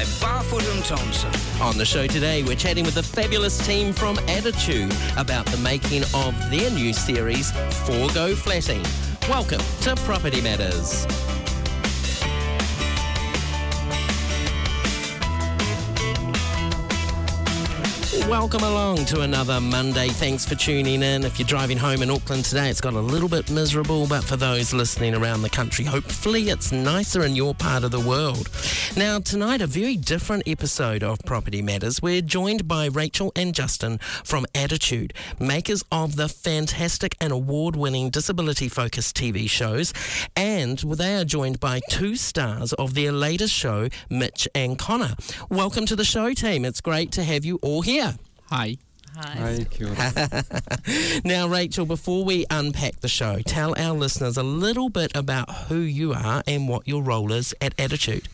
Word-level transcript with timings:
by 0.00 0.04
Barfoot 0.26 0.74
and 0.74 0.84
Thompson. 0.84 1.30
On 1.60 1.76
the 1.76 1.84
show 1.84 2.06
today, 2.06 2.42
we're 2.42 2.56
chatting 2.56 2.84
with 2.84 2.94
the 2.94 3.02
fabulous 3.02 3.66
team 3.66 3.92
from 3.92 4.18
Attitude 4.28 4.94
about 5.18 5.44
the 5.46 5.58
making 5.58 6.04
of 6.14 6.34
their 6.50 6.70
new 6.70 6.92
series, 6.94 7.50
Four 7.84 8.08
Go 8.14 8.34
Flatting. 8.34 8.82
Welcome 9.28 9.60
to 9.82 9.94
Property 9.96 10.40
Matters. 10.40 11.06
Welcome 18.30 18.62
along 18.62 19.06
to 19.06 19.22
another 19.22 19.60
Monday. 19.60 20.06
Thanks 20.06 20.46
for 20.46 20.54
tuning 20.54 21.02
in. 21.02 21.24
If 21.24 21.40
you're 21.40 21.48
driving 21.48 21.76
home 21.76 22.00
in 22.00 22.10
Auckland 22.10 22.44
today, 22.44 22.70
it's 22.70 22.80
got 22.80 22.92
a 22.92 23.00
little 23.00 23.28
bit 23.28 23.50
miserable, 23.50 24.06
but 24.06 24.22
for 24.22 24.36
those 24.36 24.72
listening 24.72 25.16
around 25.16 25.42
the 25.42 25.50
country, 25.50 25.84
hopefully 25.84 26.48
it's 26.48 26.70
nicer 26.70 27.24
in 27.24 27.34
your 27.34 27.56
part 27.56 27.82
of 27.82 27.90
the 27.90 27.98
world. 27.98 28.48
Now, 28.96 29.18
tonight, 29.18 29.60
a 29.60 29.66
very 29.66 29.96
different 29.96 30.44
episode 30.46 31.02
of 31.02 31.18
Property 31.26 31.60
Matters. 31.60 32.00
We're 32.00 32.22
joined 32.22 32.68
by 32.68 32.86
Rachel 32.86 33.32
and 33.34 33.52
Justin 33.52 33.98
from 34.22 34.46
Attitude, 34.54 35.12
makers 35.40 35.82
of 35.90 36.14
the 36.14 36.28
fantastic 36.28 37.16
and 37.20 37.32
award 37.32 37.74
winning 37.74 38.10
disability 38.10 38.68
focused 38.68 39.16
TV 39.16 39.50
shows. 39.50 39.92
And 40.36 40.78
they 40.78 41.16
are 41.16 41.24
joined 41.24 41.58
by 41.58 41.80
two 41.90 42.14
stars 42.14 42.74
of 42.74 42.94
their 42.94 43.10
latest 43.10 43.52
show, 43.52 43.88
Mitch 44.08 44.46
and 44.54 44.78
Connor. 44.78 45.16
Welcome 45.48 45.84
to 45.86 45.96
the 45.96 46.04
show, 46.04 46.32
team. 46.32 46.64
It's 46.64 46.80
great 46.80 47.10
to 47.12 47.24
have 47.24 47.44
you 47.44 47.58
all 47.60 47.82
here. 47.82 48.14
Hi. 48.50 48.78
Hi, 49.16 49.64
kia 49.70 49.88
ora. 49.88 50.44
Now, 51.24 51.46
Rachel, 51.46 51.86
before 51.86 52.24
we 52.24 52.46
unpack 52.50 53.00
the 53.00 53.08
show, 53.08 53.38
tell 53.44 53.74
our 53.78 53.96
listeners 53.96 54.36
a 54.36 54.42
little 54.42 54.88
bit 54.88 55.12
about 55.14 55.68
who 55.68 55.78
you 55.78 56.12
are 56.12 56.42
and 56.48 56.68
what 56.68 56.88
your 56.88 57.00
role 57.02 57.30
is 57.32 57.54
at 57.60 57.78
Attitude. 57.78 58.28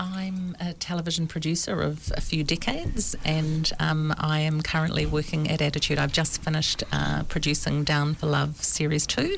I'm 0.00 0.56
a 0.58 0.72
television 0.72 1.26
producer 1.26 1.82
of 1.82 2.10
a 2.16 2.22
few 2.22 2.42
decades, 2.42 3.14
and 3.22 3.70
um, 3.78 4.14
I 4.16 4.40
am 4.40 4.62
currently 4.62 5.04
working 5.04 5.50
at 5.50 5.60
Attitude. 5.60 5.98
I've 5.98 6.10
just 6.10 6.42
finished 6.42 6.82
uh, 6.90 7.24
producing 7.24 7.84
Down 7.84 8.14
for 8.14 8.26
Love 8.26 8.56
Series 8.64 9.06
2, 9.06 9.36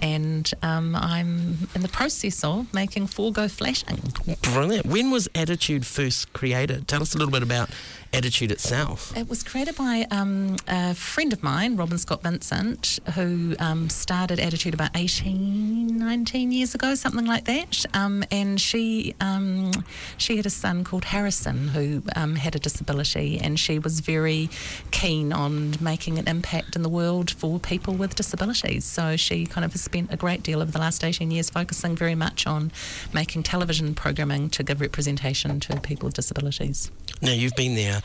and 0.00 0.48
um, 0.62 0.94
I'm 0.94 1.68
in 1.74 1.82
the 1.82 1.88
process 1.88 2.44
of 2.44 2.72
making 2.72 3.08
Four 3.08 3.32
Go 3.32 3.48
Flatting. 3.48 4.00
Brilliant. 4.42 4.86
When 4.86 5.10
was 5.10 5.28
Attitude 5.34 5.84
first 5.84 6.32
created? 6.32 6.86
Tell 6.86 7.02
us 7.02 7.14
a 7.14 7.18
little 7.18 7.32
bit 7.32 7.42
about 7.42 7.70
Attitude 8.12 8.50
itself. 8.50 9.14
It 9.16 9.28
was 9.28 9.42
created 9.42 9.76
by 9.76 10.06
um, 10.10 10.56
a 10.66 10.94
friend 10.94 11.32
of 11.32 11.42
mine, 11.42 11.76
Robyn 11.76 11.98
Scott-Vincent, 11.98 13.00
who 13.14 13.54
um, 13.58 13.90
started 13.90 14.38
Attitude 14.38 14.72
about 14.72 14.90
18, 14.94 15.98
19 15.98 16.52
years 16.52 16.74
ago, 16.74 16.94
something 16.94 17.26
like 17.26 17.44
that. 17.44 17.84
Um, 17.92 18.24
and 18.30 18.60
she 18.60 19.14
um, 19.20 19.72
she 20.16 20.36
had 20.36 20.46
a 20.46 20.50
son 20.50 20.84
called 20.84 21.06
Harrison 21.06 21.68
who 21.68 22.02
um, 22.16 22.36
had 22.36 22.54
a 22.54 22.58
disability, 22.58 23.38
and 23.38 23.58
she 23.58 23.78
was 23.78 24.00
very 24.00 24.50
keen 24.90 25.32
on 25.32 25.74
making 25.80 26.18
an 26.18 26.28
impact 26.28 26.76
in 26.76 26.82
the 26.82 26.88
world 26.88 27.30
for 27.30 27.58
people 27.58 27.94
with 27.94 28.14
disabilities. 28.14 28.84
So 28.84 29.16
she 29.16 29.46
kind 29.46 29.64
of 29.64 29.72
has 29.72 29.82
spent 29.82 30.12
a 30.12 30.16
great 30.16 30.42
deal 30.42 30.60
of 30.60 30.72
the 30.72 30.78
last 30.78 31.04
18 31.04 31.30
years 31.30 31.50
focusing 31.50 31.96
very 31.96 32.14
much 32.14 32.46
on 32.46 32.72
making 33.12 33.42
television 33.42 33.94
programming 33.94 34.50
to 34.50 34.62
give 34.62 34.80
representation 34.80 35.60
to 35.60 35.80
people 35.80 36.06
with 36.06 36.14
disabilities. 36.14 36.90
Now, 37.20 37.32
you've 37.32 37.56
been 37.56 37.74
there 37.74 38.02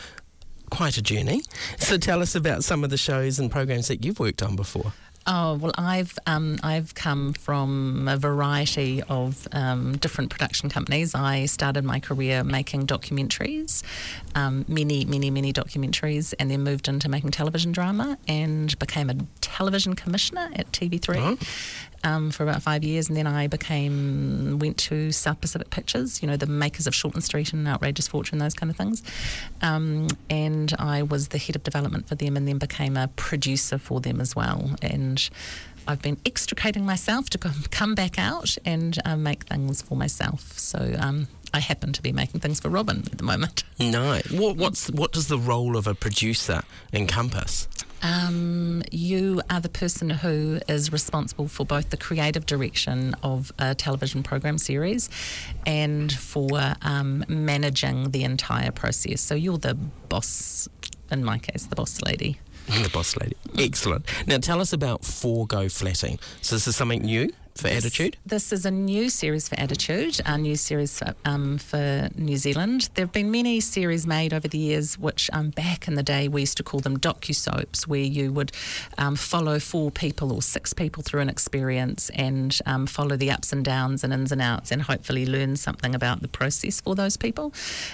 quite 0.70 0.98
a 0.98 1.02
journey. 1.02 1.44
So 1.78 1.98
tell 1.98 2.22
us 2.22 2.34
about 2.34 2.64
some 2.64 2.84
of 2.84 2.90
the 2.90 2.98
shows 2.98 3.38
and 3.38 3.52
programs 3.52 3.88
that 3.90 4.04
you've 4.04 4.20
worked 4.20 4.42
on 4.42 4.56
before. 4.56 4.94
Oh 5.26 5.56
well, 5.56 5.72
I've 5.78 6.18
um, 6.26 6.60
I've 6.64 6.94
come 6.96 7.34
from 7.34 8.08
a 8.10 8.18
variety 8.18 9.02
of 9.04 9.48
um, 9.54 9.96
different 9.98 10.30
production 10.30 10.70
companies. 10.70 11.16
I 11.16 11.46
started 11.46 11.86
my 11.86 12.00
career 12.02 12.44
making 12.44 12.88
documentaries, 12.88 13.84
um, 14.36 14.66
many 14.68 15.06
many 15.06 15.30
many 15.32 15.54
documentaries, 15.54 16.34
and 16.40 16.52
then 16.52 16.62
moved 16.64 16.88
into 16.90 17.08
making 17.08 17.32
television 17.32 17.72
drama 17.72 18.18
and 18.28 18.78
became 18.80 19.10
a 19.10 19.16
television 19.40 19.96
commissioner 19.96 20.50
at 20.56 20.72
TV3 20.72 21.18
Oh. 21.18 21.38
Um, 22.06 22.32
for 22.32 22.44
about 22.44 22.62
five 22.62 22.84
years, 22.84 23.08
and 23.08 23.16
then 23.16 23.28
I 23.28 23.48
became 23.48 24.60
went 24.60 24.78
to 24.80 25.14
South 25.14 25.40
Pacific 25.40 25.70
Pictures, 25.70 26.22
you 26.22 26.28
know, 26.28 26.36
the 26.36 26.48
makers 26.48 26.86
of 26.86 26.94
Shortland 26.94 27.24
Street 27.24 27.54
and 27.54 27.66
Outrageous 27.66 28.10
Fortune, 28.10 28.40
those 28.40 28.54
kind 28.54 28.70
of 28.70 28.76
things. 28.76 29.02
Um, 29.62 30.10
and 30.30 30.74
I 30.80 31.04
was 31.04 31.30
the 31.30 31.38
head 31.38 31.56
of 31.56 31.64
development 31.64 32.10
for 32.10 32.16
them, 32.16 32.36
and 32.36 32.48
then 32.48 32.58
became 32.58 32.98
a 32.98 33.08
producer 33.08 33.78
for 33.78 34.02
them 34.02 34.20
as 34.20 34.36
well. 34.36 34.72
And 34.82 35.30
I've 35.88 36.02
been 36.02 36.18
extricating 36.26 36.86
myself 36.86 37.30
to 37.32 37.38
come, 37.38 37.96
back 37.96 38.18
out 38.18 38.58
and 38.66 38.98
uh, 39.06 39.16
make 39.16 39.44
things 39.44 39.82
for 39.82 39.96
myself. 39.96 40.58
So. 40.58 40.96
Um, 41.00 41.28
I 41.56 41.60
happen 41.60 41.94
to 41.94 42.02
be 42.02 42.12
making 42.12 42.40
things 42.40 42.60
for 42.60 42.70
Robyn 42.70 43.04
at 43.12 43.20
the 43.20 43.24
moment. 43.24 43.64
No. 43.80 44.22
What, 44.32 44.56
what's, 44.56 44.90
what 44.90 45.12
does 45.12 45.28
the 45.28 45.38
role 45.38 45.76
of 45.76 45.88
a 45.88 45.94
producer 45.94 46.64
encompass? 46.94 47.68
Um, 48.04 48.84
you 48.92 49.42
are 49.50 49.62
the 49.62 49.70
person 49.70 50.10
who 50.10 50.60
is 50.68 50.92
responsible 50.92 51.48
for 51.48 51.66
both 51.66 51.90
the 51.90 51.98
creative 51.98 52.46
direction 52.46 53.16
of 53.24 53.52
a 53.58 53.74
television 53.74 54.24
program 54.24 54.58
series 54.58 55.10
and 55.66 56.12
for 56.12 56.76
um, 56.82 57.24
managing 57.30 58.12
the 58.12 58.24
entire 58.24 58.72
process. 58.72 59.22
So 59.22 59.36
you're 59.36 59.58
the 59.58 59.76
boss, 60.10 60.68
in 61.12 61.24
my 61.24 61.40
case, 61.40 61.66
the 61.66 61.76
boss 61.76 62.02
lady. 62.02 62.40
The 62.84 62.90
boss 62.90 63.18
lady. 63.18 63.36
Excellent. 63.58 64.06
Now 64.26 64.38
tell 64.38 64.62
us 64.62 64.72
about 64.72 65.04
Four 65.04 65.46
Go 65.48 65.68
Flatting. 65.68 66.18
So 66.42 66.56
this 66.56 66.66
is 66.66 66.78
something 66.78 67.02
new 67.02 67.30
for 67.56 67.68
Attitude? 67.68 68.18
This 68.26 68.52
is 68.52 68.66
a 68.66 68.72
new 68.72 69.10
series 69.10 69.48
for 69.48 69.60
Attitude, 69.60 70.20
a 70.26 70.38
new 70.38 70.56
series 70.56 70.98
for, 70.98 71.14
um, 71.26 71.58
for 71.58 72.10
New 72.16 72.38
Zealand. 72.38 72.90
There 72.96 73.06
have 73.06 73.14
been 73.14 73.32
many 73.32 73.60
series 73.60 74.08
made 74.08 74.34
over 74.34 74.48
the 74.48 74.58
years, 74.58 74.98
which 74.98 75.30
um, 75.34 75.52
back 75.52 75.88
in 75.88 75.96
the 75.96 76.04
day 76.04 76.28
we 76.28 76.42
used 76.42 76.58
to 76.58 76.64
call 76.64 76.80
them 76.80 76.98
docu-soaps, 76.98 77.88
where 77.88 78.02
you 78.02 78.32
would 78.32 78.52
um, 78.98 79.16
follow 79.16 79.60
four 79.60 79.92
people 79.92 80.32
or 80.32 80.42
six 80.42 80.74
people 80.74 81.04
through 81.04 81.22
an 81.22 81.30
experience 81.30 82.10
and 82.12 82.58
um, 82.66 82.88
follow 82.88 83.16
the 83.16 83.30
ups 83.30 83.54
and 83.54 83.64
downs 83.64 84.04
and 84.04 84.14
ins 84.14 84.32
and 84.32 84.42
outs 84.42 84.72
and 84.72 84.84
hopefully 84.84 85.26
learn 85.26 85.56
something 85.56 85.94
about 85.94 86.22
the 86.22 86.28
process 86.28 86.82
for 86.82 86.96
those 86.96 87.18
people. 87.18 87.54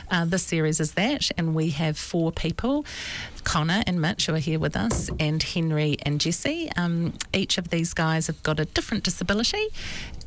Uh, 0.10 0.26
this 0.26 0.44
series 0.44 0.80
is 0.80 0.94
that, 0.94 1.30
and 1.38 1.54
we 1.54 1.72
have 1.72 1.98
four 1.98 2.32
people, 2.32 2.86
Connor 3.44 3.84
and 3.88 4.00
Mitch, 4.02 4.28
who 4.28 4.36
are 4.36 4.38
here 4.38 4.60
with 4.60 4.76
us, 4.76 5.10
and 5.20 5.42
Henry 5.42 5.98
and 6.04 6.22
Jesse. 6.22 6.70
Um, 6.78 7.14
each 7.34 7.58
of 7.58 7.70
these 7.70 7.94
guys 7.94 8.28
have 8.28 8.42
got 8.44 8.60
a 8.60 8.66
different 8.66 9.04
disability 9.04 9.49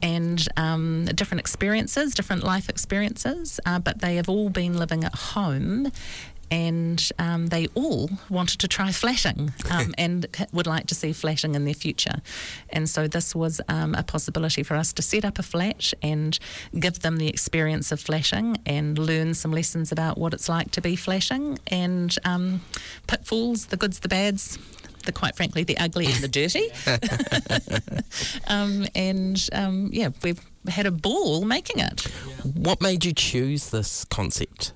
and 0.03 0.47
um, 0.57 1.05
different 1.07 1.41
experiences, 1.41 2.15
different 2.15 2.43
life 2.43 2.69
experiences, 2.69 3.61
uh, 3.65 3.79
but 3.79 4.01
they 4.01 4.17
have 4.17 4.29
all 4.29 4.51
been 4.51 4.77
living 4.77 5.05
at 5.05 5.15
home. 5.15 5.91
And 6.51 7.11
um, 7.19 7.47
they 7.47 7.69
all 7.69 8.11
wanted 8.29 8.59
to 8.59 8.69
try 8.69 8.93
flatting 8.93 9.55
um, 9.71 9.95
and 9.99 10.27
would 10.53 10.67
like 10.67 10.87
to 10.89 10.95
see 10.95 11.15
flatting 11.15 11.55
in 11.55 11.65
their 11.65 11.73
future. 11.73 12.17
And 12.69 12.91
so 12.91 13.09
this 13.09 13.35
was 13.35 13.63
um, 13.69 13.95
a 13.95 14.03
possibility 14.03 14.63
for 14.63 14.75
us 14.75 14.93
to 14.95 15.01
set 15.01 15.25
up 15.25 15.39
a 15.39 15.43
flat 15.43 15.95
and 16.03 16.39
give 16.79 17.01
them 17.01 17.17
the 17.17 17.29
experience 17.29 17.91
of 17.91 18.01
flatting 18.01 18.59
and 18.67 18.99
learn 18.99 19.33
some 19.33 19.51
lessons 19.51 19.93
about 19.93 20.19
what 20.19 20.35
it's 20.35 20.47
like 20.47 20.71
to 20.73 20.83
be 20.83 20.95
flatting 20.95 21.59
and 21.69 22.19
um, 22.27 22.61
pitfalls, 23.07 23.67
the 23.67 23.79
goods, 23.79 24.01
the 24.01 24.09
bads, 24.09 24.59
the 25.05 25.13
quite 25.13 25.37
frankly 25.37 25.65
the 25.65 25.79
ugly 25.79 26.07
and 26.07 26.17
the 26.17 26.29
dirty. 26.29 26.71
um, 28.49 28.87
and 28.95 29.49
um, 29.53 29.91
yeah, 29.93 30.11
we've 30.23 30.41
had 30.69 30.87
a 30.87 30.91
ball 30.91 31.45
making 31.45 31.79
it. 31.79 32.03
What 32.55 32.81
made 32.81 33.05
you 33.05 33.13
choose 33.13 33.71
this 33.71 34.05
concept? 34.05 34.73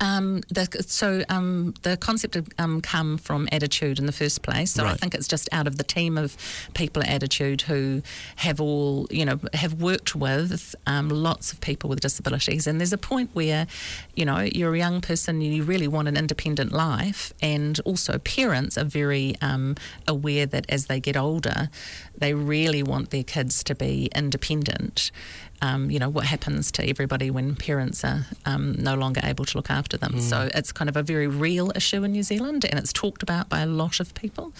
Um, 0.00 0.42
the, 0.48 0.84
so 0.86 1.24
um, 1.28 1.74
the 1.82 1.96
concept 1.96 2.34
had 2.34 2.46
um, 2.58 2.80
come 2.80 3.18
from 3.18 3.48
Attitude 3.52 3.98
in 3.98 4.06
the 4.06 4.12
first 4.12 4.42
place. 4.42 4.70
So 4.70 4.84
I 4.84 4.94
think 4.94 5.14
it's 5.14 5.28
just 5.28 5.48
out 5.52 5.66
of 5.66 5.76
the 5.76 5.84
team 5.84 6.16
of 6.16 6.36
people 6.74 7.02
at 7.02 7.08
Attitude 7.08 7.62
who 7.62 8.02
have 8.36 8.60
all, 8.60 9.06
you 9.10 9.24
know, 9.24 9.40
have 9.54 9.74
worked 9.74 10.14
with 10.14 10.74
um, 10.86 11.08
lots 11.08 11.52
of 11.52 11.60
people 11.60 11.90
with 11.90 12.00
disabilities. 12.00 12.66
And 12.66 12.80
there's 12.80 12.92
a 12.92 12.98
point 12.98 13.30
where, 13.32 13.66
you 14.14 14.24
know, 14.24 14.40
you're 14.40 14.74
a 14.74 14.78
young 14.78 15.00
person, 15.00 15.40
you 15.40 15.62
really 15.62 15.88
want 15.88 16.08
an 16.08 16.16
independent 16.16 16.72
life, 16.72 17.32
and 17.42 17.80
also 17.84 18.18
parents 18.18 18.78
are 18.78 18.84
very 18.84 19.34
um, 19.40 19.74
aware 20.06 20.46
that 20.46 20.66
as 20.68 20.86
they 20.86 21.00
get 21.00 21.16
older, 21.16 21.70
they 22.16 22.34
really 22.34 22.82
want 22.82 23.10
their 23.10 23.24
kids 23.24 23.62
to 23.64 23.74
be 23.74 24.08
independent. 24.14 25.10
Um, 25.60 25.90
you 25.90 25.98
know, 25.98 26.08
what 26.08 26.24
happens 26.24 26.70
to 26.72 26.88
everybody 26.88 27.30
when 27.30 27.56
parents 27.56 28.04
are 28.04 28.26
um, 28.46 28.76
no 28.78 28.94
longer 28.94 29.20
able 29.24 29.44
to 29.44 29.56
look 29.58 29.70
after 29.70 29.96
them. 29.96 30.20
So 30.20 30.48
it's 30.54 30.70
kind 30.70 30.88
of 30.88 30.96
a 30.96 31.02
very 31.02 31.26
real 31.26 31.72
issue 31.74 32.04
in 32.04 32.12
New 32.12 32.22
Zealand 32.22 32.64
and 32.64 32.78
it's 32.78 32.92
talked 32.92 33.24
about 33.24 33.48
by 33.48 33.60
a 33.60 33.66
lot 33.66 33.98
of 33.98 34.14
people 34.14 34.52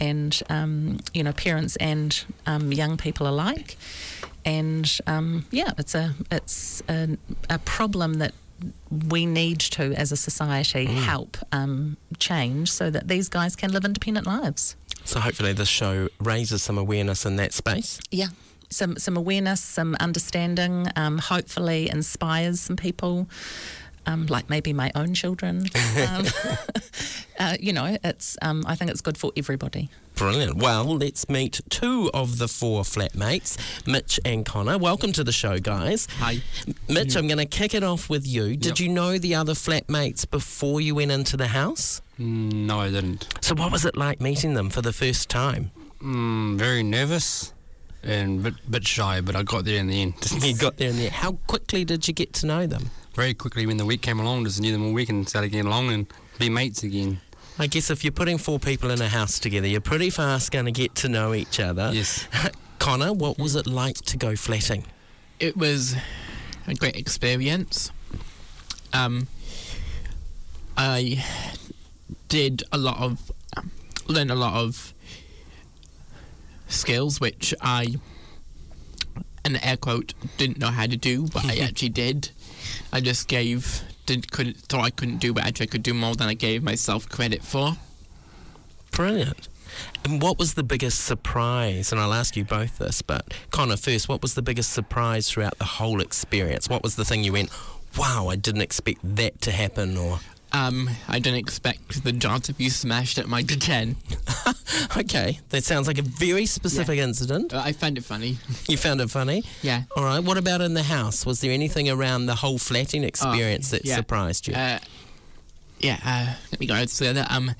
and, 0.00 0.42
um, 0.48 1.00
you 1.12 1.22
know, 1.22 1.32
parents 1.32 1.76
and 1.76 2.24
um, 2.46 2.72
young 2.72 2.96
people 2.96 3.28
alike. 3.28 3.76
And 4.44 4.90
um, 5.06 5.44
yeah, 5.50 5.72
it's 5.76 5.94
a 5.94 6.14
it's 6.30 6.82
a, 6.88 7.18
a 7.50 7.58
problem 7.58 8.14
that 8.14 8.32
we 9.08 9.26
need 9.26 9.60
to, 9.60 9.94
as 9.94 10.12
a 10.12 10.16
society, 10.16 10.86
help 10.86 11.36
um, 11.52 11.96
change 12.18 12.70
so 12.70 12.90
that 12.90 13.08
these 13.08 13.28
guys 13.28 13.56
can 13.56 13.72
live 13.72 13.84
independent 13.84 14.26
lives. 14.26 14.76
So 15.04 15.20
hopefully 15.20 15.52
this 15.52 15.68
show 15.68 16.08
raises 16.18 16.62
some 16.62 16.78
awareness 16.78 17.24
in 17.24 17.36
that 17.36 17.52
space. 17.52 18.00
Yeah. 18.10 18.28
Some 18.70 18.96
some 18.98 19.16
awareness, 19.16 19.60
some 19.60 19.96
understanding. 20.00 20.86
Um, 20.96 21.18
hopefully, 21.18 21.88
inspires 21.90 22.60
some 22.60 22.76
people. 22.76 23.28
um, 24.06 24.26
like 24.26 24.48
maybe 24.48 24.72
my 24.72 24.90
own 24.94 25.14
children. 25.14 25.66
Um, 26.08 26.24
uh, 27.38 27.56
you 27.60 27.72
know, 27.72 27.96
it's. 28.04 28.36
Um, 28.42 28.64
I 28.66 28.74
think 28.76 28.90
it's 28.90 29.00
good 29.00 29.18
for 29.18 29.32
everybody. 29.36 29.88
Brilliant. 30.14 30.56
Well, 30.56 30.84
let's 30.96 31.28
meet 31.28 31.60
two 31.70 32.10
of 32.14 32.38
the 32.38 32.46
four 32.48 32.82
flatmates, 32.82 33.56
Mitch 33.86 34.20
and 34.24 34.44
Connor. 34.46 34.78
Welcome 34.78 35.12
to 35.12 35.24
the 35.24 35.32
show, 35.32 35.58
guys. 35.58 36.06
Hi. 36.18 36.42
Mitch, 36.88 37.16
I'm 37.16 37.26
going 37.26 37.38
to 37.38 37.46
kick 37.46 37.74
it 37.74 37.82
off 37.82 38.08
with 38.10 38.26
you. 38.26 38.56
Did 38.56 38.78
Yep. 38.78 38.80
you 38.80 38.88
know 38.88 39.18
the 39.18 39.34
other 39.34 39.54
flatmates 39.54 40.30
before 40.30 40.80
you 40.80 40.94
went 40.94 41.10
into 41.10 41.36
the 41.36 41.48
house? 41.48 42.02
Mm, 42.18 42.52
no, 42.66 42.80
I 42.80 42.90
didn't. 42.90 43.26
So, 43.40 43.54
what 43.54 43.72
was 43.72 43.84
it 43.84 43.96
like 43.96 44.20
meeting 44.20 44.54
them 44.54 44.68
for 44.70 44.82
the 44.82 44.92
first 44.92 45.28
time? 45.30 45.70
Mm, 46.02 46.56
very 46.58 46.82
nervous 46.82 47.52
and 48.02 48.42
bit 48.42 48.54
bit 48.70 48.86
shy, 48.86 49.20
but 49.20 49.36
I 49.36 49.42
got 49.42 49.64
there 49.64 49.78
in 49.78 49.86
the 49.88 50.02
end. 50.02 50.14
You 50.42 50.56
got 50.56 50.76
there, 50.76 50.90
and 50.90 50.98
there. 50.98 51.10
How 51.10 51.32
quickly 51.46 51.84
did 51.84 52.06
you 52.08 52.14
get 52.14 52.32
to 52.34 52.46
know 52.46 52.66
them? 52.66 52.90
very 53.14 53.34
quickly 53.34 53.66
when 53.66 53.76
the 53.76 53.84
week 53.84 54.02
came 54.02 54.20
along. 54.20 54.44
Just 54.44 54.60
knew 54.60 54.72
them 54.72 54.84
all 54.86 54.92
week 54.92 55.08
and 55.08 55.28
started 55.28 55.50
getting 55.50 55.66
along 55.66 55.90
and 55.90 56.06
be 56.38 56.48
mates 56.48 56.82
again. 56.82 57.20
I 57.58 57.66
guess 57.66 57.90
if 57.90 58.04
you're 58.04 58.12
putting 58.12 58.38
four 58.38 58.58
people 58.58 58.90
in 58.90 59.02
a 59.02 59.08
house 59.08 59.38
together, 59.38 59.66
you're 59.66 59.82
pretty 59.82 60.08
fast 60.08 60.50
going 60.52 60.64
to 60.64 60.72
get 60.72 60.94
to 60.96 61.08
know 61.08 61.34
each 61.34 61.60
other. 61.60 61.90
Yes. 61.92 62.26
Connor, 62.78 63.12
what 63.12 63.38
was 63.38 63.56
it 63.56 63.66
like 63.66 63.96
to 63.96 64.16
go 64.16 64.36
flatting? 64.36 64.84
it 65.40 65.56
was 65.56 65.96
a 66.66 66.74
great 66.74 66.96
experience. 66.96 67.90
Um, 68.92 69.26
I 70.76 71.24
did 72.28 72.62
a 72.70 72.78
lot 72.78 72.98
of, 72.98 73.32
learned 74.06 74.30
a 74.30 74.34
lot 74.34 74.54
of 74.54 74.94
skills 76.70 77.20
which 77.20 77.54
I, 77.60 77.96
in 79.44 79.56
air 79.56 79.76
quote, 79.76 80.14
didn't 80.36 80.58
know 80.58 80.68
how 80.68 80.86
to 80.86 80.96
do, 80.96 81.26
but 81.28 81.44
I 81.44 81.58
actually 81.62 81.90
did. 81.90 82.30
I 82.92 83.00
just 83.00 83.28
gave, 83.28 83.82
didn't, 84.06 84.30
couldn't 84.30 84.56
thought 84.56 84.84
I 84.84 84.90
couldn't 84.90 85.18
do, 85.18 85.32
but 85.32 85.44
actually 85.44 85.64
I 85.64 85.70
could 85.70 85.82
do 85.82 85.94
more 85.94 86.14
than 86.14 86.28
I 86.28 86.34
gave 86.34 86.62
myself 86.62 87.08
credit 87.08 87.42
for. 87.42 87.72
Brilliant. 88.92 89.48
And 90.04 90.20
what 90.20 90.38
was 90.38 90.54
the 90.54 90.62
biggest 90.62 91.04
surprise? 91.04 91.92
And 91.92 92.00
I'll 92.00 92.12
ask 92.12 92.36
you 92.36 92.44
both 92.44 92.78
this, 92.78 93.02
but 93.02 93.32
Connor 93.50 93.76
first, 93.76 94.08
what 94.08 94.22
was 94.22 94.34
the 94.34 94.42
biggest 94.42 94.72
surprise 94.72 95.30
throughout 95.30 95.58
the 95.58 95.64
whole 95.64 96.00
experience? 96.00 96.68
What 96.68 96.82
was 96.82 96.96
the 96.96 97.04
thing 97.04 97.22
you 97.22 97.32
went, 97.32 97.50
wow, 97.96 98.28
I 98.28 98.36
didn't 98.36 98.62
expect 98.62 99.00
that 99.16 99.40
to 99.42 99.52
happen? 99.52 99.96
Or, 99.96 100.20
Um, 100.52 100.90
I 101.06 101.20
didn't 101.20 101.38
expect 101.38 102.02
the 102.02 102.12
jar 102.12 102.40
to 102.40 102.52
be 102.52 102.68
smashed 102.68 103.18
at 103.18 103.28
my 103.28 103.42
ten. 103.42 103.96
okay, 104.96 105.38
that 105.50 105.62
sounds 105.64 105.86
like 105.86 105.98
a 105.98 106.02
very 106.02 106.46
specific 106.46 106.98
incident. 106.98 107.54
Uh, 107.54 107.62
I 107.64 107.72
found 107.72 107.98
it 107.98 108.04
funny. 108.04 108.38
You 108.68 108.76
found 108.76 109.00
it 109.00 109.10
funny? 109.10 109.44
Yeah. 109.62 109.82
All 109.96 110.04
right, 110.04 110.18
what 110.18 110.36
about 110.36 110.60
in 110.60 110.74
the 110.74 110.82
house? 110.82 111.24
Was 111.24 111.40
there 111.40 111.52
anything 111.52 111.88
around 111.88 112.26
the 112.26 112.34
whole 112.34 112.58
flatting 112.58 113.04
experience 113.04 113.70
that 113.70 113.84
yeah. 113.84 113.96
surprised 113.96 114.48
you? 114.48 114.54
Uh, 114.54 114.80
yeah, 115.78 115.98
uh, 116.04 116.34
let 116.52 116.60
me 116.60 116.66
go 116.66 116.74
that. 117.14 117.30
Um, 117.30 117.52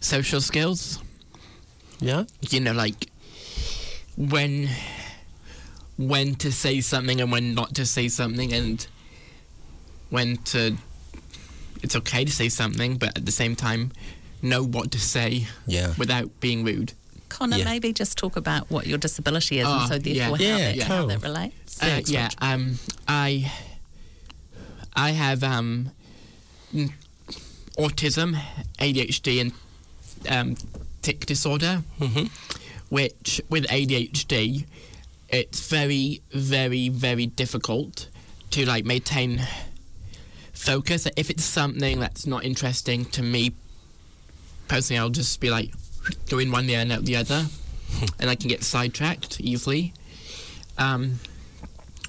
social 0.00 0.40
skills. 0.40 0.98
yeah? 2.00 2.24
You 2.40 2.60
know, 2.60 2.72
like 2.72 3.10
when 4.16 4.68
when 5.96 6.34
to 6.36 6.50
say 6.50 6.80
something 6.80 7.20
and 7.20 7.30
when 7.30 7.54
not 7.54 7.74
to 7.74 7.86
say 7.86 8.08
something, 8.08 8.52
and 8.52 8.86
when 10.08 10.36
to. 10.38 10.76
It's 11.82 11.96
okay 11.96 12.24
to 12.24 12.32
say 12.32 12.48
something, 12.48 12.96
but 12.98 13.16
at 13.16 13.24
the 13.26 13.32
same 13.32 13.56
time, 13.56 13.92
know 14.42 14.62
what 14.62 14.90
to 14.92 14.98
say 15.00 15.46
Yeah. 15.66 15.94
without 15.98 16.40
being 16.40 16.64
rude. 16.64 16.92
Connor, 17.28 17.58
Yeah. 17.58 17.64
maybe 17.64 17.92
just 17.92 18.18
talk 18.18 18.36
about 18.36 18.70
what 18.70 18.86
your 18.86 18.98
disability 18.98 19.60
is, 19.60 19.66
Oh, 19.66 19.78
and 19.80 19.88
so 19.88 19.98
therefore 19.98 20.36
yeah. 20.38 20.52
how, 20.52 20.58
Yeah, 20.58 20.72
that, 20.72 20.82
how 20.86 21.06
that 21.06 21.22
relates. 21.22 21.82
Uh, 21.82 22.00
yeah, 22.06 22.28
um, 22.38 22.78
I 23.06 23.50
I 24.96 25.10
have 25.12 25.42
um, 25.44 25.92
autism, 27.78 28.36
ADHD, 28.78 29.40
and 29.40 29.52
um, 30.28 30.56
tic 31.02 31.26
disorder. 31.26 31.82
hmm 31.98 32.24
Which 32.88 33.40
with 33.48 33.64
ADHD, 33.68 34.64
it's 35.28 35.68
very, 35.68 36.22
very, 36.32 36.88
very 36.88 37.26
difficult 37.26 38.08
to 38.50 38.66
like 38.66 38.84
maintain 38.84 39.46
focus. 40.60 41.08
If 41.16 41.30
it's 41.30 41.44
something 41.44 42.00
that's 42.00 42.26
not 42.26 42.44
interesting 42.44 43.04
to 43.06 43.22
me 43.22 43.52
personally, 44.68 44.98
I'll 44.98 45.10
just 45.10 45.40
be 45.40 45.50
like 45.50 45.70
go 46.28 46.38
in 46.38 46.50
one 46.52 46.68
ear 46.68 46.80
and 46.80 46.92
out 46.92 47.04
the 47.04 47.16
other, 47.16 47.46
and 48.20 48.30
I 48.30 48.34
can 48.34 48.48
get 48.48 48.62
sidetracked 48.62 49.40
easily. 49.40 49.92
Um, 50.78 51.20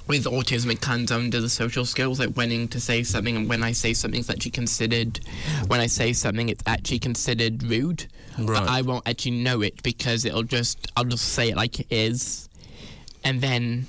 with 0.08 0.24
autism, 0.24 0.70
it 0.70 0.80
comes 0.80 1.12
under 1.12 1.40
the 1.40 1.48
social 1.48 1.84
skills, 1.84 2.18
like 2.18 2.30
when 2.30 2.68
to 2.68 2.80
say 2.80 3.02
something, 3.02 3.36
and 3.36 3.48
when 3.48 3.62
I 3.62 3.72
say 3.72 3.94
something, 3.94 4.20
it's 4.20 4.30
actually 4.30 4.50
considered. 4.50 5.20
When 5.68 5.80
I 5.80 5.86
say 5.86 6.12
something, 6.12 6.48
it's 6.48 6.62
actually 6.66 6.98
considered 6.98 7.62
rude. 7.62 8.06
Right. 8.38 8.60
But 8.60 8.68
I 8.68 8.82
won't 8.82 9.06
actually 9.08 9.42
know 9.42 9.62
it 9.62 9.82
because 9.82 10.24
it'll 10.24 10.42
just 10.42 10.90
I'll 10.96 11.04
just 11.04 11.28
say 11.30 11.50
it 11.50 11.56
like 11.56 11.80
it 11.80 11.86
is, 11.90 12.48
and 13.24 13.40
then 13.40 13.86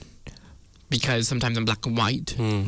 because 0.89 1.27
sometimes 1.27 1.57
I'm 1.57 1.65
black 1.65 1.85
and 1.85 1.97
white 1.97 2.31
Hmm. 2.37 2.67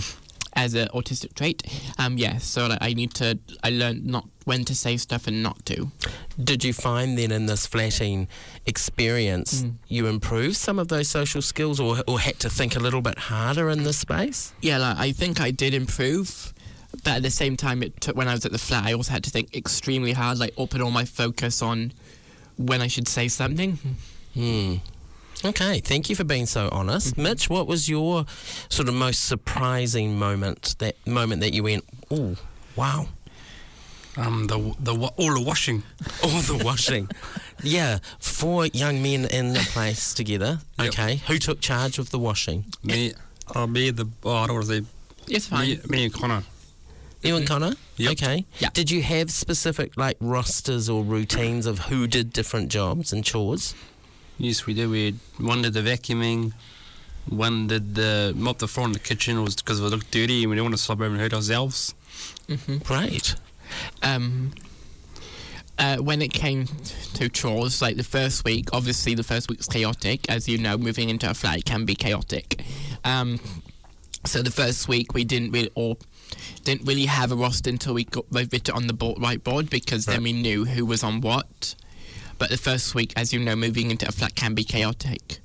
As 0.56 0.74
an 0.74 0.88
autistic 0.94 1.34
trait. 1.36 1.64
Um, 1.98 2.18
yeah, 2.18 2.38
so 2.38 2.68
like, 2.68 2.80
I 2.82 2.94
need 2.94 3.14
to. 3.16 3.38
I 3.64 3.70
learned 3.72 4.06
not 4.06 4.26
when 4.46 4.64
to 4.66 4.76
say 4.76 4.96
stuff 4.98 5.28
and 5.28 5.42
not 5.44 5.66
to. 5.66 5.92
Did 6.42 6.64
you 6.64 6.72
find 6.74 7.18
then 7.18 7.32
in 7.32 7.46
this 7.48 7.66
flatting 7.66 8.28
experience 8.66 9.64
Mm. 9.64 9.74
you 9.88 10.08
improved 10.08 10.56
some 10.56 10.78
of 10.80 10.88
those 10.88 11.08
social 11.10 11.42
skills 11.42 11.80
or, 11.80 11.98
or 12.08 12.20
had 12.20 12.40
to 12.40 12.50
think 12.50 12.76
a 12.76 12.80
little 12.80 13.02
bit 13.02 13.18
harder 13.18 13.70
in 13.70 13.84
this 13.84 13.98
space? 13.98 14.54
Yeah, 14.62 14.78
like, 14.78 14.98
I 14.98 15.12
think 15.12 15.40
I 15.42 15.52
did 15.52 15.74
improve, 15.74 16.54
but 17.04 17.14
at 17.18 17.24
the 17.24 17.32
same 17.32 17.56
time, 17.58 17.82
it 17.84 18.00
took 18.02 18.16
when 18.16 18.28
I 18.28 18.34
was 18.34 18.46
at 18.46 18.52
the 18.52 18.58
flat, 18.60 18.86
I 18.86 18.94
also 18.94 19.12
had 19.14 19.24
to 19.24 19.30
think 19.30 19.56
extremely 19.56 20.14
hard, 20.14 20.38
like 20.38 20.54
open 20.58 20.82
all 20.82 20.92
my 20.92 21.06
focus 21.06 21.62
on 21.62 21.92
when 22.58 22.82
I 22.82 22.88
should 22.88 23.08
say 23.08 23.28
something. 23.28 23.80
Hmm. 24.34 24.76
Okay, 25.46 25.80
thank 25.80 26.10
you 26.10 26.16
for 26.16 26.24
being 26.24 26.46
so 26.48 26.70
honest. 26.72 27.14
Mm-hmm. 27.14 27.24
Mitch, 27.24 27.50
what 27.50 27.68
was 27.68 27.88
your 27.88 28.26
sort 28.70 28.88
of 28.90 28.96
most 28.96 29.26
surprising 29.26 30.18
moment? 30.18 30.76
That 30.80 30.96
moment 31.06 31.42
that 31.42 31.54
you 31.54 31.64
went, 31.64 31.84
oh, 32.10 32.36
wow, 32.76 33.08
Um, 34.18 34.48
the 34.48 34.58
the 34.80 34.94
all 35.18 35.34
the 35.34 35.42
washing. 35.42 35.84
all 36.24 36.42
the 36.42 36.62
washing. 36.64 37.10
yeah, 37.62 38.00
four 38.20 38.66
young 38.68 39.04
men 39.04 39.26
in 39.26 39.54
the 39.54 39.60
place 39.74 40.14
together. 40.14 40.60
Yep. 40.80 40.88
Okay, 40.88 41.16
who 41.28 41.38
took 41.38 41.60
charge 41.62 42.00
of 42.00 42.10
the 42.12 42.18
washing? 42.20 42.66
Me, 42.84 43.14
uh, 43.54 43.68
me 43.68 43.92
the 43.92 44.08
oh, 44.24 44.32
I 44.36 44.48
don't 44.48 44.56
want 44.56 44.68
to 44.68 44.82
say. 44.82 44.86
It's 45.28 45.48
fine. 45.48 45.68
Me, 45.68 45.80
me 45.90 46.04
and 46.06 46.14
Connor. 46.14 46.44
You 47.22 47.36
and 47.38 47.48
Connor? 47.48 47.74
Yep. 47.98 48.12
Okay. 48.14 48.46
Yeah. 48.60 48.70
Did 48.74 48.90
you 48.92 49.02
have 49.02 49.32
specific 49.32 49.98
like 49.98 50.16
rosters 50.20 50.90
or 50.90 51.04
routines 51.04 51.66
of 51.66 51.80
who 51.90 52.08
did 52.08 52.32
different 52.32 52.70
jobs 52.70 53.12
and 53.12 53.24
chores? 53.26 53.74
Yes, 54.38 54.66
we 54.66 54.74
did. 54.74 54.90
We 54.90 55.16
one 55.38 55.62
did 55.62 55.74
the 55.74 55.82
vacuuming, 55.82 56.54
one 57.30 57.68
did 57.68 57.96
the 57.96 58.34
mop 58.36 58.60
the 58.60 58.68
floor 58.68 58.86
in 58.88 58.94
the 58.94 59.00
kitchen 59.00 59.42
was 59.44 59.56
because 59.56 59.80
it 59.80 59.84
looked 59.84 60.12
dirty 60.12 60.44
and 60.44 60.50
we 60.50 60.56
didn't 60.56 60.66
want 60.66 60.78
to 60.78 60.82
swab 60.82 61.02
over 61.02 61.12
and 61.12 61.20
hurt 61.22 61.34
ourselves. 61.34 61.96
hmm 62.48 62.78
Great. 62.78 63.36
Um, 64.04 64.52
uh, 65.78 65.98
when 65.98 66.22
it 66.22 66.32
came 66.32 66.68
to 67.16 67.28
chores, 67.30 67.82
like 67.82 67.98
the 67.98 68.04
first 68.04 68.46
week, 68.46 68.70
obviously 68.72 69.14
the 69.16 69.24
first 69.24 69.50
week's 69.50 69.68
chaotic. 69.68 70.30
As 70.30 70.48
you 70.48 70.58
know, 70.58 70.78
moving 70.78 71.10
into 71.10 71.30
a 71.30 71.34
flat 71.34 71.66
can 71.66 71.86
be 71.86 71.96
chaotic. 71.96 72.64
Um, 73.04 73.40
so 74.26 74.42
the 74.42 74.52
first 74.52 74.88
week 74.88 75.14
we 75.14 75.24
didn't 75.24 75.52
really, 75.52 75.72
or 75.76 75.98
didn't 76.64 76.88
really 76.88 77.06
have 77.06 77.32
a 77.32 77.36
roster 77.36 77.70
until 77.70 77.94
we 77.94 78.06
got 78.06 78.26
wrote 78.32 78.54
it 78.54 78.70
on 78.70 78.88
the 78.88 78.94
board, 78.94 79.18
whiteboard 79.18 79.70
because 79.70 80.06
then 80.06 80.24
we 80.24 80.34
knew 80.34 80.66
who 80.66 80.86
was 80.86 81.04
on 81.04 81.22
what. 81.22 81.76
But 82.38 82.50
the 82.50 82.58
first 82.58 82.94
week, 82.96 83.14
as 83.16 83.32
you 83.34 83.40
know, 83.40 83.56
moving 83.56 83.92
into 83.92 84.08
a 84.08 84.12
flat 84.12 84.36
can 84.36 84.54
be 84.54 84.64
chaotic. 84.64 85.40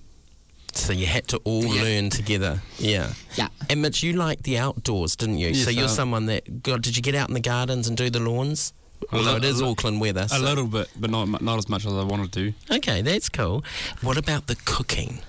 So 0.73 0.93
you 0.93 1.07
had 1.07 1.27
to 1.29 1.39
all 1.39 1.65
Yeah. 1.65 1.83
learn 1.83 2.11
together. 2.11 2.63
Yeah. 2.79 3.13
Yeah. 3.37 3.49
And 3.69 3.83
Mitch, 3.83 4.03
you 4.03 4.13
liked 4.13 4.45
the 4.45 4.59
outdoors, 4.59 5.17
didn't 5.17 5.39
you? 5.39 5.55
so 5.55 5.71
you're 5.71 5.85
uh, 5.87 5.89
someone 5.89 6.27
that 6.27 6.63
got. 6.63 6.83
Did 6.83 6.97
you 6.97 7.03
get 7.03 7.15
out 7.15 7.29
in 7.29 7.35
the 7.35 7.41
gardens 7.41 7.89
and 7.89 7.97
do 7.97 8.09
the 8.11 8.21
lawns? 8.21 8.73
A 9.13 9.17
Although 9.17 9.31
li- 9.33 9.37
it 9.39 9.45
is 9.45 9.61
a 9.61 9.65
Auckland 9.67 10.01
weather. 10.01 10.27
A 10.31 10.39
little 10.39 10.67
bit, 10.67 10.89
but 10.97 11.11
not 11.11 11.41
not 11.43 11.59
as 11.59 11.69
much 11.69 11.87
as 11.87 11.93
I 11.93 12.05
wanted 12.05 12.33
to. 12.33 12.53
Okay, 12.71 13.03
that's 13.03 13.29
cool. 13.29 13.65
What 14.03 14.17
about 14.17 14.47
the 14.47 14.57
cooking? 14.65 15.21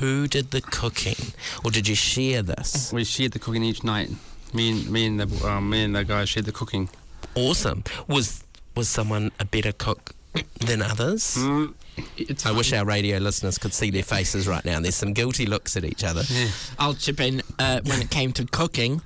Who 0.00 0.26
did 0.28 0.50
the 0.50 0.60
cooking, 0.60 1.32
or 1.64 1.70
did 1.70 1.88
you 1.88 1.94
share 1.94 2.42
this? 2.42 2.92
We 2.92 3.04
shared 3.04 3.32
the 3.32 3.38
cooking 3.38 3.64
each 3.64 3.82
night. 3.84 4.10
Me 4.52 4.70
and 4.72 4.90
me 4.90 5.06
and 5.06 5.20
the 5.20 5.48
um, 5.48 5.70
me 5.70 5.84
and 5.84 5.94
the 5.96 6.04
guy 6.04 6.24
shared 6.26 6.46
the 6.46 6.52
cooking. 6.52 6.88
Awesome. 7.34 7.84
Was 8.08 8.44
was 8.76 8.88
someone 8.88 9.30
a 9.40 9.44
better 9.44 9.72
cook 9.72 10.14
than 10.60 10.82
others? 10.82 11.34
Mm, 11.36 11.74
It's 12.16 12.46
I 12.46 12.52
wish 12.52 12.72
our 12.72 12.84
radio 12.84 13.18
listeners 13.18 13.58
could 13.58 13.74
see 13.74 13.90
their 13.90 14.02
faces 14.02 14.46
right 14.48 14.64
now. 14.64 14.80
There's 14.80 14.94
some 14.96 15.12
guilty 15.12 15.46
looks 15.46 15.76
at 15.76 15.84
each 15.84 16.04
other. 16.04 16.22
yeah. 16.28 16.48
I'll 16.78 16.94
chip 16.94 17.20
in. 17.20 17.42
Uh, 17.58 17.80
when 17.84 18.00
it 18.00 18.10
came 18.10 18.32
to 18.32 18.44
cooking, 18.46 19.02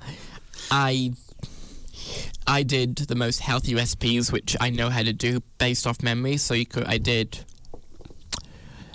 I 0.71 1.13
I 2.47 2.63
did 2.63 2.95
the 2.95 3.15
most 3.15 3.41
healthy 3.41 3.75
recipes, 3.75 4.31
which 4.31 4.55
I 4.61 4.69
know 4.69 4.89
how 4.89 5.03
to 5.03 5.11
do 5.11 5.41
based 5.57 5.85
off 5.85 6.01
memory. 6.01 6.37
So 6.37 6.53
you 6.53 6.65
could, 6.65 6.85
I 6.85 6.97
did 6.97 7.39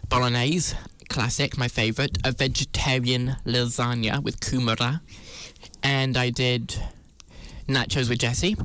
bolognese, 0.08 0.74
classic, 1.08 1.58
my 1.58 1.68
favorite, 1.68 2.18
a 2.24 2.32
vegetarian 2.32 3.36
lasagna 3.44 4.22
with 4.22 4.40
kumara, 4.40 5.00
and 5.82 6.16
I 6.16 6.30
did 6.30 6.76
nachos 7.68 8.08
with 8.08 8.18
Jesse, 8.20 8.56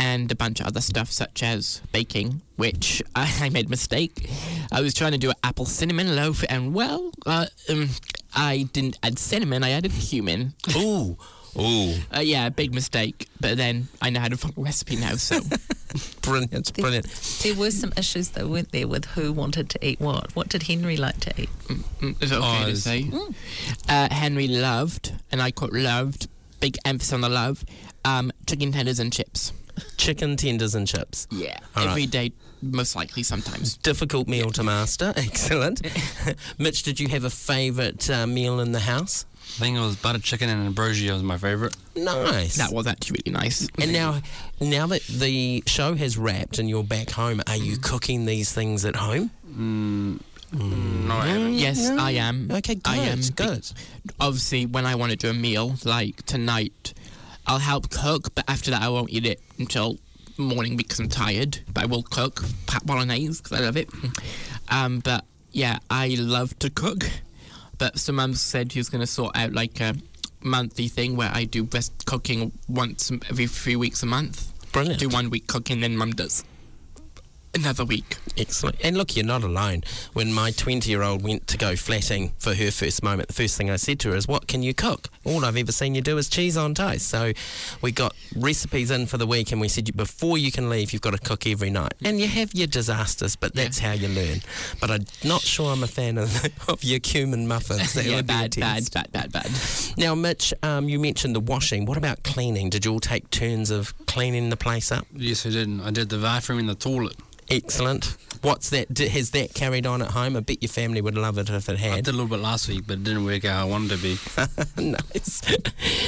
and 0.00 0.32
a 0.32 0.34
bunch 0.34 0.60
of 0.60 0.66
other 0.66 0.80
stuff 0.80 1.10
such 1.12 1.42
as 1.42 1.80
baking, 1.92 2.40
which 2.56 3.02
I, 3.14 3.32
I 3.42 3.48
made 3.50 3.66
a 3.66 3.68
mistake. 3.68 4.28
I 4.72 4.80
was 4.80 4.94
trying 4.94 5.12
to 5.12 5.18
do 5.18 5.28
an 5.30 5.36
apple 5.44 5.66
cinnamon 5.66 6.16
loaf, 6.16 6.42
and 6.48 6.74
well, 6.74 7.12
uh, 7.26 7.46
um, 7.68 7.90
I 8.34 8.66
didn't 8.72 8.98
add 9.02 9.18
cinnamon. 9.18 9.62
I 9.62 9.70
added 9.70 9.92
cumin. 9.92 10.54
Ooh, 10.76 11.16
ooh, 11.58 11.94
Uh, 12.16 12.20
yeah, 12.20 12.48
big 12.48 12.72
mistake. 12.74 13.28
But 13.40 13.56
then 13.58 13.88
I 14.00 14.08
know 14.10 14.20
how 14.20 14.28
to 14.28 14.36
follow 14.36 14.54
the 14.54 14.62
recipe 14.62 14.96
now, 14.96 15.14
so 15.16 15.40
brilliant, 16.22 16.72
brilliant. 16.74 17.06
There 17.42 17.54
were 17.54 17.70
some 17.70 17.92
issues 17.96 18.30
though, 18.30 18.46
weren't 18.48 18.72
there, 18.72 18.88
with 18.88 19.04
who 19.04 19.32
wanted 19.32 19.68
to 19.70 19.86
eat 19.86 20.00
what? 20.00 20.34
What 20.34 20.48
did 20.48 20.62
Henry 20.64 20.96
like 20.96 21.20
to 21.20 21.42
eat? 21.42 21.50
mm, 21.68 22.22
is 22.22 22.32
it 22.32 22.36
okay 22.36 22.46
Oh, 22.46 22.64
to 22.64 22.70
it's- 22.70 22.82
say? 22.82 23.10
Uh, 23.88 24.08
Henry 24.12 24.48
loved, 24.48 25.12
and 25.30 25.42
I 25.42 25.50
quote 25.50 25.72
loved, 25.72 26.28
big 26.60 26.76
emphasis 26.84 27.12
on 27.12 27.20
the 27.20 27.28
love, 27.28 27.64
um, 28.04 28.30
chicken 28.46 28.72
tenders 28.72 28.98
and 28.98 29.12
chips. 29.12 29.52
Chicken 29.96 30.36
tenders 30.36 30.74
and 30.74 30.86
chips. 30.86 31.26
Yeah, 31.30 31.58
All 31.76 31.84
right. 31.84 31.90
every 31.90 32.06
day, 32.06 32.32
most 32.62 32.94
likely, 32.96 33.22
sometimes. 33.22 33.76
Difficult 33.78 34.28
meal 34.28 34.50
to 34.52 34.62
master. 34.62 35.12
Excellent. 35.16 35.82
Mitch, 36.58 36.82
did 36.82 37.00
you 37.00 37.08
have 37.08 37.24
a 37.24 37.30
favourite 37.30 38.08
uh, 38.10 38.26
meal 38.26 38.60
in 38.60 38.72
the 38.72 38.80
house? 38.80 39.24
I 39.56 39.62
think 39.64 39.76
it 39.76 39.80
was 39.80 39.96
butter 39.96 40.20
chicken 40.20 40.48
and 40.48 40.64
ambrosia 40.64 41.12
was 41.12 41.22
my 41.24 41.36
favourite. 41.36 41.76
Nice. 41.96 42.56
That 42.56 42.72
was 42.72 42.86
actually 42.86 43.20
really 43.26 43.36
nice. 43.36 43.66
And 43.80 43.92
now, 43.92 44.20
now 44.60 44.86
that 44.86 45.02
the 45.08 45.64
show 45.66 45.94
has 45.94 46.16
wrapped 46.16 46.58
and 46.60 46.68
you're 46.68 46.84
back 46.84 47.10
home, 47.10 47.42
are 47.48 47.56
you 47.56 47.76
cooking 47.76 48.26
these 48.26 48.52
things 48.52 48.84
at 48.84 48.94
home? 48.94 49.30
Mm, 49.50 50.20
No, 50.52 51.14
I 51.16 51.26
haven't. 51.26 51.54
Yes, 51.54 51.88
No. 51.88 51.96
I 51.98 52.12
am. 52.12 52.48
Okay, 52.50 52.76
good, 52.76 52.86
I 52.86 52.96
am. 52.98 53.20
good. 53.34 53.66
Obviously, 54.20 54.66
when 54.66 54.86
I 54.86 54.94
want 54.94 55.10
to 55.10 55.16
do 55.16 55.30
a 55.30 55.34
meal, 55.34 55.74
like 55.84 56.24
tonight, 56.26 56.94
I'll 57.50 57.58
help 57.58 57.90
cook, 57.90 58.32
but 58.36 58.44
after 58.46 58.70
that, 58.70 58.80
I 58.80 58.88
won't 58.88 59.10
eat 59.10 59.26
it 59.26 59.40
until 59.58 59.98
morning 60.38 60.76
because 60.76 61.00
I'm 61.00 61.08
tired. 61.08 61.58
But 61.74 61.82
I 61.82 61.86
will 61.86 62.04
cook 62.04 62.44
pat 62.68 62.86
bolognese 62.86 63.42
because 63.42 63.58
I 63.58 63.64
love 63.64 63.76
it. 63.76 63.88
Um, 64.68 65.00
but 65.00 65.24
yeah, 65.50 65.80
I 65.90 66.14
love 66.16 66.56
to 66.60 66.70
cook. 66.70 67.10
But 67.76 67.98
so 67.98 68.12
mum 68.12 68.34
said 68.34 68.70
she 68.70 68.78
was 68.78 68.88
going 68.88 69.00
to 69.00 69.06
sort 69.06 69.36
out 69.36 69.52
like 69.52 69.80
a 69.80 69.96
monthly 70.44 70.86
thing 70.86 71.16
where 71.16 71.32
I 71.34 71.42
do 71.42 71.64
best 71.64 72.06
cooking 72.06 72.52
once 72.68 73.10
every 73.28 73.48
three 73.48 73.74
weeks 73.74 74.04
a 74.04 74.06
month. 74.06 74.52
Brilliant. 74.70 75.00
Do 75.00 75.08
one 75.08 75.28
week 75.28 75.48
cooking, 75.48 75.80
then 75.80 75.96
mum 75.96 76.12
does 76.12 76.44
another 77.54 77.84
week. 77.84 78.16
Excellent. 78.36 78.76
And 78.82 78.96
look, 78.96 79.16
you're 79.16 79.26
not 79.26 79.42
alone. 79.42 79.82
When 80.12 80.32
my 80.32 80.50
20 80.50 80.88
year 80.88 81.02
old 81.02 81.22
went 81.22 81.46
to 81.48 81.58
go 81.58 81.76
flatting 81.76 82.32
for 82.38 82.54
her 82.54 82.70
first 82.70 83.02
moment, 83.02 83.28
the 83.28 83.34
first 83.34 83.56
thing 83.56 83.70
I 83.70 83.76
said 83.76 83.98
to 84.00 84.10
her 84.10 84.16
is, 84.16 84.28
What 84.28 84.46
can 84.46 84.62
you 84.62 84.74
cook? 84.74 85.08
All 85.24 85.44
I've 85.44 85.56
ever 85.56 85.72
seen 85.72 85.94
you 85.94 86.00
do 86.00 86.16
is 86.18 86.28
cheese 86.28 86.56
on 86.56 86.74
toast. 86.74 87.08
So 87.08 87.32
we 87.82 87.92
got 87.92 88.14
recipes 88.36 88.90
in 88.90 89.06
for 89.06 89.18
the 89.18 89.26
week 89.26 89.52
and 89.52 89.60
we 89.60 89.68
said, 89.68 89.94
Before 89.96 90.38
you 90.38 90.52
can 90.52 90.70
leave, 90.70 90.92
you've 90.92 91.02
got 91.02 91.12
to 91.12 91.18
cook 91.18 91.46
every 91.46 91.70
night. 91.70 91.94
And 92.04 92.20
you 92.20 92.28
have 92.28 92.54
your 92.54 92.66
disasters, 92.66 93.36
but 93.36 93.54
that's 93.54 93.78
how 93.78 93.92
you 93.92 94.08
learn. 94.08 94.40
But 94.80 94.90
I'm 94.90 95.06
not 95.24 95.42
sure 95.42 95.72
I'm 95.72 95.82
a 95.82 95.88
fan 95.88 96.18
of, 96.18 96.46
of 96.68 96.84
your 96.84 97.00
cumin 97.00 97.48
muffins. 97.48 97.94
That 97.94 98.04
yeah, 98.06 98.16
would 98.16 98.26
be 98.26 98.34
a 98.34 98.36
bad, 98.36 98.56
bad, 98.58 98.90
bad, 98.92 99.12
bad, 99.12 99.32
bad. 99.32 99.50
Now, 99.96 100.14
Mitch, 100.14 100.54
um, 100.62 100.88
you 100.88 100.98
mentioned 100.98 101.34
the 101.34 101.40
washing. 101.40 101.84
What 101.84 101.96
about 101.96 102.22
cleaning? 102.22 102.70
Did 102.70 102.84
you 102.84 102.92
all 102.92 103.00
take 103.00 103.30
turns 103.30 103.70
of 103.70 103.94
cleaning 104.06 104.50
the 104.50 104.56
place 104.56 104.92
up? 104.92 105.06
Yes, 105.14 105.44
I 105.46 105.50
did. 105.50 105.80
I 105.80 105.90
did 105.90 106.08
the 106.08 106.18
bathroom 106.18 106.60
and 106.60 106.68
the 106.68 106.74
toilet. 106.74 107.16
Excellent. 107.50 108.16
What's 108.42 108.70
that? 108.70 108.96
Has 108.96 109.32
that 109.32 109.52
carried 109.54 109.84
on 109.86 110.00
at 110.00 110.12
home? 110.12 110.36
I 110.36 110.40
bet 110.40 110.62
your 110.62 110.68
family 110.70 111.00
would 111.02 111.16
love 111.18 111.36
it 111.36 111.50
if 111.50 111.68
it 111.68 111.78
had. 111.78 111.92
I 111.92 111.96
did 111.96 112.08
a 112.08 112.12
little 112.12 112.26
bit 112.28 112.38
last 112.38 112.68
week, 112.68 112.84
but 112.86 112.94
it 112.94 113.04
didn't 113.04 113.24
work 113.24 113.44
out 113.44 113.56
how 113.56 113.62
I 113.62 113.64
wanted 113.64 113.90
to 113.90 114.02
be. 114.02 114.18
nice. 114.90 115.42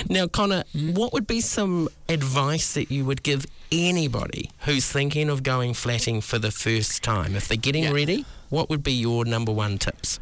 Now, 0.09 0.27
Connor, 0.29 0.65
what 0.73 1.13
would 1.13 1.27
be 1.27 1.41
some 1.41 1.89
advice 2.09 2.73
that 2.75 2.91
you 2.91 3.05
would 3.05 3.23
give 3.23 3.45
anybody 3.71 4.51
who's 4.61 4.91
thinking 4.91 5.29
of 5.29 5.43
going 5.43 5.75
flatting 5.75 6.21
for 6.21 6.39
the 6.39 6.51
first 6.51 7.03
time? 7.03 7.35
If 7.37 7.49
they're 7.49 7.57
getting 7.59 7.85
Yeah. 7.85 7.93
ready, 7.93 8.25
what 8.49 8.71
would 8.71 8.83
be 8.83 8.93
your 8.93 9.25
number 9.25 9.53
one 9.53 9.79
tips? 9.79 10.19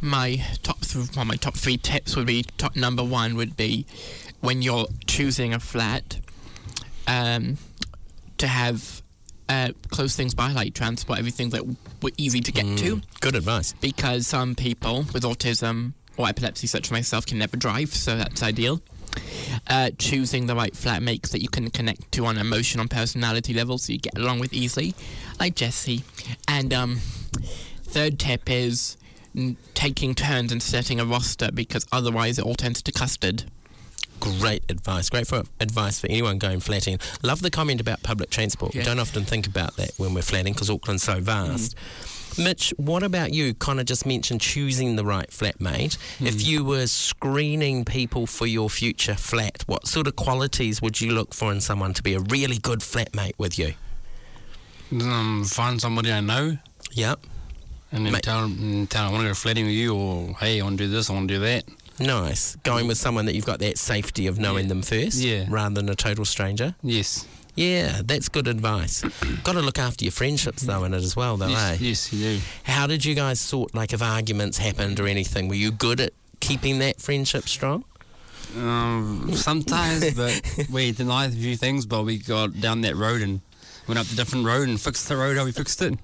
my 0.00 0.44
top 0.62 0.80
th- 0.82 1.16
well, 1.16 1.24
my 1.24 1.36
top 1.36 1.54
three 1.54 1.78
tips 1.78 2.14
would 2.14 2.26
be 2.26 2.42
top 2.58 2.76
number 2.76 3.02
one 3.02 3.36
would 3.36 3.56
be 3.56 3.86
when 4.42 4.60
you're 4.60 4.86
choosing 5.06 5.54
a 5.54 5.58
flat 5.60 6.18
um, 7.08 7.56
to 8.36 8.46
have 8.46 9.00
uh, 9.48 9.70
close 9.90 10.16
things 10.16 10.34
by 10.34 10.52
like 10.52 10.74
transport 10.74 11.18
everything 11.18 11.50
that 11.50 11.64
were 12.02 12.10
easy 12.16 12.40
to 12.40 12.52
get 12.52 12.64
to. 12.78 12.96
Mm, 12.96 13.20
Good 13.20 13.34
advice. 13.36 13.74
because 13.80 14.26
some 14.26 14.54
people 14.54 15.04
with 15.12 15.22
autism 15.22 15.92
or 16.16 16.28
epilepsy 16.28 16.66
such 16.66 16.86
as 16.86 16.90
myself 16.92 17.26
can 17.26 17.38
never 17.38 17.56
drive 17.56 17.92
so 17.94 18.16
that's 18.16 18.42
ideal. 18.42 18.80
Uh, 19.68 19.90
choosing 19.98 20.46
the 20.46 20.54
right 20.56 20.72
flatmates 20.74 21.30
that 21.30 21.40
you 21.40 21.48
can 21.48 21.70
connect 21.70 22.10
to 22.12 22.26
on 22.26 22.36
emotion 22.36 22.80
and 22.80 22.90
personality 22.90 23.54
level 23.54 23.78
so 23.78 23.92
you 23.92 23.98
get 23.98 24.16
along 24.18 24.40
with 24.40 24.52
easily. 24.52 24.92
Like 25.38 25.54
Jesse. 25.54 26.02
And 26.48 26.72
um, 26.74 26.96
third 27.84 28.18
tip 28.18 28.50
is 28.50 28.96
n- 29.36 29.56
taking 29.74 30.14
turns 30.16 30.50
and 30.50 30.60
setting 30.62 30.98
a 30.98 31.04
roster 31.04 31.50
because 31.52 31.86
otherwise 31.92 32.38
it 32.40 32.44
all 32.44 32.54
turns 32.56 32.82
to 32.82 32.92
custard 32.92 33.44
Great 34.20 34.62
advice. 34.70 35.10
Great 35.10 35.26
for 35.26 35.42
advice 35.60 36.00
for 36.00 36.06
anyone 36.08 36.38
going 36.38 36.60
flatting. 36.60 36.98
Love 37.22 37.42
the 37.42 37.50
comment 37.50 37.80
about 37.80 38.02
public 38.02 38.30
transport. 38.30 38.74
We 38.74 38.82
don't 38.82 38.98
often 38.98 39.24
think 39.24 39.46
about 39.46 39.76
that 39.76 39.92
when 39.98 40.14
we're 40.14 40.22
flatting 40.22 40.52
because 40.54 40.70
Auckland's 40.70 41.02
so 41.02 41.20
vast. 41.20 41.74
Mitch, 42.38 42.72
what 42.78 43.02
about 43.04 43.32
you? 43.32 43.54
Connor 43.54 43.84
just 43.84 44.06
mentioned 44.06 44.40
choosing 44.40 44.96
the 44.96 45.04
right 45.04 45.30
flatmate. 45.30 45.96
If 46.20 46.44
you 46.44 46.64
were 46.64 46.86
screening 46.88 47.84
people 47.84 48.26
for 48.26 48.46
your 48.46 48.68
future 48.70 49.14
flat, 49.14 49.62
what 49.66 49.86
sort 49.86 50.06
of 50.08 50.16
qualities 50.16 50.82
would 50.82 51.00
you 51.00 51.12
look 51.12 51.32
for 51.34 51.52
in 51.52 51.60
someone 51.60 51.92
to 51.94 52.02
be 52.02 52.14
a 52.14 52.20
really 52.20 52.58
good 52.58 52.80
flatmate 52.80 53.34
with 53.38 53.56
you? 53.58 53.74
Um, 54.92 55.44
find 55.44 55.80
somebody 55.80 56.12
I 56.12 56.20
know 56.20 56.58
Yep. 56.92 57.20
and 57.92 58.06
then 58.06 58.12
Mate. 58.14 58.22
tell 58.22 58.42
them, 58.42 58.86
tell 58.88 59.04
'em 59.04 59.08
I 59.10 59.12
want 59.12 59.22
to 59.22 59.28
go 59.28 59.34
flatting 59.34 59.66
with 59.66 59.74
you, 59.74 59.94
or 59.94 60.34
hey, 60.40 60.60
I 60.60 60.64
want 60.64 60.78
to 60.78 60.86
do 60.86 60.90
this, 60.90 61.10
I 61.10 61.12
want 61.12 61.28
to 61.28 61.34
do 61.34 61.40
that. 61.40 61.64
Nice. 62.00 62.56
Going 62.64 62.86
with 62.88 62.98
someone 62.98 63.26
that 63.26 63.34
you've 63.34 63.44
got 63.46 63.60
that 63.60 63.78
safety 63.78 64.26
of 64.26 64.38
knowing 64.38 64.64
Yeah. 64.64 64.68
them 64.68 64.82
first 64.82 65.18
Yeah. 65.18 65.46
rather 65.48 65.74
than 65.76 65.88
a 65.88 65.94
total 65.94 66.24
stranger. 66.24 66.74
Yes. 66.82 67.26
Yeah, 67.56 68.00
that's 68.04 68.28
good 68.28 68.48
advice. 68.48 69.02
got 69.44 69.52
to 69.52 69.62
look 69.62 69.78
after 69.78 70.04
your 70.04 70.10
friendships 70.12 70.62
though 70.62 70.82
in 70.84 70.92
it 70.92 71.04
as 71.04 71.14
well, 71.14 71.36
though, 71.36 71.46
eh? 71.46 71.76
Yes, 71.78 71.80
yes, 71.80 72.12
you 72.12 72.18
do. 72.36 72.40
How 72.64 72.86
did 72.88 73.04
you 73.04 73.14
guys 73.14 73.38
sort 73.40 73.74
like 73.74 73.92
if 73.92 74.02
arguments 74.02 74.58
happened 74.58 74.98
or 74.98 75.06
anything? 75.06 75.46
Were 75.48 75.54
you 75.54 75.70
good 75.70 76.00
at 76.00 76.12
keeping 76.40 76.80
that 76.80 77.00
friendship 77.00 77.48
strong? 77.48 77.84
Um, 78.56 79.30
sometimes, 79.34 80.14
but 80.14 80.40
we 80.70 80.90
denied 80.92 81.30
a 81.30 81.36
few 81.36 81.56
things, 81.56 81.86
but 81.86 82.02
we 82.04 82.18
got 82.18 82.60
down 82.60 82.80
that 82.82 82.96
road 82.96 83.22
and 83.22 83.40
went 83.86 83.98
up 84.00 84.06
the 84.06 84.16
different 84.16 84.46
road 84.46 84.68
and 84.68 84.80
fixed 84.80 85.08
the 85.08 85.16
road 85.16 85.36
how 85.36 85.44
we 85.44 85.52
fixed 85.52 85.80
it. 85.82 85.96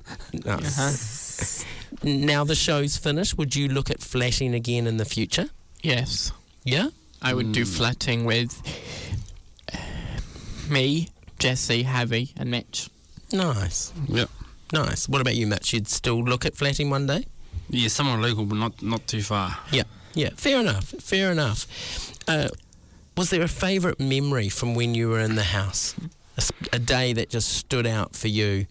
Nice. 0.44 1.64
Now 2.02 2.44
the 2.44 2.54
show's 2.54 2.96
finished. 2.96 3.36
Would 3.38 3.56
you 3.56 3.68
look 3.68 3.90
at 3.90 4.00
flatting 4.00 4.54
again 4.54 4.86
in 4.86 4.96
the 4.98 5.04
future? 5.04 5.50
Yes 5.82 6.32
Yeah. 6.64 6.88
I 7.22 7.34
would 7.34 7.52
do 7.52 7.64
flatting 7.66 8.24
with 8.24 8.50
uh, 9.72 9.76
me 10.72 11.08
Jesse 11.38 11.82
Harry 11.82 12.30
and 12.36 12.50
Mitch 12.50 12.88
Nice. 13.32 13.92
Yep. 14.08 14.28
Nice. 14.72 15.08
What 15.08 15.20
about 15.20 15.36
you, 15.36 15.46
Mitch? 15.46 15.72
You'd 15.72 15.86
still 15.86 16.20
look 16.24 16.44
at 16.44 16.56
flatting 16.56 16.90
one 16.90 17.06
day? 17.06 17.26
Yeah, 17.68 17.86
somewhere 17.88 18.18
local, 18.18 18.44
but 18.44 18.56
not 18.58 18.82
not 18.82 19.06
too 19.06 19.22
far. 19.22 19.56
Yeah. 19.70 19.84
Yeah. 20.14 20.30
Fair 20.36 20.58
enough. 20.60 20.86
Fair 21.00 21.30
enough. 21.30 21.66
Uh, 22.26 22.48
was 23.16 23.30
there 23.30 23.42
a 23.42 23.48
favourite 23.48 24.00
memory 24.00 24.48
from 24.48 24.74
when 24.74 24.94
you 24.96 25.08
were 25.10 25.20
in 25.20 25.36
the 25.36 25.44
house? 25.44 25.94
A 26.72 26.78
day 26.80 27.12
that 27.12 27.28
just 27.30 27.48
stood 27.52 27.86
out 27.86 28.16
for 28.16 28.26
you? 28.28 28.66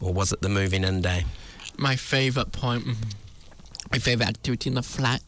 Or 0.00 0.12
was 0.12 0.30
it 0.32 0.42
the 0.42 0.48
moving 0.50 0.84
in 0.84 1.00
day? 1.00 1.24
my 1.78 1.96
favourite 1.96 2.52
point 2.52 2.84
my 3.90 3.98
favourite 3.98 4.28
activity 4.28 4.68
in 4.70 4.74
the 4.74 4.82
flat 4.82 5.22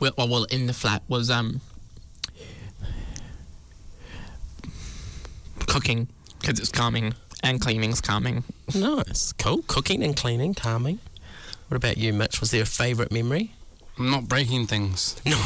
well, 0.00 0.12
well, 0.16 0.28
well 0.28 0.44
in 0.44 0.66
the 0.66 0.72
flat 0.72 1.02
was 1.08 1.30
um 1.30 1.60
cooking 5.66 6.08
because 6.40 6.58
it's 6.58 6.70
calming 6.70 7.14
and 7.42 7.60
cleaning's 7.60 8.00
calming 8.00 8.44
Nice. 8.74 9.32
Cool. 9.32 9.62
Cooking 9.66 10.02
and 10.02 10.16
cleaning, 10.16 10.54
calming. 10.54 10.98
What 11.68 11.76
about 11.76 11.98
you, 11.98 12.12
Mitch? 12.12 12.40
Was 12.40 12.50
there 12.50 12.62
a 12.62 12.66
favourite 12.66 13.12
memory? 13.12 13.52
I'm 13.98 14.10
not 14.10 14.28
breaking 14.28 14.66
things. 14.66 15.20
No. 15.24 15.40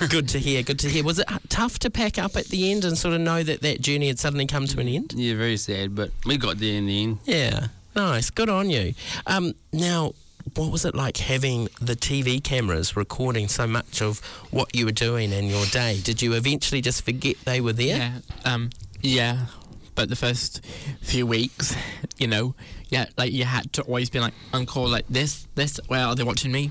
good 0.08 0.28
to 0.30 0.38
hear. 0.38 0.62
Good 0.62 0.78
to 0.80 0.88
hear. 0.88 1.04
Was 1.04 1.18
it 1.18 1.26
tough 1.48 1.78
to 1.80 1.90
pack 1.90 2.18
up 2.18 2.36
at 2.36 2.46
the 2.46 2.70
end 2.70 2.84
and 2.84 2.96
sort 2.96 3.14
of 3.14 3.20
know 3.20 3.42
that 3.42 3.62
that 3.62 3.80
journey 3.80 4.08
had 4.08 4.18
suddenly 4.18 4.46
come 4.46 4.66
to 4.66 4.80
an 4.80 4.88
end? 4.88 5.14
Yeah, 5.14 5.34
very 5.36 5.56
sad, 5.56 5.94
but 5.94 6.10
we 6.26 6.36
got 6.36 6.58
there 6.58 6.74
in 6.74 6.86
the 6.86 7.02
end. 7.02 7.18
Yeah. 7.24 7.68
Nice. 7.96 8.30
Good 8.30 8.48
on 8.48 8.70
you. 8.70 8.94
Um, 9.26 9.54
now, 9.72 10.12
what 10.54 10.70
was 10.70 10.84
it 10.84 10.94
like 10.94 11.18
having 11.18 11.68
the 11.80 11.94
TV 11.94 12.42
cameras 12.42 12.96
recording 12.96 13.48
so 13.48 13.66
much 13.66 14.00
of 14.02 14.20
what 14.50 14.74
you 14.74 14.84
were 14.84 14.92
doing 14.92 15.32
in 15.32 15.46
your 15.46 15.66
day? 15.66 16.00
Did 16.02 16.22
you 16.22 16.32
eventually 16.34 16.80
just 16.80 17.04
forget 17.04 17.36
they 17.44 17.60
were 17.60 17.72
there? 17.72 17.96
yeah 17.96 18.12
um 18.44 18.70
yeah 19.02 19.46
but 19.94 20.08
the 20.08 20.16
first 20.16 20.64
few 21.00 21.26
weeks 21.26 21.74
you 22.18 22.26
know 22.26 22.54
yeah 22.88 23.06
like 23.16 23.32
you 23.32 23.44
had 23.44 23.72
to 23.72 23.82
always 23.82 24.08
be 24.10 24.20
like 24.20 24.34
on 24.52 24.66
call 24.66 24.88
like 24.88 25.06
this 25.08 25.46
this 25.54 25.78
where 25.88 26.04
are 26.04 26.14
they 26.14 26.22
watching 26.24 26.52
me 26.52 26.70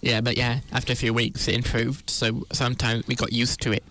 yeah 0.00 0.20
but 0.20 0.36
yeah 0.36 0.60
after 0.72 0.92
a 0.92 0.96
few 0.96 1.12
weeks 1.14 1.48
it 1.48 1.54
improved 1.54 2.08
so 2.10 2.44
sometimes 2.52 3.06
we 3.06 3.14
got 3.14 3.32
used 3.32 3.60
to 3.60 3.72
it 3.72 3.84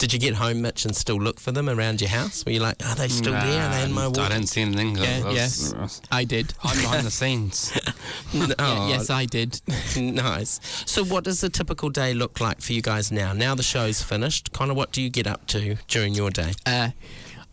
Did 0.00 0.14
you 0.14 0.18
get 0.18 0.32
home, 0.34 0.62
Mitch, 0.62 0.86
and 0.86 0.96
still 0.96 1.18
look 1.18 1.38
for 1.38 1.52
them 1.52 1.68
around 1.68 2.00
your 2.00 2.08
house? 2.08 2.42
Were 2.46 2.52
you 2.52 2.60
like, 2.60 2.82
are 2.86 2.94
they 2.94 3.08
still 3.08 3.32
there? 3.34 3.62
Are 3.62 3.70
they 3.70 3.82
in 3.84 3.92
my 3.92 4.04
I 4.04 4.06
wardrobe? 4.06 4.30
didn't 4.30 4.48
see 4.48 4.62
anything. 4.62 4.98
I 4.98 5.02
Yeah, 5.04 5.24
was- 5.26 5.34
yes. 5.34 5.74
I 5.74 5.80
was 5.82 6.02
I 6.10 6.24
did. 6.24 6.54
hiding 6.58 6.82
behind 6.82 7.06
the 7.06 7.10
scenes. 7.10 7.78
No. 8.32 8.46
Yeah, 8.58 8.88
yes, 8.88 9.10
I 9.10 9.26
did. 9.26 9.60
nice. 9.96 10.58
So, 10.86 11.04
what 11.04 11.24
does 11.24 11.42
a 11.42 11.48
typical 11.50 11.90
day 11.90 12.14
look 12.14 12.40
like 12.40 12.60
for 12.62 12.72
you 12.72 12.80
guys 12.80 13.12
now? 13.12 13.32
Now 13.34 13.54
the 13.54 13.62
show's 13.62 14.02
finished. 14.02 14.52
Kind 14.52 14.70
of 14.70 14.76
what 14.76 14.90
do 14.92 15.02
you 15.02 15.10
get 15.10 15.26
up 15.26 15.46
to 15.48 15.76
during 15.88 16.14
your 16.14 16.30
day? 16.30 16.52
Uh, 16.64 16.90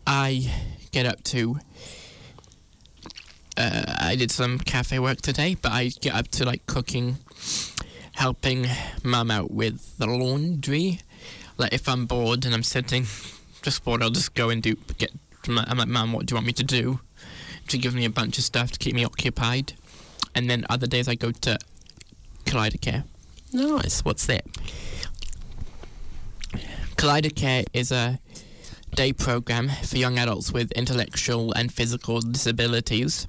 I 0.06 0.50
get 0.92 1.04
up 1.04 1.22
to. 1.24 1.58
Uh, 3.56 3.84
I 4.00 4.14
did 4.16 4.30
some 4.30 4.58
cafe 4.58 4.98
work 5.00 5.20
today, 5.20 5.56
but 5.60 5.72
I 5.72 5.88
get 6.00 6.14
up 6.14 6.28
to 6.28 6.44
like 6.44 6.64
cooking, 6.66 7.18
helping 8.14 8.66
mum 9.02 9.30
out 9.30 9.50
with 9.50 9.98
the 9.98 10.06
laundry. 10.06 11.00
Like 11.58 11.72
if 11.72 11.88
I'm 11.88 12.06
bored 12.06 12.46
and 12.46 12.54
I'm 12.54 12.62
sitting, 12.62 13.06
just 13.62 13.84
bored, 13.84 14.02
I'll 14.02 14.10
just 14.10 14.34
go 14.34 14.48
and 14.48 14.62
do 14.62 14.76
get. 14.96 15.10
I'm 15.46 15.78
like, 15.78 15.88
man, 15.88 16.12
what 16.12 16.26
do 16.26 16.32
you 16.32 16.36
want 16.36 16.46
me 16.46 16.52
to 16.54 16.64
do? 16.64 17.00
She 17.68 17.78
gives 17.78 17.94
me 17.94 18.04
a 18.04 18.10
bunch 18.10 18.38
of 18.38 18.44
stuff 18.44 18.70
to 18.72 18.78
keep 18.78 18.94
me 18.94 19.04
occupied, 19.04 19.74
and 20.34 20.48
then 20.48 20.64
other 20.70 20.86
days 20.86 21.08
I 21.08 21.14
go 21.14 21.32
to 21.32 21.58
Kaleidocare. 22.44 23.04
Nice. 23.52 24.04
What's 24.04 24.26
that? 24.26 24.44
Kaleidocare 26.96 27.64
is 27.72 27.92
a 27.92 28.18
day 28.94 29.12
program 29.12 29.68
for 29.84 29.96
young 29.96 30.18
adults 30.18 30.52
with 30.52 30.72
intellectual 30.72 31.52
and 31.52 31.72
physical 31.72 32.20
disabilities, 32.20 33.26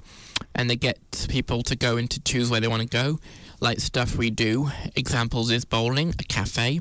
and 0.54 0.68
they 0.68 0.76
get 0.76 1.26
people 1.28 1.62
to 1.62 1.76
go 1.76 1.96
and 1.96 2.10
to 2.10 2.20
choose 2.20 2.50
where 2.50 2.60
they 2.60 2.68
want 2.68 2.82
to 2.82 2.88
go. 2.88 3.18
Like 3.60 3.78
stuff 3.80 4.16
we 4.16 4.30
do, 4.30 4.70
examples 4.96 5.50
is 5.50 5.64
bowling, 5.64 6.14
a 6.18 6.24
cafe, 6.24 6.80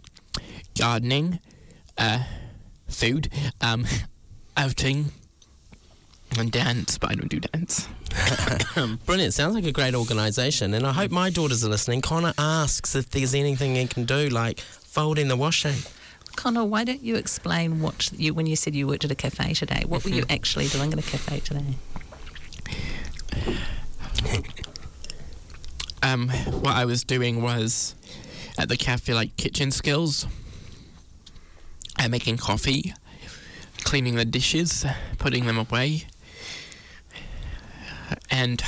gardening, 0.78 1.40
uh, 1.98 2.24
food, 2.88 3.30
um, 3.62 3.86
outing, 4.58 5.12
and 6.38 6.52
dance. 6.52 6.98
But 6.98 7.12
I 7.12 7.16
don't 7.16 7.30
do 7.30 7.40
dance. 7.40 7.88
Brilliant. 9.06 9.34
Sounds 9.34 9.56
like 9.56 9.66
a 9.66 9.72
great 9.72 9.96
organisation. 9.96 10.74
And 10.74 10.86
I 10.86 10.94
hope 10.94 11.12
my 11.12 11.30
daughters 11.30 11.64
are 11.64 11.70
listening. 11.70 12.02
Connor 12.02 12.34
asks 12.38 12.96
if 12.96 13.10
there's 13.10 13.34
anything 13.34 13.76
you 13.76 13.88
can 13.88 14.06
do, 14.06 14.30
like 14.30 14.60
folding 14.60 15.28
the 15.28 15.36
washing. 15.38 15.76
Connor, 16.36 16.64
why 16.64 16.84
don't 16.84 17.02
you 17.02 17.16
explain 17.16 17.82
what 17.82 18.12
you 18.14 18.34
when 18.34 18.46
you 18.46 18.56
said 18.56 18.74
you 18.74 18.88
worked 18.88 19.04
at 19.04 19.12
a 19.12 19.16
cafe 19.16 19.54
today? 19.54 19.84
What 19.86 20.04
were 20.06 20.12
you 20.12 20.24
actually 20.30 20.68
doing 20.68 20.94
at 20.94 21.00
a 21.00 21.02
cafe 21.02 21.40
today? 21.42 21.66
Um, 26.02 26.30
what 26.30 26.76
I 26.76 26.86
was 26.86 27.04
doing 27.04 27.42
was 27.42 27.94
at 28.58 28.70
the 28.70 28.78
cafe, 28.78 29.14
like 29.14 29.36
kitchen 29.36 29.70
skills, 29.72 30.28
and 31.98 32.12
making 32.12 32.38
coffee, 32.38 32.94
cleaning 33.84 34.16
the 34.16 34.26
dishes, 34.26 34.86
putting 35.18 35.46
them 35.46 35.58
away, 35.58 36.04
and 38.32 38.62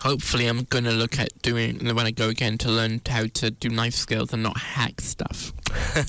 hopefully 0.00 0.46
I'm 0.46 0.64
gonna 0.64 0.92
look 0.92 1.18
at 1.18 1.30
doing 1.42 1.78
when 1.94 2.06
I 2.06 2.10
go 2.10 2.28
again 2.28 2.58
to 2.58 2.68
learn 2.70 3.00
how 3.08 3.26
to 3.34 3.50
do 3.50 3.68
knife 3.68 3.94
skills 3.94 4.32
and 4.32 4.42
not 4.42 4.58
hack 4.58 5.00
stuff. 5.00 5.52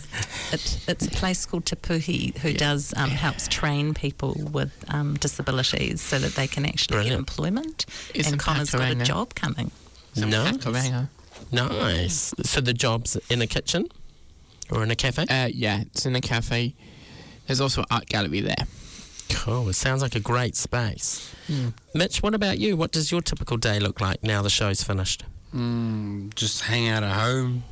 It, 0.54 0.78
it's 0.88 1.08
a 1.08 1.10
place 1.10 1.48
called 1.48 1.66
Tapuhi 1.66 2.38
who 2.38 2.50
Yeah. 2.50 2.58
does 2.58 2.94
um, 2.96 3.10
helps 3.10 3.48
train 3.48 3.96
people 3.96 4.36
with 4.52 4.72
um, 4.90 5.16
disabilities 5.16 6.00
so 6.00 6.20
that 6.20 6.36
they 6.36 6.46
can 6.46 6.64
actually 6.64 6.94
Brilliant. 6.98 7.14
get 7.14 7.18
employment. 7.32 7.86
It's 8.14 8.28
and 8.28 8.34
in 8.34 8.40
Connor's 8.40 8.70
got 8.70 8.92
a 8.92 8.96
job 8.96 9.34
coming. 9.34 9.72
No. 10.16 10.44
Pakuranga. 10.46 11.08
Nice. 11.52 12.36
So 12.44 12.62
the 12.62 12.74
job's 12.74 13.16
in 13.32 13.42
a 13.42 13.48
kitchen 13.48 13.88
or 14.72 14.84
in 14.84 14.92
a 14.92 14.96
cafe? 14.96 15.26
Uh, 15.30 15.48
yeah, 15.54 15.82
it's 15.82 16.06
in 16.06 16.16
a 16.16 16.22
cafe. 16.22 16.76
There's 17.48 17.62
also 17.62 17.82
an 17.82 17.88
art 17.92 18.06
gallery 18.08 18.42
there. 18.42 18.66
Cool. 19.30 19.70
It 19.70 19.74
sounds 19.74 20.02
like 20.02 20.16
a 20.16 20.20
great 20.20 20.56
space. 20.56 21.34
Mitch, 21.94 22.22
what 22.22 22.34
about 22.34 22.60
you? 22.60 22.78
What 22.78 22.92
does 22.92 23.12
your 23.12 23.22
typical 23.22 23.58
day 23.58 23.80
look 23.80 24.00
like 24.00 24.24
now 24.24 24.42
the 24.42 24.50
show's 24.50 24.84
finished? 24.84 25.24
Mm, 25.54 26.34
just 26.36 26.62
hang 26.62 26.88
out 26.88 27.04
at 27.04 27.12
home 27.14 27.64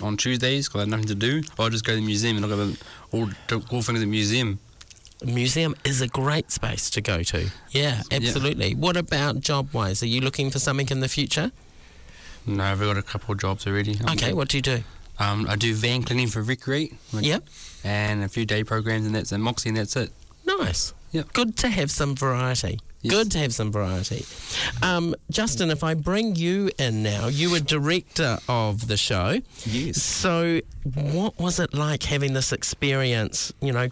on 0.00 0.16
Tuesdays 0.16 0.68
because 0.68 0.78
I 0.78 0.82
have 0.82 0.88
nothing 0.88 1.06
to 1.06 1.14
do. 1.14 1.42
Or 1.58 1.64
I'll 1.64 1.70
just 1.70 1.84
go 1.84 1.92
to 1.92 1.96
the 1.96 2.06
museum 2.06 2.36
and 2.36 2.46
look 2.46 2.58
at 2.58 2.80
the, 3.10 3.16
all 3.16 3.26
the 3.48 3.60
cool 3.68 3.82
things 3.82 3.98
at 3.98 4.00
the 4.00 4.06
museum. 4.06 4.60
A 5.22 5.26
museum 5.26 5.74
is 5.84 6.00
a 6.00 6.06
great 6.06 6.52
space 6.52 6.90
to 6.90 7.00
go 7.00 7.22
to. 7.24 7.50
Yeah, 7.70 8.02
absolutely. 8.12 8.74
What 8.74 8.96
about 8.96 9.40
job 9.40 9.72
wise? 9.72 10.02
Are 10.02 10.06
you 10.06 10.20
looking 10.20 10.50
for 10.50 10.60
something 10.60 10.88
in 10.90 11.00
the 11.00 11.08
future? 11.08 11.50
No, 12.46 12.62
I've 12.62 12.80
got 12.80 12.96
a 12.96 13.02
couple 13.02 13.32
of 13.32 13.40
jobs 13.40 13.66
already. 13.66 13.98
Okay, 14.12 14.32
what 14.32 14.48
do 14.48 14.58
you 14.58 14.62
do? 14.62 14.84
Um, 15.20 15.46
I 15.48 15.56
do 15.56 15.74
van 15.74 16.02
cleaning 16.04 16.28
for 16.28 16.42
Recreate. 16.42 16.94
like- 17.12 17.24
Yep. 17.24 17.48
And 17.84 18.22
a 18.24 18.28
few 18.28 18.44
day 18.46 18.64
programs 18.64 19.06
and 19.06 19.14
that's 19.14 19.32
and 19.32 19.42
Moxie 19.42 19.68
and 19.70 19.78
that's 19.78 19.96
it. 19.96 20.10
Nice. 20.46 20.92
Yep. 21.12 21.32
Good 21.32 21.56
to 21.58 21.68
have 21.68 21.90
some 21.90 22.14
variety. 22.16 22.80
Yes. 23.02 23.14
Good 23.14 23.30
to 23.32 23.38
have 23.38 23.54
some 23.54 23.70
variety. 23.70 24.24
Um, 24.82 25.14
Justin, 25.30 25.70
if 25.70 25.84
I 25.84 25.94
bring 25.94 26.34
you 26.34 26.70
in 26.78 27.04
now, 27.04 27.28
you 27.28 27.50
were 27.50 27.60
director 27.60 28.38
of 28.48 28.88
the 28.88 28.96
show. 28.96 29.40
Yes. 29.64 30.02
So, 30.02 30.60
what 30.82 31.38
was 31.38 31.60
it 31.60 31.74
like 31.74 32.02
having 32.02 32.32
this 32.32 32.52
experience, 32.52 33.52
you 33.60 33.72
know, 33.72 33.88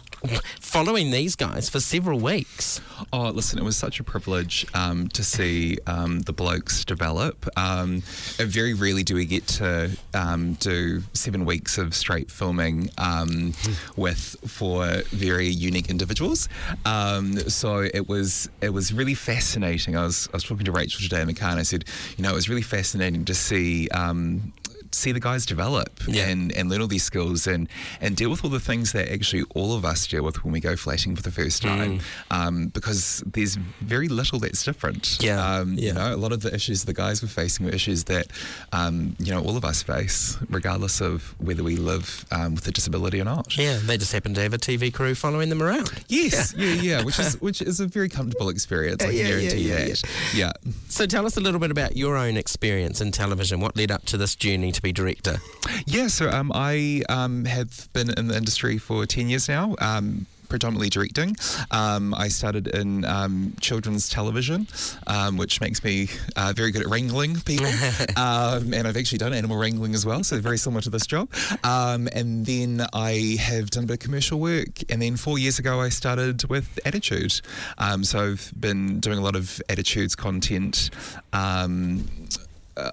following 0.59 1.11
these 1.11 1.37
guys 1.37 1.69
for 1.69 1.79
several 1.79 2.19
weeks? 2.19 2.81
Oh, 3.13 3.29
listen, 3.29 3.59
it 3.59 3.63
was 3.63 3.77
such 3.77 3.99
a 4.01 4.03
privilege 4.03 4.65
um, 4.73 5.07
to 5.09 5.23
see 5.23 5.77
um, 5.87 6.21
the 6.21 6.33
blokes 6.33 6.83
develop. 6.83 7.47
Um, 7.55 8.01
very 8.37 8.73
rarely 8.73 9.03
do 9.03 9.15
we 9.15 9.25
get 9.25 9.47
to 9.47 9.97
um, 10.15 10.53
do 10.55 11.01
seven 11.13 11.45
weeks 11.45 11.77
of 11.77 11.95
straight 11.95 12.29
filming 12.29 12.89
um, 12.97 13.53
with 13.95 14.35
four 14.45 14.85
very 15.11 15.47
unique 15.47 15.89
individuals. 15.89 16.49
Um, 16.85 17.37
so 17.49 17.87
it 17.93 18.09
was 18.09 18.49
it 18.59 18.69
was 18.69 18.91
really 18.97 19.13
fascinating. 19.13 19.95
I 19.95 20.03
was 20.03 20.27
I 20.33 20.37
was 20.37 20.43
talking 20.43 20.65
to 20.65 20.71
Rachel 20.71 21.01
today 21.01 21.21
and 21.21 21.29
I 21.59 21.63
said, 21.63 21.85
you 22.17 22.23
know, 22.23 22.31
it 22.31 22.35
was 22.35 22.49
really 22.49 22.61
fascinating 22.61 23.25
to 23.25 23.33
see. 23.33 23.87
Um, 23.89 24.53
see 24.97 25.11
the 25.11 25.19
guys 25.19 25.45
develop 25.45 25.89
Yeah. 26.07 26.27
and, 26.27 26.51
and 26.53 26.69
learn 26.69 26.81
all 26.81 26.87
these 26.87 27.03
skills 27.03 27.47
and, 27.47 27.67
and 28.01 28.15
deal 28.15 28.29
with 28.29 28.43
all 28.43 28.49
the 28.49 28.59
things 28.59 28.91
that 28.93 29.11
actually 29.11 29.43
all 29.55 29.73
of 29.75 29.85
us 29.85 30.07
deal 30.07 30.23
with 30.23 30.43
when 30.43 30.51
we 30.53 30.59
go 30.59 30.75
flatting 30.75 31.15
for 31.15 31.21
the 31.21 31.31
first 31.31 31.61
time 31.61 31.99
um, 32.31 32.67
because 32.67 33.23
there's 33.25 33.55
very 33.81 34.07
little 34.07 34.39
that's 34.39 34.63
different. 34.63 35.17
Yeah, 35.21 35.43
Um, 35.59 35.73
yeah. 35.75 35.87
You 35.87 35.93
know, 35.93 36.15
a 36.15 36.17
lot 36.17 36.31
of 36.31 36.41
the 36.41 36.53
issues 36.53 36.83
the 36.85 36.93
guys 36.93 37.21
were 37.21 37.27
facing 37.27 37.65
were 37.65 37.71
issues 37.71 38.05
that, 38.05 38.27
um, 38.71 39.15
you 39.19 39.31
know, 39.31 39.41
all 39.41 39.55
of 39.57 39.63
us 39.65 39.83
face, 39.83 40.37
regardless 40.49 41.01
of 41.01 41.35
whether 41.39 41.63
we 41.63 41.75
live 41.75 42.25
um, 42.31 42.55
with 42.55 42.67
a 42.67 42.71
disability 42.71 43.19
or 43.21 43.25
not. 43.25 43.57
Yeah, 43.57 43.79
they 43.83 43.97
just 43.97 44.11
happened 44.11 44.35
to 44.35 44.41
have 44.41 44.53
a 44.53 44.57
TV 44.57 44.93
crew 44.93 45.15
following 45.15 45.49
them 45.49 45.61
around. 45.61 45.91
Yes, 46.07 46.53
yeah, 46.57 46.73
yeah, 46.73 47.03
which 47.03 47.19
is 47.19 47.39
which 47.41 47.61
is 47.61 47.79
a 47.79 47.87
very 47.87 48.09
comfortable 48.09 48.49
experience. 48.49 49.03
I 49.03 49.07
can 49.07 49.15
Yeah, 49.15 49.21
yeah, 49.23 49.29
guarantee 49.29 49.69
yeah, 49.69 49.85
that. 49.85 50.03
Yeah. 50.33 50.51
So, 50.89 51.05
tell 51.05 51.25
us 51.25 51.37
a 51.37 51.39
little 51.41 51.59
bit 51.59 51.71
about 51.71 51.95
your 51.97 52.17
own 52.17 52.37
experience 52.37 53.01
in 53.01 53.11
television. 53.11 53.59
What 53.59 53.75
led 53.77 53.91
up 53.91 54.05
to 54.05 54.17
this 54.17 54.35
journey 54.35 54.71
to 54.71 54.81
be 54.81 54.86
director? 54.91 55.37
Yeah, 55.85 56.07
so 56.07 56.29
um, 56.29 56.51
I 56.53 57.03
um, 57.09 57.45
have 57.45 57.89
been 57.93 58.09
in 58.17 58.27
the 58.27 58.37
industry 58.37 58.77
for 58.77 59.05
10 59.05 59.29
years 59.29 59.47
now. 59.47 59.75
Um, 59.79 60.27
predominantly 60.49 60.89
directing. 60.89 61.35
Um, 61.71 62.13
I 62.13 62.27
started 62.29 62.67
in 62.67 63.05
um, 63.05 63.53
children's 63.59 64.09
television, 64.09 64.67
um, 65.05 65.37
which 65.37 65.61
makes 65.61 65.83
me 65.83 66.09
uh, 66.35 66.53
very 66.55 66.71
good 66.71 66.81
at 66.81 66.87
wrangling 66.87 67.39
people. 67.41 67.65
um, 68.17 68.73
and 68.73 68.87
I've 68.87 68.97
actually 68.97 69.19
done 69.19 69.33
animal 69.33 69.57
wrangling 69.57 69.93
as 69.93 70.05
well, 70.05 70.23
so 70.23 70.39
very 70.39 70.57
similar 70.57 70.81
to 70.81 70.89
this 70.89 71.05
job. 71.05 71.29
Um, 71.63 72.07
and 72.13 72.45
then 72.45 72.85
I 72.93 73.37
have 73.39 73.69
done 73.69 73.83
a 73.83 73.87
bit 73.87 73.93
of 73.93 73.99
commercial 73.99 74.39
work. 74.39 74.83
And 74.89 75.01
then 75.01 75.17
four 75.17 75.37
years 75.37 75.59
ago, 75.59 75.81
I 75.81 75.89
started 75.89 76.43
with 76.49 76.79
Attitude. 76.85 77.41
Um, 77.77 78.03
so 78.03 78.31
I've 78.31 78.51
been 78.57 78.99
doing 78.99 79.17
a 79.17 79.21
lot 79.21 79.35
of 79.35 79.61
Attitudes 79.69 80.15
content. 80.15 80.89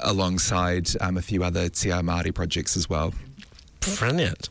Alongside 0.00 0.88
um, 1.00 1.16
a 1.18 1.22
few 1.22 1.44
other 1.44 1.68
Te 1.68 1.90
Māori 1.90 2.34
projects 2.34 2.76
as 2.76 2.88
well. 2.88 3.12
Brilliant. 3.98 4.48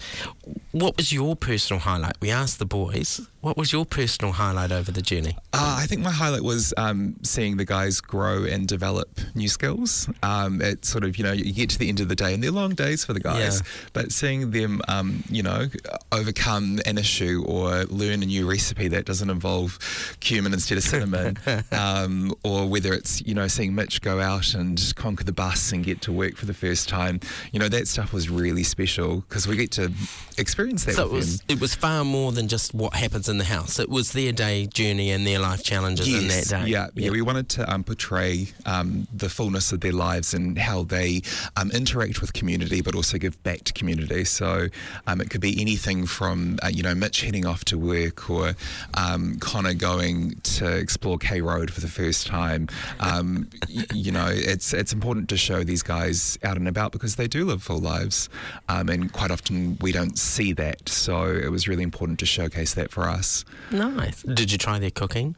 What 0.71 0.97
was 0.97 1.11
your 1.13 1.35
personal 1.35 1.79
highlight? 1.79 2.15
We 2.19 2.31
asked 2.31 2.59
the 2.59 2.65
boys. 2.65 3.21
What 3.41 3.57
was 3.57 3.71
your 3.73 3.85
personal 3.85 4.31
highlight 4.33 4.71
over 4.71 4.91
the 4.91 5.01
journey? 5.01 5.37
Uh, 5.51 5.75
I 5.79 5.85
think 5.85 6.01
my 6.01 6.11
highlight 6.11 6.43
was 6.43 6.73
um, 6.77 7.15
seeing 7.23 7.57
the 7.57 7.65
guys 7.65 7.99
grow 8.01 8.43
and 8.45 8.67
develop 8.67 9.19
new 9.35 9.49
skills. 9.49 10.09
Um, 10.23 10.61
it 10.61 10.85
sort 10.85 11.03
of, 11.03 11.17
you 11.17 11.23
know, 11.25 11.33
you 11.33 11.51
get 11.53 11.69
to 11.71 11.77
the 11.79 11.89
end 11.89 11.99
of 11.99 12.07
the 12.09 12.15
day 12.15 12.33
and 12.33 12.41
they're 12.43 12.51
long 12.51 12.73
days 12.73 13.03
for 13.05 13.11
the 13.13 13.19
guys, 13.19 13.59
Yeah. 13.61 13.67
but 13.91 14.11
seeing 14.11 14.51
them, 14.51 14.81
um, 14.87 15.23
you 15.29 15.43
know, 15.43 15.67
overcome 16.11 16.79
an 16.85 16.97
issue 16.97 17.43
or 17.45 17.83
learn 17.85 18.23
a 18.23 18.25
new 18.25 18.49
recipe 18.49 18.87
that 18.89 19.05
doesn't 19.05 19.29
involve 19.29 19.77
cumin 20.21 20.53
instead 20.53 20.77
of 20.77 20.83
cinnamon, 20.83 21.37
um, 21.71 22.33
or 22.43 22.67
whether 22.67 22.93
it's, 22.93 23.21
you 23.21 23.33
know, 23.33 23.47
seeing 23.47 23.75
Mitch 23.75 24.01
go 24.01 24.19
out 24.21 24.53
and 24.53 24.93
conquer 24.95 25.23
the 25.23 25.33
bus 25.33 25.71
and 25.71 25.83
get 25.83 26.01
to 26.01 26.11
work 26.11 26.35
for 26.37 26.45
the 26.45 26.53
first 26.53 26.87
time, 26.87 27.19
you 27.51 27.59
know, 27.59 27.67
that 27.69 27.87
stuff 27.87 28.13
was 28.13 28.29
really 28.29 28.63
special 28.63 29.22
because 29.27 29.47
we 29.47 29.55
get 29.55 29.71
to 29.71 29.91
experience 30.37 30.85
that 30.85 30.95
So 30.95 31.05
it 31.05 31.11
was 31.11 31.39
them. 31.39 31.57
it 31.57 31.61
was 31.61 31.75
far 31.75 32.03
more 32.03 32.31
than 32.31 32.47
just 32.47 32.73
what 32.73 32.93
happens 32.95 33.29
in 33.29 33.37
the 33.37 33.43
house. 33.43 33.79
It 33.79 33.89
was 33.89 34.11
their 34.13 34.31
day 34.31 34.65
journey 34.65 35.11
and 35.11 35.25
their 35.27 35.39
life 35.39 35.63
challenges 35.63 36.07
in 36.07 36.27
that 36.27 36.47
day. 36.47 36.65
Yeah, 36.71 36.87
yeah, 36.95 37.11
we 37.11 37.21
wanted 37.21 37.49
to 37.49 37.71
um, 37.71 37.83
portray 37.83 38.47
um, 38.65 39.07
the 39.13 39.29
fullness 39.29 39.71
of 39.71 39.81
their 39.81 39.91
lives 39.93 40.33
and 40.33 40.57
how 40.57 40.83
they 40.83 41.21
um, 41.55 41.71
interact 41.71 42.21
with 42.21 42.33
community, 42.33 42.81
but 42.81 42.95
also 42.95 43.17
give 43.17 43.41
back 43.43 43.63
to 43.65 43.73
community. 43.73 44.23
So 44.25 44.67
um, 45.07 45.21
it 45.21 45.29
could 45.29 45.41
be 45.41 45.59
anything 45.61 46.05
from 46.07 46.57
uh, 46.63 46.67
you 46.67 46.83
know 46.83 46.95
Mitch 46.95 47.21
heading 47.21 47.45
off 47.45 47.63
to 47.65 47.77
work, 47.77 48.29
or 48.29 48.53
um, 48.95 49.37
Connor 49.39 49.73
going 49.75 50.35
to 50.57 50.75
explore 50.75 51.17
K 51.17 51.41
Road 51.41 51.71
for 51.71 51.81
the 51.81 51.87
first 51.87 52.25
time. 52.27 52.67
Um, 52.99 53.49
y- 53.69 53.85
you 53.93 54.11
know, 54.11 54.27
it's 54.29 54.73
it's 54.73 54.93
important 54.93 55.29
to 55.29 55.37
show 55.37 55.63
these 55.63 55.83
guys 55.83 56.37
out 56.43 56.57
and 56.57 56.67
about 56.67 56.91
because 56.91 57.15
they 57.15 57.27
do 57.27 57.45
live 57.45 57.61
full 57.61 57.79
lives, 57.79 58.29
um, 58.69 58.89
and 58.89 59.12
quite 59.13 59.31
often 59.31 59.77
we 59.79 59.91
don't 59.91 60.17
see 60.19 60.51
that. 60.53 60.89
So 60.89 61.27
it 61.27 61.49
was 61.49 61.67
really 61.67 61.83
important 61.83 62.19
to 62.19 62.25
showcase 62.25 62.73
that 62.73 62.91
for 62.91 63.03
us. 63.03 63.45
Nice. 63.71 64.23
Did 64.23 64.51
you 64.51 64.57
try 64.57 64.79
their 64.79 64.91
cooking? 64.91 65.35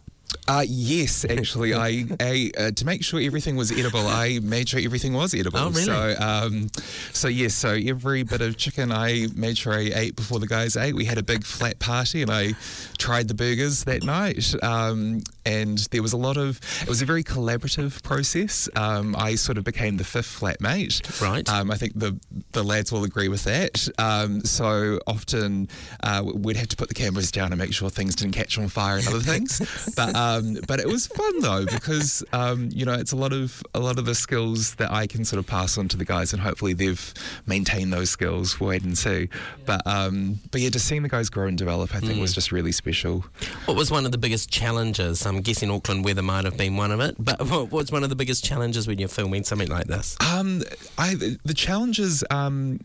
Uh, 0.47 0.63
yes, 0.67 1.25
actually, 1.25 1.73
I, 1.73 2.05
I 2.19 2.51
uh, 2.57 2.71
to 2.71 2.85
make 2.85 3.03
sure 3.03 3.19
everything 3.19 3.55
was 3.55 3.71
edible, 3.71 4.07
I 4.07 4.39
made 4.43 4.69
sure 4.69 4.79
everything 4.79 5.13
was 5.13 5.33
edible. 5.33 5.59
Oh, 5.59 5.69
really? 5.69 5.85
So, 5.85 6.15
um, 6.19 6.69
so 7.13 7.27
yes, 7.27 7.55
so 7.55 7.69
every 7.71 8.23
bit 8.23 8.41
of 8.41 8.57
chicken 8.57 8.91
I 8.91 9.27
made 9.35 9.57
sure 9.57 9.73
I 9.73 9.91
ate 9.93 10.15
before 10.15 10.39
the 10.39 10.47
guys 10.47 10.77
ate. 10.77 10.95
We 10.95 11.05
had 11.05 11.17
a 11.17 11.23
big 11.23 11.43
flat 11.43 11.79
party, 11.79 12.21
and 12.21 12.31
I 12.31 12.53
tried 12.97 13.27
the 13.27 13.33
burgers 13.33 13.83
that 13.85 14.03
night. 14.03 14.53
Um, 14.63 15.21
and 15.45 15.77
there 15.91 16.01
was 16.01 16.13
a 16.13 16.17
lot 16.17 16.37
of. 16.37 16.59
It 16.81 16.89
was 16.89 17.01
a 17.01 17.05
very 17.05 17.23
collaborative 17.23 18.01
process. 18.03 18.69
Um, 18.75 19.15
I 19.17 19.35
sort 19.35 19.57
of 19.57 19.63
became 19.63 19.97
the 19.97 20.03
fifth 20.03 20.39
flatmate. 20.39 21.21
Right. 21.21 21.47
Um, 21.49 21.71
I 21.71 21.75
think 21.75 21.93
the 21.95 22.19
the 22.51 22.63
lads 22.63 22.91
will 22.91 23.03
agree 23.03 23.27
with 23.27 23.43
that. 23.43 23.87
Um, 23.97 24.43
so 24.43 24.99
often 25.07 25.69
uh, 26.03 26.23
we'd 26.23 26.57
have 26.57 26.69
to 26.69 26.77
put 26.77 26.89
the 26.89 26.95
cameras 26.95 27.31
down 27.31 27.51
and 27.51 27.59
make 27.59 27.73
sure 27.73 27.89
things 27.89 28.15
didn't 28.15 28.33
catch 28.33 28.57
on 28.57 28.67
fire 28.67 28.97
and 28.97 29.07
other 29.07 29.19
things. 29.19 29.59
but 29.95 30.14
um, 30.15 30.57
but 30.67 30.79
it 30.79 30.87
was 30.87 31.07
fun 31.07 31.41
though 31.41 31.65
because 31.65 32.23
um, 32.31 32.69
you 32.71 32.85
know 32.85 32.93
it's 32.93 33.11
a 33.11 33.15
lot 33.15 33.33
of 33.33 33.61
a 33.73 33.79
lot 33.79 33.99
of 33.99 34.05
the 34.05 34.15
skills 34.15 34.75
that 34.75 34.91
I 34.91 35.07
can 35.07 35.25
sort 35.25 35.39
of 35.39 35.45
pass 35.45 35.77
on 35.77 35.89
to 35.89 35.97
the 35.97 36.05
guys 36.05 36.31
and 36.31 36.41
hopefully 36.41 36.73
they've 36.73 37.13
maintained 37.45 37.91
those 37.91 38.09
skills. 38.09 38.59
We'll 38.59 38.69
wait 38.69 38.83
and 38.83 38.97
see. 38.97 39.27
But 39.65 39.85
um, 39.85 40.39
but 40.51 40.61
yeah, 40.61 40.69
just 40.69 40.87
seeing 40.87 41.03
the 41.03 41.09
guys 41.09 41.29
grow 41.29 41.47
and 41.47 41.57
develop, 41.57 41.93
I 41.93 41.99
think 41.99 42.21
was 42.21 42.33
just 42.33 42.51
really 42.51 42.71
special. 42.71 43.25
What 43.65 43.75
was 43.75 43.91
one 43.91 44.05
of 44.05 44.11
the 44.13 44.17
biggest 44.17 44.49
challenges? 44.49 45.25
I'm 45.25 45.41
guessing 45.41 45.69
Auckland 45.69 46.05
weather 46.05 46.21
might 46.21 46.45
have 46.45 46.57
been 46.57 46.77
one 46.77 46.91
of 46.91 47.01
it, 47.01 47.15
but 47.19 47.41
what 47.49 47.71
was 47.71 47.91
one 47.91 48.03
of 48.03 48.09
the 48.09 48.15
biggest 48.15 48.43
challenges 48.43 48.87
when 48.87 48.99
you're 48.99 49.09
filming 49.09 49.43
something 49.43 49.69
like 49.69 49.87
this? 49.87 50.15
Um, 50.33 50.63
I 50.97 51.15
the, 51.15 51.37
the 51.43 51.53
challenges. 51.53 52.23
Um, 52.31 52.79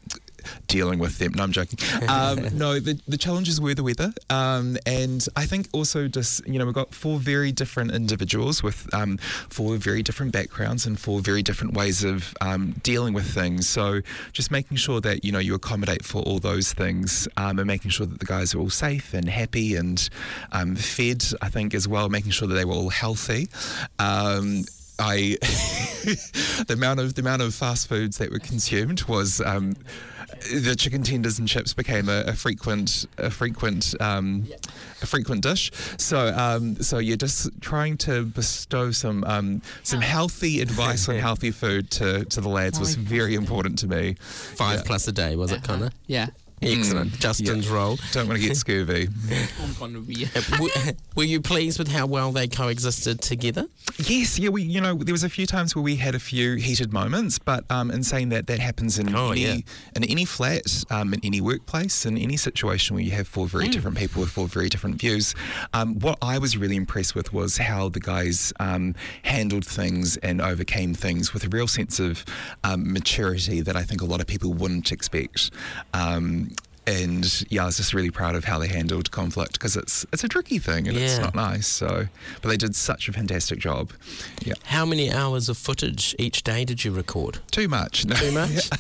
dealing 0.67 0.99
with 0.99 1.19
them. 1.19 1.33
No, 1.33 1.43
I'm 1.43 1.53
joking. 1.53 1.79
Um, 2.09 2.49
no, 2.57 2.79
the, 2.81 3.01
the 3.07 3.17
challenges 3.17 3.61
were 3.61 3.75
the 3.75 3.83
weather. 3.83 4.13
Um, 4.29 4.77
and 4.87 5.27
I 5.37 5.47
think 5.47 5.69
also 5.73 6.09
just, 6.09 6.47
you 6.47 6.59
know, 6.59 6.65
we've 6.65 6.75
got 6.75 6.95
four 6.95 7.19
very 7.19 7.53
different 7.53 7.93
individuals 7.93 8.63
with 8.63 8.93
um, 8.95 9.19
four 9.49 9.77
very 9.77 10.03
different 10.03 10.33
backgrounds 10.33 10.87
and 10.87 10.99
four 10.99 11.21
very 11.21 11.43
different 11.43 11.75
ways 11.75 12.05
of 12.05 12.35
um, 12.41 12.75
dealing 12.83 13.15
with 13.15 13.27
things. 13.27 13.69
So 13.69 14.01
just 14.33 14.51
making 14.51 14.77
sure 14.77 15.01
that, 15.01 15.25
you 15.25 15.33
know, 15.33 15.39
you 15.39 15.55
accommodate 15.55 16.05
for 16.05 16.23
all 16.23 16.39
those 16.39 16.73
things 16.73 17.29
um, 17.37 17.59
and 17.59 17.67
making 17.67 17.91
sure 17.91 18.07
that 18.07 18.19
the 18.19 18.27
guys 18.27 18.55
are 18.55 18.59
all 18.59 18.71
safe 18.71 19.15
and 19.15 19.29
happy 19.29 19.77
and 19.77 20.09
um, 20.53 20.77
fed, 20.77 21.25
I 21.43 21.49
think, 21.49 21.75
as 21.75 21.87
well, 21.87 22.09
making 22.09 22.33
sure 22.33 22.49
that 22.49 22.55
they 22.55 22.65
were 22.65 22.75
all 22.75 22.91
healthy. 22.91 23.49
Um, 23.99 24.65
I 25.01 25.39
the 26.67 26.75
amount 26.75 27.01
of 27.01 27.15
the 27.15 27.23
amount 27.23 27.43
of 27.43 27.55
fast 27.55 27.89
foods 27.89 28.19
that 28.19 28.31
were 28.31 28.39
consumed 28.39 29.05
was 29.05 29.41
um, 29.41 29.75
the 30.53 30.75
chicken 30.77 31.03
tenders 31.03 31.39
and 31.39 31.47
chips 31.49 31.75
became 31.75 32.09
a, 32.09 32.23
a 32.27 32.33
frequent 32.35 33.07
a 33.19 33.31
frequent 33.31 33.95
um, 34.01 34.47
a 35.03 35.07
frequent 35.07 35.43
dish. 35.43 35.71
So 35.99 36.29
um, 36.37 36.77
so 36.83 36.99
you're 36.99 37.17
just 37.17 37.49
trying 37.61 37.97
to 37.99 38.25
bestow 38.25 38.91
some 38.91 39.25
um, 39.25 39.63
some 39.83 40.01
healthy 40.01 40.61
advice 40.61 41.09
on 41.09 41.17
healthy 41.17 41.51
food 41.51 41.91
to, 41.93 42.25
to 42.25 42.41
the 42.41 42.49
lads 42.49 42.79
was 42.81 42.95
very 42.95 43.35
important 43.35 43.79
to 43.81 43.87
me. 43.87 44.15
Five 44.21 44.79
Yeah. 44.81 44.85
plus 44.87 45.09
a 45.09 45.13
day, 45.13 45.37
was 45.37 45.53
it, 45.53 45.63
Connor? 45.63 45.91
Yeah. 46.07 46.29
Excellent. 46.63 47.19
Justin's 47.19 47.69
role. 47.69 47.99
Don't 48.13 48.29
want 48.29 48.41
to 48.41 48.47
get 48.47 48.57
scurvy. 48.57 49.09
Gonorrhea. 49.79 50.29
Were 51.17 51.25
you 51.25 51.41
pleased 51.41 51.79
with 51.79 51.89
how 51.89 52.07
well 52.07 52.33
they 52.33 52.49
coexisted 52.49 53.23
together? 53.23 53.67
Yes, 53.99 54.39
yeah, 54.39 54.51
we 54.51 54.63
you 54.63 54.81
know 54.81 54.95
there 54.95 55.13
was 55.15 55.25
a 55.25 55.29
few 55.29 55.47
times 55.47 55.75
where 55.75 55.83
we 55.83 55.97
had 55.97 56.15
a 56.15 56.19
few 56.19 56.57
heated 56.57 56.93
moments, 56.93 57.39
but 57.39 57.65
um, 57.71 57.91
in 57.91 58.03
saying 58.03 58.29
that, 58.31 58.47
that 58.47 58.59
happens 58.59 58.99
in 58.99 59.15
Oh, 59.15 59.31
any 59.31 59.41
yeah. 59.41 59.57
in 59.97 60.05
any 60.05 60.25
flat, 60.25 60.85
um, 60.91 61.15
in 61.15 61.21
any 61.25 61.41
workplace, 61.41 62.05
in 62.07 62.19
any 62.19 62.37
situation 62.37 62.95
where 62.95 63.05
you 63.05 63.13
have 63.13 63.27
four 63.27 63.47
very 63.47 63.69
different 63.69 63.97
people 63.97 64.21
with 64.21 64.31
four 64.31 64.47
very 64.47 64.69
different 64.69 64.97
views. 64.97 65.35
Um, 65.73 65.99
what 65.99 66.19
I 66.23 66.39
was 66.39 66.57
really 66.57 66.77
impressed 66.77 67.15
with 67.15 67.33
was 67.33 67.57
how 67.57 67.89
the 67.89 68.01
guys 68.01 68.53
um, 68.61 68.95
handled 69.23 69.65
things 69.67 70.17
and 70.19 70.41
overcame 70.41 70.95
things 70.95 71.33
with 71.33 71.45
a 71.45 71.49
real 71.49 71.67
sense 71.67 71.99
of 71.99 72.25
um, 72.65 72.93
maturity 72.93 73.61
that 73.63 73.77
I 73.77 73.83
think 73.83 74.03
a 74.03 74.07
lot 74.07 74.21
of 74.21 74.27
people 74.27 74.53
wouldn't 74.53 74.93
expect. 74.93 75.51
And 76.91 77.45
yeah, 77.51 77.63
I 77.63 77.67
was 77.67 77.77
just 77.77 77.95
really 77.95 78.11
proud 78.11 78.35
of 78.35 78.45
how 78.45 78.59
they 78.59 78.67
handled 78.67 79.11
conflict 79.13 79.53
because 79.53 79.77
it's 79.77 80.05
it's 80.13 80.25
a 80.25 80.29
tricky 80.29 80.59
thing 80.59 80.89
and 80.89 80.97
it's 80.97 81.19
not 81.19 81.35
nice. 81.35 81.69
So, 81.69 82.07
but 82.43 82.49
they 82.49 82.57
did 82.57 82.75
such 82.75 83.09
a 83.09 83.13
fantastic 83.13 83.59
job. 83.61 83.93
Yeah. 84.45 84.55
How 84.65 84.85
many 84.85 85.13
hours 85.13 85.49
of 85.49 85.57
footage 85.57 86.17
each 86.19 86.43
day 86.43 86.65
did 86.65 86.85
you 86.85 86.91
record? 86.93 87.39
Too 87.51 87.69
much. 87.69 88.05
No. 88.11 88.17
Too 88.17 88.33
much? 88.33 88.71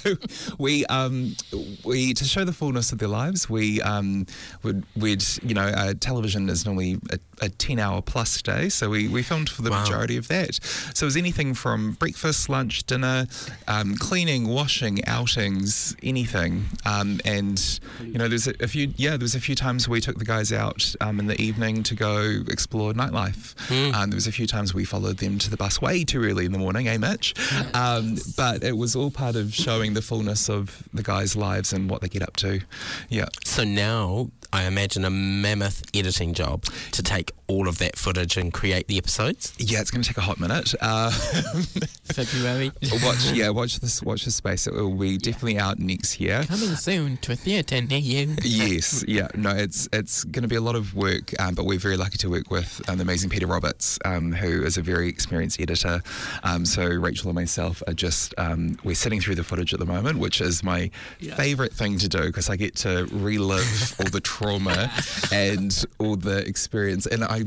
we 0.58 0.84
um 0.86 1.36
we 1.84 2.12
to 2.14 2.24
show 2.24 2.44
the 2.44 2.52
fullness 2.52 2.90
of 2.90 2.98
their 2.98 3.08
lives. 3.08 3.48
We 3.48 3.80
um 3.82 4.26
would 4.64 4.84
we'd 4.96 5.22
you 5.44 5.54
know 5.54 5.66
uh, 5.66 5.94
television 6.00 6.48
is 6.48 6.66
normally 6.66 6.98
a, 7.10 7.18
a 7.40 7.48
ten 7.48 7.78
hour 7.78 8.02
plus 8.02 8.40
day, 8.42 8.68
so 8.68 8.90
we 8.90 9.08
we 9.08 9.22
filmed 9.22 9.48
for 9.48 9.62
the 9.62 9.70
Wow. 9.70 9.82
majority 9.82 10.16
of 10.16 10.28
that. 10.28 10.58
So 10.94 11.04
it 11.04 11.08
was 11.08 11.16
anything 11.16 11.54
from 11.54 11.92
breakfast, 11.92 12.48
lunch, 12.48 12.84
dinner, 12.84 13.26
um, 13.68 13.94
cleaning, 13.96 14.48
washing, 14.48 15.04
outings, 15.06 15.96
anything. 16.02 16.66
Um, 16.84 17.20
and 17.24 17.80
you 18.02 18.18
know 18.18 18.28
there's 18.28 18.46
a, 18.46 18.54
a 18.60 18.68
few 18.68 18.92
yeah 18.96 19.10
there 19.10 19.20
was 19.20 19.34
a 19.34 19.40
few 19.40 19.54
times 19.54 19.88
we 19.88 20.00
took 20.00 20.18
the 20.18 20.24
guys 20.24 20.52
out 20.52 20.94
um, 21.00 21.18
in 21.20 21.26
the 21.26 21.40
evening 21.40 21.82
to 21.84 21.94
go 21.94 22.42
explore 22.48 22.92
nightlife. 22.92 23.54
Um, 23.94 24.10
there 24.10 24.16
was 24.16 24.26
a 24.26 24.32
few 24.32 24.46
times 24.46 24.74
we 24.74 24.84
followed 24.84 25.18
them 25.18 25.38
to 25.38 25.50
the 25.50 25.56
bus 25.56 25.80
way 25.80 26.04
too 26.04 26.22
early 26.24 26.44
in 26.46 26.52
the 26.52 26.58
morning, 26.58 26.88
eh, 26.88 26.98
Mitch? 26.98 27.34
Um, 27.74 28.16
but 28.36 28.62
it 28.64 28.76
was 28.76 28.94
all 28.96 29.10
part 29.10 29.36
of 29.36 29.54
showing 29.54 29.94
the 29.94 30.02
fullness 30.02 30.48
of 30.50 30.82
the 30.92 31.02
guys' 31.02 31.36
lives 31.36 31.72
and 31.72 31.88
what 31.90 32.00
they 32.02 32.08
get 32.08 32.22
up 32.22 32.36
to. 32.36 32.60
Yeah. 33.08 33.26
So 33.44 33.64
now 33.64 34.30
I 34.52 34.64
imagine 34.64 35.04
a 35.04 35.10
mammoth 35.10 35.82
editing 35.94 36.34
job 36.34 36.64
to 36.92 37.02
take 37.02 37.30
all 37.46 37.68
of 37.68 37.78
that 37.78 37.96
footage 37.96 38.36
and 38.36 38.52
create 38.52 38.86
the 38.88 38.96
episodes. 38.98 39.52
Yeah, 39.58 39.80
it's 39.80 39.90
going 39.90 40.02
to 40.02 40.08
take 40.08 40.18
a 40.18 40.20
hot 40.22 40.38
minute. 40.38 40.74
Uh, 40.80 41.10
February. 42.04 42.72
watch, 43.02 43.30
yeah, 43.32 43.48
watch 43.50 43.80
this. 43.80 44.02
Watch 44.02 44.24
this 44.24 44.36
space. 44.36 44.66
It 44.66 44.74
will 44.74 44.94
be 44.94 45.16
definitely 45.18 45.58
out 45.58 45.78
next 45.78 46.20
year. 46.20 46.44
Coming 46.44 46.74
soon 46.76 47.16
to 47.18 47.32
a 47.32 47.36
theatre 47.36 47.80
near 47.80 47.98
you. 47.98 48.36
Yes, 48.42 49.04
yeah, 49.08 49.28
no, 49.34 49.50
it's 49.50 49.88
it's 49.92 50.24
going 50.24 50.42
to 50.42 50.48
be 50.48 50.56
a 50.56 50.60
lot 50.60 50.76
of 50.76 50.94
work, 50.94 51.32
um, 51.40 51.54
but 51.54 51.64
we're 51.64 51.78
very 51.78 51.96
lucky 51.96 52.18
to 52.18 52.30
work 52.30 52.50
with 52.50 52.80
um, 52.88 52.98
the 52.98 53.02
amazing 53.02 53.30
Peter 53.30 53.46
Roberts, 53.46 53.98
um, 54.04 54.32
who 54.32 54.62
is 54.64 54.76
a 54.76 54.82
very 54.82 55.08
experienced 55.08 55.60
editor. 55.60 56.02
Um, 56.42 56.64
so 56.66 56.84
Rachel 56.84 57.28
and 57.30 57.36
myself 57.36 57.82
are 57.86 57.94
just 57.94 58.34
um, 58.38 58.78
we're 58.84 58.94
sitting 58.94 59.20
through 59.20 59.36
the 59.36 59.44
footage 59.44 59.72
at 59.72 59.78
the 59.80 59.86
moment, 59.86 60.18
which 60.18 60.40
is 60.40 60.62
my 60.62 60.90
Yeah. 61.20 61.34
favourite 61.36 61.72
thing 61.72 61.98
to 61.98 62.08
do 62.08 62.22
because 62.26 62.48
I 62.50 62.56
get 62.56 62.76
to 62.76 63.06
relive 63.12 63.94
all 64.00 64.10
the 64.10 64.20
trauma 64.40 64.90
and 65.32 65.84
all 65.98 66.16
the 66.16 66.38
experience. 66.46 67.06
And 67.06 67.24
I, 67.24 67.44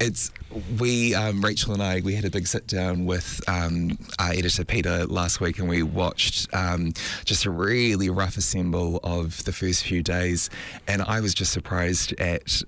it's 0.00 0.30
we 0.78 1.14
um, 1.14 1.42
Rachel 1.42 1.74
and 1.74 1.82
I 1.82 2.00
we 2.00 2.14
had 2.14 2.24
a 2.24 2.30
big 2.30 2.46
sit 2.46 2.66
down 2.66 3.04
with 3.04 3.40
um, 3.46 3.98
our 4.18 4.32
editor 4.32 4.64
Peter 4.64 5.06
last 5.06 5.40
week, 5.40 5.58
and 5.58 5.68
we 5.68 5.82
watched 5.82 6.52
um, 6.54 6.92
just 7.24 7.44
a 7.44 7.50
really 7.50 8.08
rough 8.08 8.36
assemble 8.36 9.00
of 9.04 9.44
the 9.44 9.52
first 9.52 9.84
few 9.84 10.02
days, 10.02 10.48
and 10.88 11.02
I 11.02 11.20
was 11.20 11.34
just 11.34 11.52
surprised 11.52 12.18
at. 12.18 12.62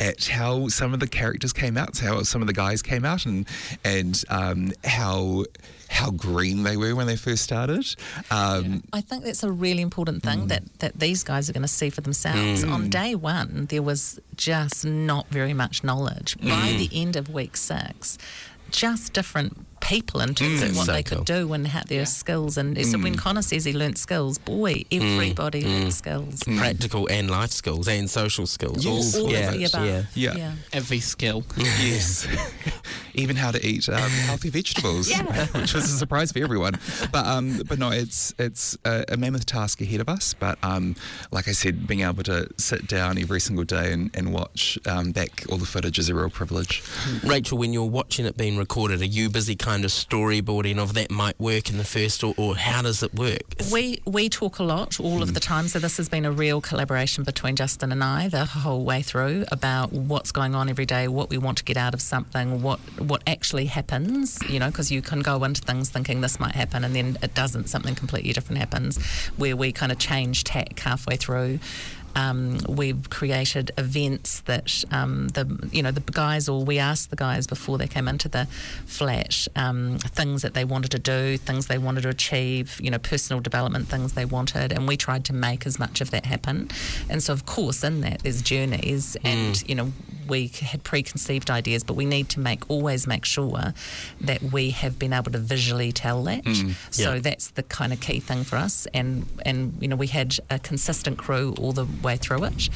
At 0.00 0.26
how 0.26 0.68
some 0.68 0.94
of 0.94 1.00
the 1.00 1.08
characters 1.08 1.52
came 1.52 1.76
out, 1.76 1.98
how 1.98 2.22
some 2.22 2.40
of 2.40 2.46
the 2.46 2.52
guys 2.54 2.82
came 2.82 3.04
out, 3.04 3.26
and 3.26 3.48
and 3.84 4.22
um, 4.28 4.72
how 4.84 5.44
how 5.90 6.10
green 6.10 6.62
they 6.62 6.76
were 6.76 6.94
when 6.94 7.06
they 7.06 7.16
first 7.16 7.42
started. 7.42 7.84
Um, 8.30 8.84
I 8.92 9.00
think 9.00 9.24
that's 9.24 9.42
a 9.42 9.50
really 9.50 9.82
important 9.82 10.22
thing 10.22 10.48
that, 10.48 10.62
that 10.80 11.00
these 11.00 11.24
guys 11.24 11.48
are 11.48 11.52
going 11.54 11.62
to 11.62 11.68
see 11.68 11.90
for 11.90 12.02
themselves. 12.02 12.62
On 12.62 12.88
day 12.90 13.14
one, 13.14 13.66
there 13.70 13.82
was 13.82 14.20
just 14.36 14.84
not 14.84 15.26
very 15.28 15.54
much 15.54 15.82
knowledge. 15.82 16.36
By 16.40 16.74
the 16.76 16.90
end 16.92 17.16
of 17.16 17.30
week 17.30 17.56
six, 17.56 18.18
just 18.70 19.14
different 19.14 19.64
people 19.80 20.20
in 20.20 20.34
terms 20.34 20.60
Mm. 20.60 20.70
of 20.70 20.76
what 20.76 20.86
So 20.86 20.92
they 20.92 21.02
cool. 21.02 21.18
could 21.18 21.26
do 21.26 21.52
and 21.52 21.66
how 21.68 21.82
their 21.86 22.06
skills. 22.06 22.56
And 22.58 22.76
so 22.86 22.98
when 22.98 23.14
Connor 23.16 23.42
says 23.42 23.64
he 23.64 23.72
learnt 23.72 23.98
skills, 23.98 24.38
boy, 24.38 24.84
everybody 24.90 25.62
learnt 25.64 25.92
skills. 25.92 26.40
Practical 26.44 27.06
and 27.08 27.30
life 27.30 27.50
skills 27.50 27.88
and 27.88 28.08
social 28.10 28.46
skills. 28.46 28.84
Yes. 28.84 29.14
All, 29.16 29.24
All 29.26 29.30
yeah, 29.32 29.48
of 29.50 29.54
the 29.54 29.64
above. 29.64 29.86
yeah. 29.86 30.02
Yeah. 30.14 30.36
yeah. 30.36 30.52
Every 30.72 31.00
skill. 31.00 31.44
Yes. 31.80 32.26
Even 33.14 33.34
how 33.36 33.50
to 33.50 33.64
eat 33.66 33.88
um, 33.88 33.96
healthy 33.96 34.48
vegetables, 34.50 35.10
which 35.52 35.74
was 35.74 35.84
a 35.92 35.98
surprise 35.98 36.30
for 36.30 36.38
everyone. 36.38 36.78
But 37.10 37.26
um, 37.26 37.62
but 37.66 37.78
no, 37.78 37.90
it's 37.90 38.32
it's 38.38 38.76
a, 38.84 39.04
a 39.08 39.16
mammoth 39.16 39.44
task 39.46 39.80
ahead 39.80 40.00
of 40.00 40.08
us. 40.08 40.34
But 40.34 40.56
um, 40.62 40.94
like 41.32 41.48
I 41.48 41.52
said, 41.52 41.86
being 41.88 42.02
able 42.02 42.22
to 42.24 42.48
sit 42.58 42.86
down 42.86 43.18
every 43.18 43.40
single 43.40 43.64
day 43.64 43.92
and, 43.92 44.10
and 44.14 44.32
watch 44.32 44.78
um, 44.86 45.10
back 45.12 45.44
all 45.50 45.56
the 45.58 45.66
footage 45.66 45.98
is 45.98 46.08
a 46.08 46.14
real 46.14 46.30
privilege. 46.30 46.82
Rachel, 47.24 47.58
when 47.58 47.72
you're 47.72 47.84
watching 47.90 48.24
it 48.24 48.36
being 48.36 48.56
recorded, 48.56 49.00
are 49.00 49.04
you 49.06 49.28
busy 49.30 49.56
kind 49.68 49.84
of 49.84 49.90
storyboarding 49.90 50.78
of 50.78 50.94
that 50.94 51.10
might 51.10 51.38
work 51.38 51.68
in 51.68 51.76
the 51.76 51.84
first, 51.84 52.24
or, 52.24 52.32
or 52.38 52.56
how 52.56 52.80
does 52.80 53.02
it 53.02 53.12
work? 53.12 53.42
We 53.70 54.00
we 54.06 54.30
talk 54.30 54.58
a 54.58 54.62
lot 54.62 54.98
all 54.98 55.22
of 55.22 55.34
the 55.34 55.40
time, 55.40 55.68
so 55.68 55.78
this 55.78 55.98
has 55.98 56.08
been 56.08 56.24
a 56.24 56.32
real 56.32 56.62
collaboration 56.62 57.22
between 57.22 57.54
Justin 57.54 57.92
and 57.92 58.02
I 58.02 58.28
the 58.28 58.46
whole 58.46 58.82
way 58.82 59.02
through 59.02 59.44
about 59.52 59.92
what's 59.92 60.32
going 60.32 60.54
on 60.54 60.70
every 60.70 60.86
day, 60.86 61.06
what 61.06 61.28
we 61.28 61.36
want 61.36 61.58
to 61.58 61.64
get 61.64 61.76
out 61.76 61.92
of 61.92 62.00
something, 62.00 62.62
what 62.62 62.78
what 62.98 63.22
actually 63.26 63.66
happens. 63.66 64.38
You 64.48 64.58
know, 64.58 64.68
because 64.68 64.90
you 64.90 65.02
can 65.02 65.20
go 65.20 65.44
into 65.44 65.60
things 65.60 65.90
thinking 65.90 66.22
this 66.22 66.40
might 66.40 66.54
happen, 66.54 66.82
and 66.82 66.96
then 66.96 67.18
it 67.22 67.34
doesn't. 67.34 67.68
Something 67.68 67.94
completely 67.94 68.32
different 68.32 68.60
happens, 68.60 68.96
where 69.36 69.54
we 69.54 69.70
kind 69.72 69.92
of 69.92 69.98
change 69.98 70.44
tack 70.44 70.78
halfway 70.78 71.16
through. 71.16 71.58
Um, 72.14 72.58
we've 72.68 73.10
created 73.10 73.70
events 73.78 74.40
that 74.40 74.84
um, 74.90 75.28
the 75.28 75.68
you 75.72 75.82
know 75.82 75.90
the 75.90 76.00
guys 76.00 76.48
or 76.48 76.64
we 76.64 76.78
asked 76.78 77.10
the 77.10 77.16
guys 77.16 77.46
before 77.46 77.78
they 77.78 77.86
came 77.86 78.08
into 78.08 78.28
the 78.28 78.46
flat 78.86 79.46
um, 79.56 79.98
things 79.98 80.42
that 80.42 80.54
they 80.54 80.64
wanted 80.64 80.90
to 80.92 80.98
do, 80.98 81.36
things 81.36 81.66
they 81.66 81.78
wanted 81.78 82.02
to 82.02 82.08
achieve, 82.08 82.80
you 82.82 82.90
know 82.90 82.98
personal 82.98 83.40
development 83.40 83.88
things 83.88 84.14
they 84.14 84.24
wanted, 84.24 84.72
and 84.72 84.88
we 84.88 84.96
tried 84.96 85.24
to 85.26 85.32
make 85.32 85.66
as 85.66 85.78
much 85.78 86.00
of 86.00 86.10
that 86.10 86.26
happen. 86.26 86.70
And 87.08 87.22
so 87.22 87.32
of 87.32 87.46
course 87.46 87.84
in 87.84 88.00
that 88.02 88.22
there's 88.22 88.42
journeys, 88.42 89.16
and 89.24 89.62
you 89.68 89.74
know 89.74 89.92
we 90.28 90.48
had 90.48 90.82
preconceived 90.84 91.50
ideas, 91.50 91.82
but 91.84 91.94
we 91.94 92.04
need 92.04 92.28
to 92.30 92.40
make 92.40 92.68
always 92.70 93.06
make 93.06 93.24
sure 93.24 93.74
that 94.20 94.42
we 94.42 94.70
have 94.70 94.98
been 94.98 95.12
able 95.12 95.32
to 95.32 95.38
visually 95.38 95.90
tell 95.92 96.22
that. 96.24 96.44
Mm, 96.44 96.74
so 96.90 97.14
Yeah. 97.14 97.18
that's 97.20 97.48
the 97.50 97.62
kind 97.62 97.92
of 97.92 98.00
key 98.00 98.20
thing 98.20 98.44
for 98.44 98.56
us. 98.56 98.86
And 98.94 99.26
and 99.44 99.76
you 99.80 99.88
know 99.88 99.96
we 99.96 100.08
had 100.08 100.36
a 100.50 100.58
consistent 100.58 101.18
crew 101.18 101.54
all 101.58 101.72
the 101.72 101.86
way 102.02 102.16
through 102.16 102.44
it. 102.44 102.68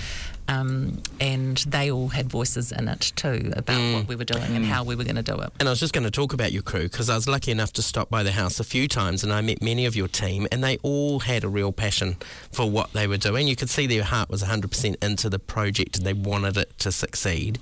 Um, 0.48 1.02
and 1.20 1.58
they 1.68 1.90
all 1.90 2.08
had 2.08 2.28
voices 2.28 2.72
in 2.72 2.88
it 2.88 3.12
too 3.16 3.52
about 3.56 3.94
what 3.94 4.08
we 4.08 4.16
were 4.16 4.24
doing 4.24 4.56
and 4.56 4.64
how 4.64 4.84
we 4.84 4.94
were 4.94 5.04
going 5.04 5.16
to 5.16 5.22
do 5.22 5.36
it. 5.36 5.50
And 5.60 5.68
I 5.68 5.72
was 5.72 5.80
just 5.80 5.92
going 5.94 6.04
to 6.04 6.10
talk 6.10 6.32
about 6.32 6.52
your 6.52 6.62
crew 6.62 6.84
because 6.84 7.08
I 7.08 7.14
was 7.14 7.28
lucky 7.28 7.50
enough 7.50 7.72
to 7.74 7.82
stop 7.82 8.10
by 8.10 8.22
the 8.22 8.32
house 8.32 8.60
a 8.60 8.64
few 8.64 8.88
times 8.88 9.22
and 9.22 9.32
I 9.32 9.40
met 9.40 9.62
many 9.62 9.86
of 9.86 9.94
your 9.96 10.08
team 10.08 10.46
and 10.50 10.62
they 10.62 10.78
all 10.82 11.20
had 11.20 11.44
a 11.44 11.48
real 11.48 11.72
passion 11.72 12.16
for 12.50 12.68
what 12.68 12.92
they 12.92 13.06
were 13.06 13.16
doing. 13.16 13.46
You 13.48 13.56
could 13.56 13.70
see 13.70 13.86
their 13.86 14.02
heart 14.02 14.28
was 14.28 14.42
100% 14.42 15.02
into 15.02 15.30
the 15.30 15.38
project 15.38 15.96
and 15.96 16.06
they 16.06 16.12
wanted 16.12 16.56
it 16.56 16.78
to 16.80 16.92
succeed. 16.92 17.58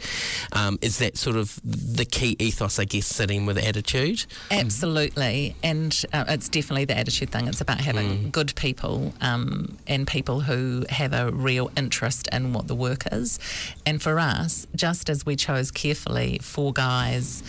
Um, 0.53 0.79
is 0.81 0.99
that 0.99 1.19
sort 1.19 1.37
of 1.37 1.61
the 1.65 2.05
key 2.05 2.37
ethos, 2.39 2.79
I 2.79 2.85
guess, 2.85 3.07
sitting 3.07 3.47
with 3.47 3.59
attitude? 3.59 4.25
Absolutely, 4.51 5.55
and 5.63 6.05
uh, 6.13 6.25
it's 6.29 6.49
definitely 6.49 6.87
the 6.87 6.97
attitude 6.97 7.31
thing. 7.31 7.47
It's 7.47 7.61
about 7.61 7.81
having 7.81 8.31
good 8.31 8.55
people 8.55 9.13
um, 9.21 9.77
and 9.87 10.07
people 10.07 10.41
who 10.41 10.85
have 10.89 11.13
a 11.13 11.31
real 11.33 11.71
interest 11.77 12.29
in 12.33 12.53
what 12.53 12.69
the 12.71 12.75
work 12.77 13.03
is. 13.13 13.39
And 13.85 14.01
for 14.01 14.19
us, 14.19 14.67
just 14.75 15.11
as 15.11 15.27
we 15.27 15.37
chose 15.37 15.71
carefully 15.71 16.39
four 16.41 16.73
guys. 16.73 17.43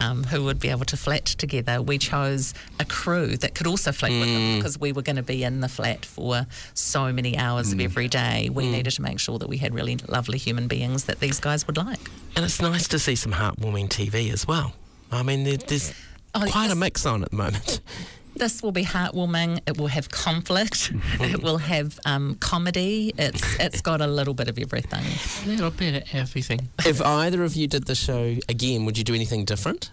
Um, 0.00 0.22
who 0.22 0.44
would 0.44 0.60
be 0.60 0.68
able 0.68 0.84
to 0.84 0.96
flat 0.96 1.24
together? 1.24 1.82
We 1.82 1.98
chose 1.98 2.54
a 2.78 2.84
crew 2.84 3.36
that 3.38 3.56
could 3.56 3.66
also 3.66 3.90
flat 3.90 4.12
with 4.12 4.28
them 4.28 4.40
mm. 4.40 4.56
because 4.58 4.78
we 4.78 4.92
were 4.92 5.02
going 5.02 5.16
to 5.16 5.24
be 5.24 5.42
in 5.42 5.60
the 5.60 5.68
flat 5.68 6.06
for 6.06 6.46
so 6.72 7.12
many 7.12 7.36
hours 7.36 7.72
of 7.72 7.80
mm. 7.80 7.84
every 7.84 8.06
day. 8.06 8.48
We 8.48 8.66
mm. 8.66 8.70
needed 8.70 8.92
to 8.92 9.02
make 9.02 9.18
sure 9.18 9.40
that 9.40 9.48
we 9.48 9.56
had 9.56 9.74
really 9.74 9.96
lovely 10.06 10.38
human 10.38 10.68
beings 10.68 11.06
that 11.06 11.18
these 11.18 11.40
guys 11.40 11.66
would 11.66 11.76
like. 11.76 11.98
And 12.36 12.44
it's 12.44 12.62
nice 12.62 12.86
to 12.86 13.00
see 13.00 13.16
some 13.16 13.32
heartwarming 13.32 13.88
TV 13.88 14.32
as 14.32 14.46
well. 14.46 14.72
I 15.10 15.24
mean, 15.24 15.42
there's 15.42 15.92
Oh, 16.34 16.46
quite 16.50 16.70
a 16.70 16.74
mix 16.74 17.06
on 17.06 17.22
at 17.22 17.30
the 17.30 17.36
moment. 17.36 17.80
This 18.38 18.62
will 18.62 18.72
be 18.72 18.84
heartwarming. 18.84 19.60
It 19.66 19.78
will 19.78 19.88
have 19.88 20.10
conflict. 20.10 20.92
it 21.20 21.42
will 21.42 21.58
have 21.58 21.98
um, 22.04 22.36
comedy. 22.36 23.12
It's 23.18 23.42
it's 23.58 23.80
got 23.80 24.00
a 24.00 24.06
little 24.06 24.34
bit 24.34 24.48
of 24.48 24.58
everything. 24.58 25.04
A 25.44 25.48
little 25.48 25.70
bit 25.70 26.02
of 26.02 26.14
everything. 26.14 26.68
if 26.86 27.00
either 27.02 27.42
of 27.42 27.56
you 27.56 27.66
did 27.66 27.86
the 27.86 27.94
show 27.94 28.36
again, 28.48 28.84
would 28.84 28.96
you 28.96 29.04
do 29.04 29.14
anything 29.14 29.44
different? 29.44 29.90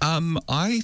Um, 0.00 0.38
I 0.48 0.82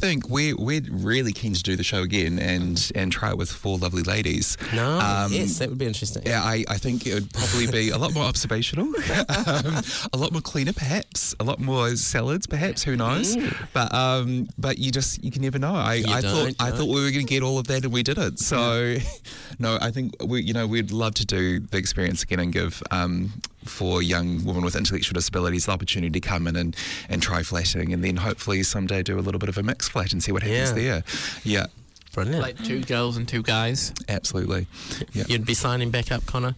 think 0.00 0.28
we're 0.28 0.56
we're 0.56 0.82
really 0.90 1.32
keen 1.32 1.52
to 1.52 1.62
do 1.62 1.76
the 1.76 1.84
show 1.84 2.02
again 2.02 2.38
and 2.38 2.90
and 2.94 3.12
try 3.12 3.30
it 3.30 3.38
with 3.38 3.50
four 3.50 3.78
lovely 3.78 4.02
ladies. 4.02 4.56
No. 4.74 4.98
Um, 4.98 5.32
yes, 5.32 5.58
that 5.58 5.68
would 5.68 5.78
be 5.78 5.86
interesting. 5.86 6.22
Yeah, 6.24 6.42
I, 6.42 6.64
I 6.68 6.78
think 6.78 7.06
it 7.06 7.14
would 7.14 7.32
probably 7.32 7.66
be 7.66 7.90
a 7.90 7.98
lot 7.98 8.14
more 8.14 8.24
observational, 8.24 8.86
um, 9.46 9.82
a 10.12 10.16
lot 10.16 10.32
more 10.32 10.40
cleaner, 10.40 10.72
perhaps, 10.72 11.34
a 11.38 11.44
lot 11.44 11.60
more 11.60 11.94
salads, 11.96 12.46
perhaps. 12.46 12.82
Who 12.82 12.96
knows? 12.96 13.36
But 13.72 13.92
um, 13.94 14.48
but 14.58 14.78
you 14.78 14.90
just 14.90 15.22
you 15.22 15.30
can 15.30 15.42
never 15.42 15.58
know. 15.58 15.74
I, 15.74 16.02
I 16.08 16.20
thought 16.20 16.54
I 16.58 16.70
thought 16.70 16.86
we 16.88 17.02
were 17.04 17.10
going 17.10 17.26
to 17.26 17.32
get 17.34 17.42
all 17.42 17.58
of 17.58 17.66
that, 17.66 17.84
and 17.84 17.92
we 17.92 18.02
didn't. 18.02 18.38
So, 18.38 18.96
no, 19.58 19.78
I 19.80 19.90
think 19.90 20.14
we 20.24 20.42
you 20.42 20.54
know 20.54 20.66
we'd 20.66 20.90
love 20.90 21.14
to 21.14 21.26
do 21.26 21.60
the 21.60 21.76
experience 21.76 22.22
again 22.22 22.40
and 22.40 22.52
give 22.52 22.82
um, 22.90 23.32
for 23.64 24.02
young 24.02 24.44
women 24.44 24.64
with 24.64 24.74
intellectual 24.76 25.14
disabilities 25.14 25.66
the 25.66 25.72
opportunity 25.72 26.10
to 26.20 26.26
come 26.26 26.46
in 26.46 26.56
and, 26.56 26.76
and 27.08 27.22
try 27.22 27.42
flatting, 27.42 27.92
and 27.92 28.02
then 28.02 28.16
hopefully 28.16 28.62
someday 28.62 29.02
do 29.02 29.18
a 29.18 29.20
little 29.20 29.38
bit 29.38 29.48
of 29.48 29.58
a 29.58 29.62
mixed 29.62 29.90
flat 29.92 30.12
and 30.12 30.22
see 30.22 30.32
what 30.32 30.42
happens 30.42 30.70
Yeah. 30.70 30.74
there. 30.74 31.04
Yeah, 31.44 31.66
Brilliant. 32.12 32.42
Like 32.42 32.64
two 32.64 32.80
girls 32.82 33.16
and 33.16 33.28
two 33.28 33.42
guys. 33.42 33.92
absolutely. 34.08 34.66
Yeah. 35.12 35.24
You'd 35.28 35.46
be 35.46 35.54
signing 35.54 35.90
back 35.90 36.10
up, 36.10 36.26
Connor. 36.26 36.56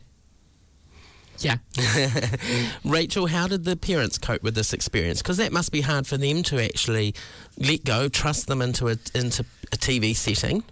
Yeah. 1.39 1.57
Rachel, 2.85 3.27
how 3.27 3.49
did 3.49 3.65
the 3.65 3.77
parents 3.77 4.17
cope 4.19 4.43
with 4.43 4.55
this 4.55 4.73
experience? 4.73 5.21
Because 5.23 5.39
that 5.39 5.53
must 5.53 5.73
be 5.73 5.81
hard 5.81 6.07
for 6.07 6.17
them 6.17 6.43
to 6.45 6.63
actually 6.63 7.15
let 7.59 7.85
go, 7.85 8.09
trust 8.09 8.47
them 8.47 8.63
into 8.63 8.89
a 8.89 8.97
into 9.15 9.45
a 9.73 9.77
TV 9.77 10.15
setting. 10.15 10.63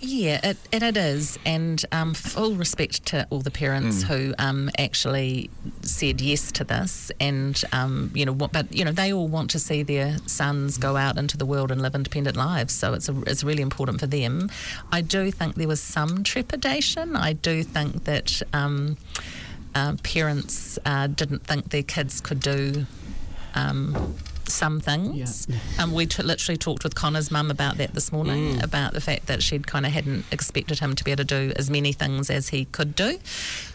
Yeah, 0.00 0.40
it, 0.42 0.56
and 0.72 0.82
it 0.82 0.96
is. 0.96 1.38
And 1.44 1.84
um, 1.90 2.14
full 2.14 2.54
respect 2.54 3.06
to 3.06 3.26
all 3.30 3.40
the 3.40 3.50
parents 3.50 4.02
who 4.02 4.34
um, 4.38 4.70
actually 4.78 5.50
said 5.82 6.20
yes 6.20 6.52
to 6.52 6.64
this. 6.64 7.10
And, 7.18 7.62
um, 7.72 8.10
you 8.14 8.24
know, 8.24 8.32
what, 8.32 8.52
but, 8.52 8.72
you 8.74 8.84
know, 8.84 8.92
they 8.92 9.12
all 9.12 9.28
want 9.28 9.50
to 9.50 9.58
see 9.58 9.82
their 9.82 10.18
sons 10.26 10.78
go 10.78 10.96
out 10.96 11.18
into 11.18 11.36
the 11.36 11.46
world 11.46 11.70
and 11.70 11.82
live 11.82 11.94
independent 11.94 12.36
lives. 12.36 12.74
So 12.74 12.94
it's, 12.94 13.08
a, 13.08 13.20
it's 13.22 13.42
really 13.42 13.62
important 13.62 14.00
for 14.00 14.06
them. 14.06 14.50
I 14.92 15.00
do 15.00 15.30
think 15.30 15.56
there 15.56 15.68
was 15.68 15.80
some 15.80 16.22
trepidation. 16.22 17.16
I 17.16 17.32
do 17.32 17.62
think 17.62 18.04
that 18.04 18.42
um, 18.52 18.96
uh, 19.74 19.96
parents 20.02 20.78
uh, 20.84 21.06
didn't 21.08 21.44
think 21.44 21.70
their 21.70 21.82
kids 21.82 22.20
could 22.20 22.40
do. 22.40 22.86
Um, 23.54 24.14
some 24.52 24.80
things. 24.80 25.46
Um, 25.78 25.92
we 25.92 26.06
t- 26.06 26.22
literally 26.22 26.56
talked 26.58 26.84
with 26.84 26.94
Connor's 26.94 27.30
mum 27.30 27.50
about 27.50 27.76
that 27.78 27.94
this 27.94 28.12
morning, 28.12 28.62
about 28.62 28.92
the 28.92 29.00
fact 29.00 29.26
that 29.26 29.42
she'd 29.42 29.66
kind 29.66 29.86
of 29.86 29.92
hadn't 29.92 30.24
expected 30.32 30.78
him 30.78 30.94
to 30.96 31.04
be 31.04 31.10
able 31.12 31.24
to 31.24 31.48
do 31.48 31.52
as 31.56 31.70
many 31.70 31.92
things 31.92 32.30
as 32.30 32.48
he 32.50 32.64
could 32.66 32.94
do, 32.94 33.18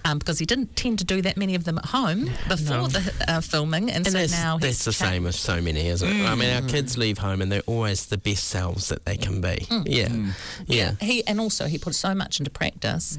um, 0.03 0.19
because 0.19 0.39
he 0.39 0.45
didn't 0.45 0.75
tend 0.75 0.99
to 0.99 1.05
do 1.05 1.21
that 1.21 1.37
many 1.37 1.55
of 1.55 1.63
them 1.63 1.77
at 1.77 1.85
home 1.85 2.25
before 2.47 2.87
the 2.87 3.13
uh, 3.27 3.41
filming, 3.41 3.89
and, 3.89 4.05
And 4.05 4.07
so 4.07 4.11
that's, 4.19 4.31
now 4.31 4.57
that's 4.57 4.77
he's 4.77 4.85
the 4.85 4.93
same 4.93 5.23
with 5.23 5.35
so 5.35 5.61
many, 5.61 5.87
isn't 5.87 6.07
it? 6.07 6.25
I 6.25 6.35
mean, 6.35 6.49
Mm. 6.49 6.63
our 6.63 6.69
kids 6.69 6.97
leave 6.97 7.17
home 7.17 7.41
and 7.41 7.51
they're 7.51 7.61
always 7.65 8.05
the 8.07 8.17
best 8.17 8.45
selves 8.45 8.89
that 8.89 9.05
they 9.05 9.17
can 9.17 9.41
be. 9.41 9.65
Mm. 9.69 9.83
Yeah. 9.87 10.33
Yeah. 10.67 10.91
he 11.01 11.25
and 11.27 11.39
also 11.39 11.65
he 11.67 11.77
put 11.77 11.95
so 11.95 12.13
much 12.13 12.39
into 12.39 12.51
practice 12.51 13.17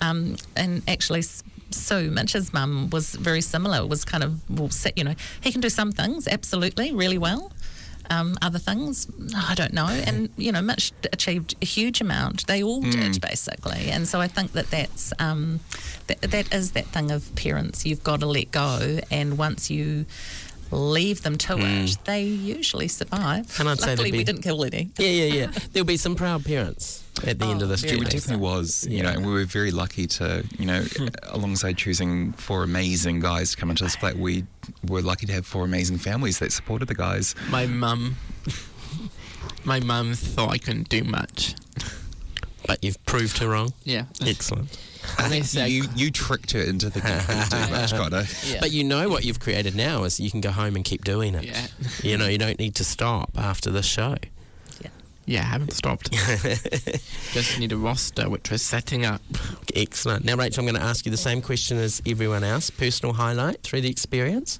um, 0.00 0.36
and 0.56 0.82
actually 0.88 1.22
S- 1.70 1.76
Sue 1.76 2.10
Mitch's 2.10 2.52
mum 2.52 2.90
was 2.90 3.14
very 3.14 3.40
similar. 3.40 3.86
Was 3.86 4.04
kind 4.04 4.24
of 4.24 4.48
well 4.50 4.70
set 4.70 4.96
you 4.96 5.04
know 5.04 5.14
he 5.40 5.52
can 5.52 5.60
do 5.60 5.68
some 5.68 5.92
things 5.92 6.26
absolutely 6.28 6.92
really 6.92 7.18
well. 7.18 7.52
Um, 8.10 8.38
other 8.40 8.58
things 8.58 9.06
I 9.36 9.54
don't 9.54 9.74
know. 9.74 9.86
And 9.86 10.30
you 10.36 10.50
know 10.52 10.62
Mitch 10.62 10.92
achieved 11.12 11.54
a 11.60 11.66
huge 11.66 12.00
amount. 12.00 12.46
They 12.46 12.62
all 12.62 12.80
did 12.80 13.20
basically. 13.20 13.90
And 13.90 14.08
so 14.08 14.20
I 14.20 14.28
think 14.28 14.52
that 14.52 14.70
that's 14.70 15.12
um, 15.18 15.60
that, 16.06 16.20
that 16.22 16.54
is 16.54 16.72
that 16.72 16.86
thing 16.86 17.10
of 17.10 17.34
parents 17.34 17.84
you've 17.84 18.02
got 18.02 18.20
to 18.20 18.26
let 18.26 18.50
go. 18.50 19.00
And 19.10 19.36
once 19.36 19.70
you 19.70 20.06
leave 20.70 21.22
them 21.22 21.38
to 21.38 21.56
hmm. 21.56 21.62
it 21.62 21.98
they 22.04 22.22
usually 22.22 22.88
survive 22.88 23.58
And 23.58 23.68
I'd 23.68 23.80
luckily 23.80 24.10
they'd 24.10 24.18
we 24.18 24.24
didn't 24.24 24.42
kill 24.42 24.64
any 24.64 24.90
Yeah, 24.98 25.08
yeah, 25.08 25.32
yeah. 25.32 25.46
There'll 25.72 25.86
be 25.86 25.96
some 25.96 26.14
proud 26.14 26.44
parents 26.44 27.04
at 27.26 27.38
the 27.38 27.46
end 27.46 27.62
of 27.62 27.68
this 27.68 27.84
oh, 27.84 27.88
very 27.88 28.00
It 28.00 28.10
definitely 28.10 28.36
was, 28.36 28.86
you 28.88 29.02
know, 29.02 29.10
and 29.10 29.26
we 29.26 29.32
were 29.32 29.44
very 29.44 29.70
lucky 29.70 30.06
to, 30.06 30.44
you 30.58 30.66
know, 30.66 30.82
hmm. 30.82 31.08
alongside 31.24 31.76
choosing 31.76 32.32
four 32.32 32.62
amazing 32.62 33.20
guys 33.20 33.52
to 33.52 33.56
come 33.56 33.70
into 33.70 33.84
this 33.84 33.96
flat, 33.96 34.16
we 34.16 34.44
were 34.86 35.02
lucky 35.02 35.26
to 35.26 35.32
have 35.32 35.46
four 35.46 35.64
amazing 35.64 35.98
families 35.98 36.38
that 36.38 36.52
supported 36.52 36.88
the 36.88 36.94
guys. 36.94 37.34
My 37.50 37.66
mum. 37.66 38.16
My 39.64 39.80
mum 39.80 40.14
thought 40.14 40.50
I 40.50 40.58
couldn't 40.58 40.88
do 40.88 41.04
much. 41.04 41.54
But 42.66 42.82
you've 42.84 43.02
proved 43.06 43.38
her 43.38 43.48
wrong. 43.48 43.72
Yeah. 43.84 44.04
Excellent. 44.24 44.78
And 45.18 45.32
they 45.32 45.42
say, 45.42 45.68
You 45.68 45.84
you 45.94 46.10
tricked 46.10 46.52
her 46.52 46.60
into 46.60 46.90
thinking 46.90 47.12
it 47.12 47.50
too 47.50 47.72
much, 47.72 47.92
Connor. 47.96 48.24
yeah. 48.46 48.60
But 48.60 48.70
you 48.72 48.84
know 48.84 49.08
what 49.08 49.24
you've 49.24 49.40
created 49.40 49.74
now 49.74 50.04
is 50.04 50.18
you 50.20 50.30
can 50.30 50.40
go 50.40 50.50
home 50.50 50.76
and 50.76 50.84
keep 50.84 51.04
doing 51.04 51.34
it. 51.34 51.44
yeah. 51.44 51.66
You 52.02 52.16
know, 52.18 52.26
you 52.28 52.38
don't 52.38 52.58
need 52.58 52.74
to 52.76 52.84
stop 52.84 53.30
after 53.36 53.70
the 53.70 53.82
show. 53.82 54.16
Yeah, 55.26 55.40
I 55.40 55.44
haven't 55.44 55.74
stopped. 55.74 56.10
Just 57.32 57.58
need 57.58 57.70
a 57.72 57.76
roster, 57.76 58.30
which 58.30 58.50
we're 58.50 58.56
setting 58.56 59.04
up. 59.04 59.20
Excellent. 59.76 60.24
Now, 60.24 60.36
Rachel, 60.36 60.62
I'm 60.62 60.72
going 60.72 60.80
to 60.80 60.88
ask 60.88 61.04
you 61.04 61.10
the 61.10 61.18
same 61.18 61.42
question 61.42 61.76
as 61.76 62.00
everyone 62.06 62.44
else. 62.44 62.70
Personal 62.70 63.12
highlight 63.14 63.62
through 63.62 63.82
the 63.82 63.90
experience? 63.90 64.58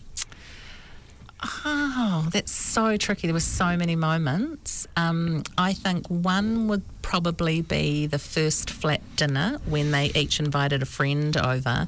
Oh, 1.41 2.29
that's 2.33 2.51
so 2.51 2.97
tricky. 2.97 3.27
There 3.27 3.35
were 3.35 3.41
so 3.41 3.77
many 3.77 3.95
moments. 3.95 4.89
Um, 4.97 5.45
I 5.57 5.73
think 5.73 6.07
one 6.09 6.67
would 6.69 6.83
probably 7.03 7.63
be 7.63 8.07
the 8.07 8.19
first 8.19 8.71
flat 8.71 9.01
dinner 9.17 9.59
when 9.65 9.93
they 9.93 10.11
each 10.15 10.41
invited 10.41 10.83
a 10.83 10.87
friend 10.87 11.37
over, 11.37 11.87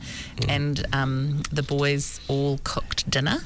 and 0.49 0.87
um, 0.93 1.43
the 1.51 1.63
boys 1.63 2.21
all 2.29 2.61
cooked 2.65 3.11
dinner. 3.11 3.39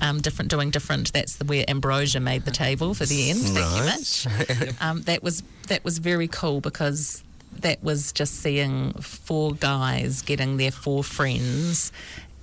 Um, 0.00 0.20
different, 0.20 0.48
doing 0.48 0.70
different. 0.70 1.12
That's 1.12 1.36
the, 1.36 1.44
where 1.44 1.64
Ambrosia 1.66 2.20
made 2.20 2.44
the 2.44 2.52
table 2.52 2.94
for 2.94 3.04
the 3.04 3.30
end. 3.30 3.52
Nice. 3.52 4.24
Thank 4.24 4.48
you, 4.48 4.66
much. 4.66 4.74
um, 4.80 5.02
that 5.02 5.24
was 5.24 5.42
that 5.66 5.82
was 5.82 5.98
very 5.98 6.28
cool 6.28 6.60
because 6.60 7.24
that 7.60 7.82
was 7.82 8.12
just 8.12 8.34
seeing 8.34 8.92
four 8.92 9.54
guys 9.54 10.22
getting 10.22 10.56
their 10.56 10.70
four 10.70 11.02
friends 11.02 11.90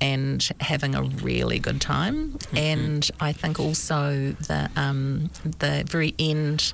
and 0.01 0.47
having 0.59 0.95
a 0.95 1.03
really 1.03 1.59
good 1.59 1.79
time. 1.81 2.37
And 2.55 3.09
I 3.19 3.31
think 3.33 3.59
also 3.59 4.31
the 4.47 4.69
um, 4.75 5.29
the 5.59 5.83
very 5.87 6.13
end 6.19 6.73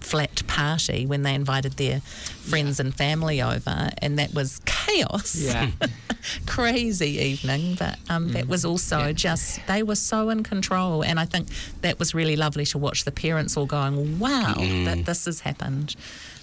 flat 0.00 0.46
party 0.46 1.06
when 1.06 1.22
they 1.24 1.34
invited 1.34 1.72
their 1.72 2.00
friends 2.00 2.78
and 2.78 2.94
family 2.94 3.42
over, 3.42 3.90
and 4.00 4.18
that 4.18 4.32
was 4.32 4.60
chaos. 4.64 5.34
Yeah. 5.36 5.70
Crazy 6.46 7.18
evening, 7.18 7.74
but 7.78 7.98
um, 8.10 8.28
that 8.32 8.48
was 8.48 8.64
also 8.64 8.98
Yeah. 9.06 9.12
just 9.12 9.60
they 9.66 9.82
were 9.82 9.94
so 9.96 10.28
in 10.30 10.42
control, 10.42 11.02
and 11.02 11.18
I 11.18 11.24
think 11.24 11.48
that 11.82 11.98
was 11.98 12.14
really 12.14 12.36
lovely 12.36 12.64
to 12.66 12.78
watch 12.78 13.04
the 13.04 13.12
parents 13.12 13.56
all 13.56 13.66
going, 13.66 14.18
"Wow, 14.18 14.54
that 14.84 15.04
this 15.04 15.24
has 15.26 15.40
happened." 15.40 15.96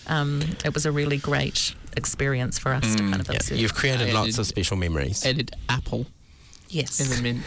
Um, 0.07 0.41
it 0.63 0.73
was 0.73 0.85
a 0.85 0.91
really 0.91 1.17
great 1.17 1.73
experience 1.97 2.57
for 2.59 2.73
us 2.73 2.95
to 2.95 2.99
kind 3.03 3.19
of 3.21 3.27
Yeah, 3.29 3.35
observe. 3.37 3.57
you've 3.59 3.73
created 3.73 4.09
I 4.09 4.13
lots 4.13 4.31
did- 4.31 4.39
of 4.39 4.47
special 4.47 4.77
memories. 4.77 5.25
Added 5.25 5.51
apple 5.69 6.05
yes, 6.69 6.99
in 6.99 7.09
the 7.09 7.21
mint. 7.21 7.43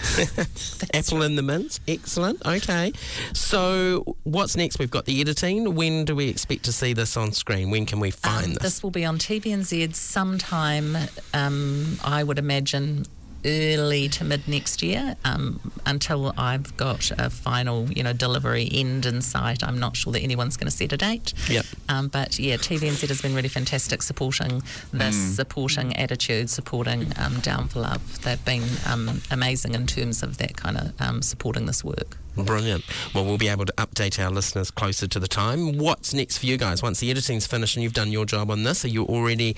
Apple 0.94 1.22
in 1.22 1.36
the 1.36 1.42
mint. 1.42 1.80
Excellent. 1.86 2.44
Okay. 2.46 2.92
So, 3.34 4.16
what's 4.24 4.56
next? 4.56 4.78
We've 4.78 4.90
got 4.90 5.04
the 5.04 5.20
editing. 5.20 5.74
When 5.74 6.04
do 6.04 6.14
we 6.16 6.28
expect 6.28 6.64
to 6.64 6.72
see 6.72 6.92
this 6.94 7.16
on 7.16 7.32
screen? 7.32 7.70
When 7.70 7.84
can 7.84 8.00
we 8.00 8.10
find 8.10 8.46
Um, 8.46 8.54
this? 8.54 8.62
this 8.62 8.82
will 8.82 8.90
be 8.90 9.04
on 9.04 9.18
TVNZ 9.18 9.94
sometime, 9.94 10.96
um, 11.34 11.98
I 12.02 12.22
would 12.24 12.38
imagine, 12.38 13.04
early 13.48 14.08
to 14.10 14.24
mid 14.24 14.46
next 14.46 14.82
year. 14.82 15.16
Um, 15.24 15.60
until 15.86 16.34
I've 16.36 16.76
got 16.76 17.10
a 17.18 17.30
final, 17.30 17.90
you 17.90 18.02
know, 18.02 18.12
delivery 18.12 18.68
end 18.72 19.06
in 19.06 19.22
sight, 19.22 19.64
I'm 19.64 19.78
not 19.78 19.96
sure 19.96 20.12
that 20.12 20.20
anyone's 20.20 20.56
going 20.56 20.70
to 20.70 20.76
set 20.76 20.92
a 20.92 20.96
date. 20.96 21.32
Yep. 21.48 21.64
Um, 21.88 22.08
but 22.08 22.38
yeah, 22.38 22.56
TVNZ 22.56 23.08
has 23.08 23.22
been 23.22 23.34
really 23.34 23.48
fantastic 23.48 24.02
supporting 24.02 24.62
this, 24.92 25.16
supporting 25.16 25.96
attitude, 25.96 26.50
supporting 26.50 27.12
um, 27.18 27.40
Down 27.40 27.68
for 27.68 27.80
Love. 27.80 28.22
They've 28.22 28.44
been 28.44 28.64
um, 28.86 29.22
amazing 29.30 29.74
in 29.74 29.86
terms 29.86 30.22
of 30.22 30.38
that 30.38 30.56
kind 30.56 30.76
of 30.76 31.00
um, 31.00 31.22
supporting 31.22 31.66
this 31.66 31.82
work. 31.82 32.18
Brilliant. 32.36 32.84
Well, 33.14 33.24
we'll 33.24 33.38
be 33.38 33.48
able 33.48 33.66
to 33.66 33.72
update 33.72 34.22
our 34.22 34.30
listeners 34.30 34.70
closer 34.70 35.08
to 35.08 35.18
the 35.18 35.26
time. 35.26 35.78
What's 35.78 36.14
next 36.14 36.38
for 36.38 36.46
you 36.46 36.56
guys? 36.56 36.82
Once 36.82 37.00
the 37.00 37.10
editing's 37.10 37.46
finished 37.46 37.76
and 37.76 37.82
you've 37.82 37.94
done 37.94 38.12
your 38.12 38.24
job 38.24 38.50
on 38.50 38.62
this, 38.62 38.84
are 38.84 38.88
you 38.88 39.04
already 39.04 39.56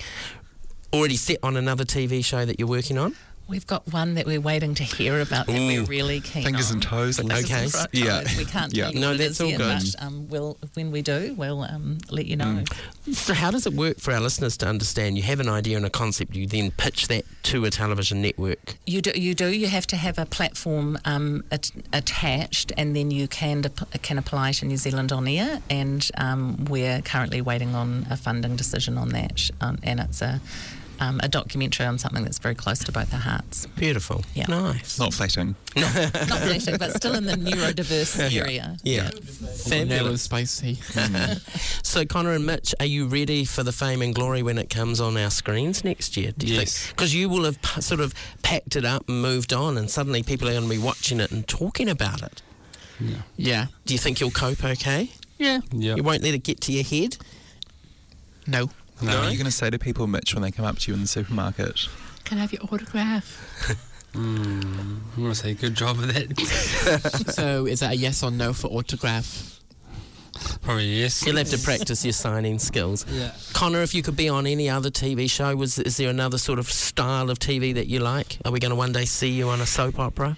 already 0.93 1.15
set 1.15 1.37
on 1.41 1.55
another 1.55 1.85
TV 1.85 2.23
show 2.23 2.45
that 2.45 2.59
you're 2.59 2.67
working 2.67 2.97
on? 2.97 3.15
We've 3.51 3.67
got 3.67 3.91
one 3.91 4.13
that 4.13 4.25
we're 4.25 4.39
waiting 4.39 4.75
to 4.75 4.83
hear 4.83 5.19
about 5.19 5.45
that 5.47 5.53
we're 5.53 5.83
really 5.83 6.21
keen 6.21 6.43
Fingers 6.45 6.69
on. 6.69 6.75
and 6.77 6.83
toes. 6.83 7.19
Okay. 7.19 7.29
and 7.29 7.87
Yeah. 7.91 8.21
toes. 8.21 8.37
We 8.37 8.45
can't 8.45 8.73
Yeah. 8.73 8.91
No, 8.93 9.13
that's 9.17 9.41
all 9.41 9.49
yet, 9.49 9.57
good. 9.57 9.81
But, 9.93 10.03
um, 10.03 10.29
we'll, 10.29 10.57
when 10.75 10.89
we 10.89 11.01
do, 11.01 11.33
we'll 11.37 11.63
um, 11.63 11.97
let 12.09 12.27
you 12.27 12.37
know. 12.37 12.63
So, 13.11 13.33
how 13.33 13.51
does 13.51 13.65
it 13.65 13.73
work 13.73 13.99
for 13.99 14.13
our 14.13 14.21
listeners 14.21 14.55
to 14.57 14.67
understand? 14.67 15.17
You 15.17 15.23
have 15.23 15.41
an 15.41 15.49
idea 15.49 15.75
and 15.75 15.85
a 15.85 15.89
concept, 15.89 16.33
you 16.33 16.47
then 16.47 16.71
pitch 16.71 17.09
that 17.09 17.25
to 17.43 17.65
a 17.65 17.69
television 17.69 18.21
network. 18.21 18.77
You 18.85 19.01
do, 19.01 19.11
you 19.19 19.35
do. 19.35 19.47
You 19.49 19.67
have 19.67 19.85
to 19.87 19.97
have 19.97 20.17
a 20.17 20.25
platform 20.25 20.97
um, 21.03 21.43
at, 21.51 21.71
attached, 21.91 22.71
and 22.77 22.95
then 22.95 23.11
you 23.11 23.27
can 23.27 23.61
dep- 23.61 24.01
can 24.01 24.17
apply 24.17 24.53
to 24.53 24.65
New 24.65 24.77
Zealand 24.77 25.11
on 25.11 25.27
air. 25.27 25.59
And 25.69 26.09
um, 26.17 26.63
we're 26.69 27.01
currently 27.01 27.41
waiting 27.41 27.75
on 27.75 28.07
a 28.09 28.15
funding 28.15 28.55
decision 28.55 28.97
on 28.97 29.09
that, 29.09 29.49
um, 29.59 29.77
and 29.83 29.99
it's 29.99 30.21
a 30.21 30.39
um, 31.01 31.19
a 31.23 31.27
documentary 31.27 31.85
on 31.85 31.97
something 31.97 32.23
that's 32.23 32.37
very 32.39 32.55
close 32.55 32.79
to 32.85 32.91
both 32.91 33.11
our 33.13 33.19
hearts. 33.19 33.65
Beautiful. 33.75 34.23
Yeah. 34.35 34.45
Nice. 34.47 34.99
Not 34.99 35.13
flatting. 35.13 35.55
Not 35.75 35.89
flatting, 35.91 36.77
but 36.77 36.91
still 36.93 37.15
in 37.15 37.25
the 37.25 37.33
neurodiverse 37.33 38.19
area. 38.37 38.77
Yeah. 38.83 39.09
Vanilla 39.67 39.97
Fabulous. 39.97 40.21
spicy. 40.21 40.77
So, 41.83 42.05
Connor 42.05 42.31
and 42.31 42.45
Mitch, 42.45 42.73
are 42.79 42.85
you 42.85 43.07
ready 43.07 43.43
for 43.43 43.63
the 43.63 43.71
fame 43.73 44.01
and 44.01 44.15
glory 44.15 44.41
when 44.43 44.57
it 44.57 44.69
comes 44.69 45.01
on 45.01 45.17
our 45.17 45.29
screens 45.29 45.83
next 45.83 46.15
year? 46.15 46.31
Do 46.37 46.47
you 46.47 46.55
Yes. 46.59 46.89
Because 46.89 47.13
you 47.13 47.27
will 47.27 47.43
have 47.43 47.61
p- 47.61 47.81
sort 47.81 47.99
of 47.99 48.13
packed 48.43 48.75
it 48.77 48.85
up 48.85 49.09
and 49.09 49.21
moved 49.21 49.51
on, 49.51 49.77
and 49.77 49.89
suddenly 49.89 50.23
people 50.23 50.47
are 50.47 50.51
going 50.51 50.63
to 50.63 50.69
be 50.69 50.77
watching 50.77 51.19
it 51.19 51.31
and 51.31 51.45
talking 51.47 51.89
about 51.89 52.21
it. 52.21 52.41
Yeah. 52.99 53.15
Yeah. 53.35 53.65
Do 53.85 53.93
you 53.93 53.97
think 53.99 54.19
you'll 54.21 54.31
cope 54.31 54.63
okay? 54.63 55.11
Yeah. 55.37 55.59
Yeah. 55.73 55.95
You 55.95 56.03
won't 56.03 56.21
let 56.23 56.33
it 56.33 56.43
get 56.43 56.61
to 56.61 56.71
your 56.71 56.83
head? 56.85 57.17
No. 58.47 58.69
What 59.01 59.15
are 59.15 59.31
you 59.31 59.37
going 59.37 59.45
to 59.45 59.51
say 59.51 59.69
to 59.69 59.79
people, 59.79 60.07
Mitch, 60.07 60.33
when 60.33 60.43
they 60.43 60.51
come 60.51 60.65
up 60.65 60.77
to 60.79 60.91
you 60.91 60.95
in 60.95 61.01
the 61.01 61.07
supermarket? 61.07 61.87
Can 62.23 62.37
I 62.37 62.41
have 62.41 62.53
your 62.53 62.61
autograph? 62.63 63.77
Mm, 64.13 64.63
I'm 64.63 65.01
going 65.15 65.29
to 65.29 65.35
say 65.35 65.53
good 65.53 65.73
job 65.73 65.97
with 65.97 66.13
that. 66.13 67.33
so 67.33 67.65
is 67.65 67.79
that 67.79 67.93
a 67.93 67.95
yes 67.95 68.23
or 68.23 68.29
no 68.29 68.51
for 68.51 68.67
autograph? 68.67 69.59
Probably 70.61 70.85
yes. 70.85 71.25
You'll 71.25 71.37
have 71.37 71.49
to 71.49 71.57
practice 71.57 72.03
your 72.03 72.13
signing 72.13 72.59
skills. 72.59 73.05
Yeah. 73.09 73.31
Connor, 73.53 73.81
if 73.81 73.93
you 73.95 74.01
could 74.03 74.15
be 74.15 74.27
on 74.27 74.45
any 74.45 74.69
other 74.69 74.89
TV 74.89 75.29
show, 75.29 75.55
was 75.55 75.79
is 75.79 75.97
there 75.97 76.09
another 76.09 76.37
sort 76.37 76.59
of 76.59 76.69
style 76.69 77.29
of 77.29 77.39
TV 77.39 77.73
that 77.73 77.87
you 77.87 77.99
like? 77.99 78.37
Are 78.45 78.51
we 78.51 78.59
going 78.59 78.71
to 78.71 78.75
one 78.75 78.91
day 78.91 79.05
see 79.05 79.29
you 79.29 79.49
on 79.49 79.61
a 79.61 79.65
soap 79.65 79.99
opera? 79.99 80.37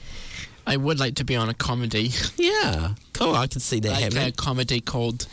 I 0.66 0.78
would 0.78 1.00
like 1.00 1.16
to 1.16 1.26
be 1.26 1.36
on 1.36 1.50
a 1.50 1.54
comedy. 1.54 2.12
Yeah, 2.38 2.94
cool. 3.14 3.36
I 3.36 3.48
could 3.48 3.62
see 3.62 3.80
that 3.82 3.92
like 3.92 4.04
happening. 4.04 4.28
a 4.28 4.32
comedy 4.32 4.82
called 4.82 5.28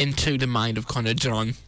Into 0.00 0.36
the 0.38 0.46
Mind 0.46 0.78
of 0.78 0.86
Connor 0.86 1.14
John. 1.14 1.54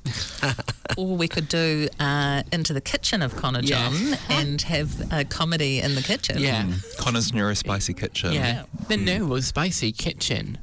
Or 0.97 1.15
we 1.17 1.29
could 1.29 1.49
do 1.49 1.89
uh, 2.01 2.43
into 2.53 2.73
the 2.73 2.81
kitchen 2.81 3.21
of 3.21 3.37
Connor 3.37 3.61
Yeah. 3.61 3.91
John 3.91 4.19
and 4.31 4.63
have 4.63 5.13
a 5.13 5.25
comedy 5.27 5.81
in 5.81 5.95
the 5.95 6.01
kitchen. 6.01 6.39
Yeah. 6.39 6.73
Connor's 6.97 7.33
Neurospicy 7.33 7.95
Kitchen. 7.95 8.33
Yeah. 8.33 8.63
The 8.89 8.97
new 8.97 9.39
spicy 9.43 9.93
kitchen. 9.93 10.57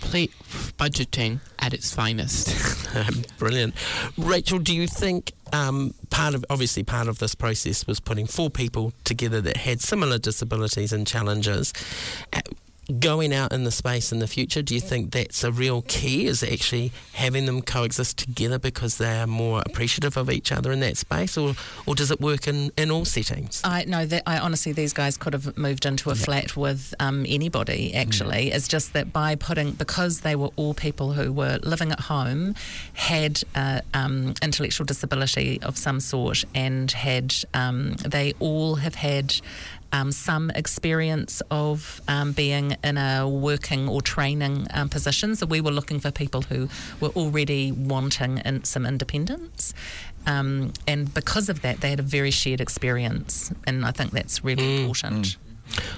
Plate 0.00 0.32
budgeting 0.76 1.38
at 1.60 1.72
its 1.72 1.94
finest. 1.94 2.52
Brilliant. 3.38 3.74
Rachel, 4.16 4.58
do 4.58 4.74
you 4.74 4.88
think 4.88 5.32
um, 5.52 5.94
part 6.10 6.34
of 6.34 6.44
obviously 6.50 6.82
part 6.82 7.06
of 7.06 7.18
this 7.20 7.34
process 7.36 7.86
was 7.86 8.00
putting 8.00 8.26
four 8.26 8.50
people 8.50 8.92
together 9.04 9.40
that 9.42 9.58
had 9.58 9.80
similar 9.80 10.18
disabilities 10.18 10.92
and 10.92 11.06
challenges? 11.06 11.72
Going 13.00 13.34
out 13.34 13.52
in 13.52 13.64
the 13.64 13.72
space 13.72 14.12
in 14.12 14.20
the 14.20 14.28
future, 14.28 14.62
do 14.62 14.72
you 14.72 14.80
think 14.80 15.10
that's 15.10 15.42
a 15.42 15.50
real 15.50 15.82
key? 15.82 16.26
Is 16.26 16.44
actually 16.44 16.92
having 17.14 17.44
them 17.44 17.60
coexist 17.60 18.16
together 18.16 18.60
because 18.60 18.98
they 18.98 19.20
are 19.20 19.26
more 19.26 19.60
appreciative 19.66 20.16
of 20.16 20.30
each 20.30 20.52
other 20.52 20.70
in 20.70 20.78
that 20.80 20.96
space, 20.96 21.36
or, 21.36 21.54
or 21.84 21.96
does 21.96 22.12
it 22.12 22.20
work 22.20 22.46
in, 22.46 22.70
in 22.76 22.92
all 22.92 23.04
settings? 23.04 23.60
I 23.64 23.84
know 23.86 24.06
that 24.06 24.22
I 24.24 24.38
honestly 24.38 24.70
these 24.70 24.92
guys 24.92 25.16
could 25.16 25.32
have 25.32 25.58
moved 25.58 25.84
into 25.84 26.10
a 26.10 26.14
flat 26.14 26.56
with 26.56 26.94
um, 27.00 27.26
anybody. 27.28 27.92
Actually, 27.92 28.52
it's 28.52 28.68
just 28.68 28.92
that 28.92 29.12
by 29.12 29.34
putting 29.34 29.72
because 29.72 30.20
they 30.20 30.36
were 30.36 30.50
all 30.54 30.72
people 30.72 31.12
who 31.12 31.32
were 31.32 31.58
living 31.64 31.90
at 31.90 32.00
home, 32.00 32.54
had 32.94 33.42
uh, 33.56 33.80
um, 33.94 34.34
intellectual 34.42 34.84
disability 34.84 35.60
of 35.62 35.76
some 35.76 35.98
sort, 35.98 36.44
and 36.54 36.92
had 36.92 37.34
um, 37.52 37.94
they 38.04 38.32
all 38.38 38.76
have 38.76 38.94
had. 38.94 39.34
Um, 39.92 40.12
some 40.12 40.50
experience 40.50 41.42
of 41.50 42.02
um, 42.08 42.32
being 42.32 42.76
in 42.82 42.98
a 42.98 43.26
working 43.26 43.88
or 43.88 44.02
training 44.02 44.66
um, 44.74 44.88
position. 44.88 45.36
So 45.36 45.46
we 45.46 45.60
were 45.60 45.70
looking 45.70 46.00
for 46.00 46.10
people 46.10 46.42
who 46.42 46.68
were 47.00 47.10
already 47.10 47.72
wanting 47.72 48.38
in, 48.38 48.64
some 48.64 48.84
independence. 48.84 49.72
Um, 50.26 50.72
and 50.86 51.14
because 51.14 51.48
of 51.48 51.62
that, 51.62 51.80
they 51.80 51.90
had 51.90 52.00
a 52.00 52.02
very 52.02 52.32
shared 52.32 52.60
experience. 52.60 53.52
And 53.66 53.86
I 53.86 53.92
think 53.92 54.10
that's 54.10 54.44
really 54.44 54.82
important. 54.82 55.36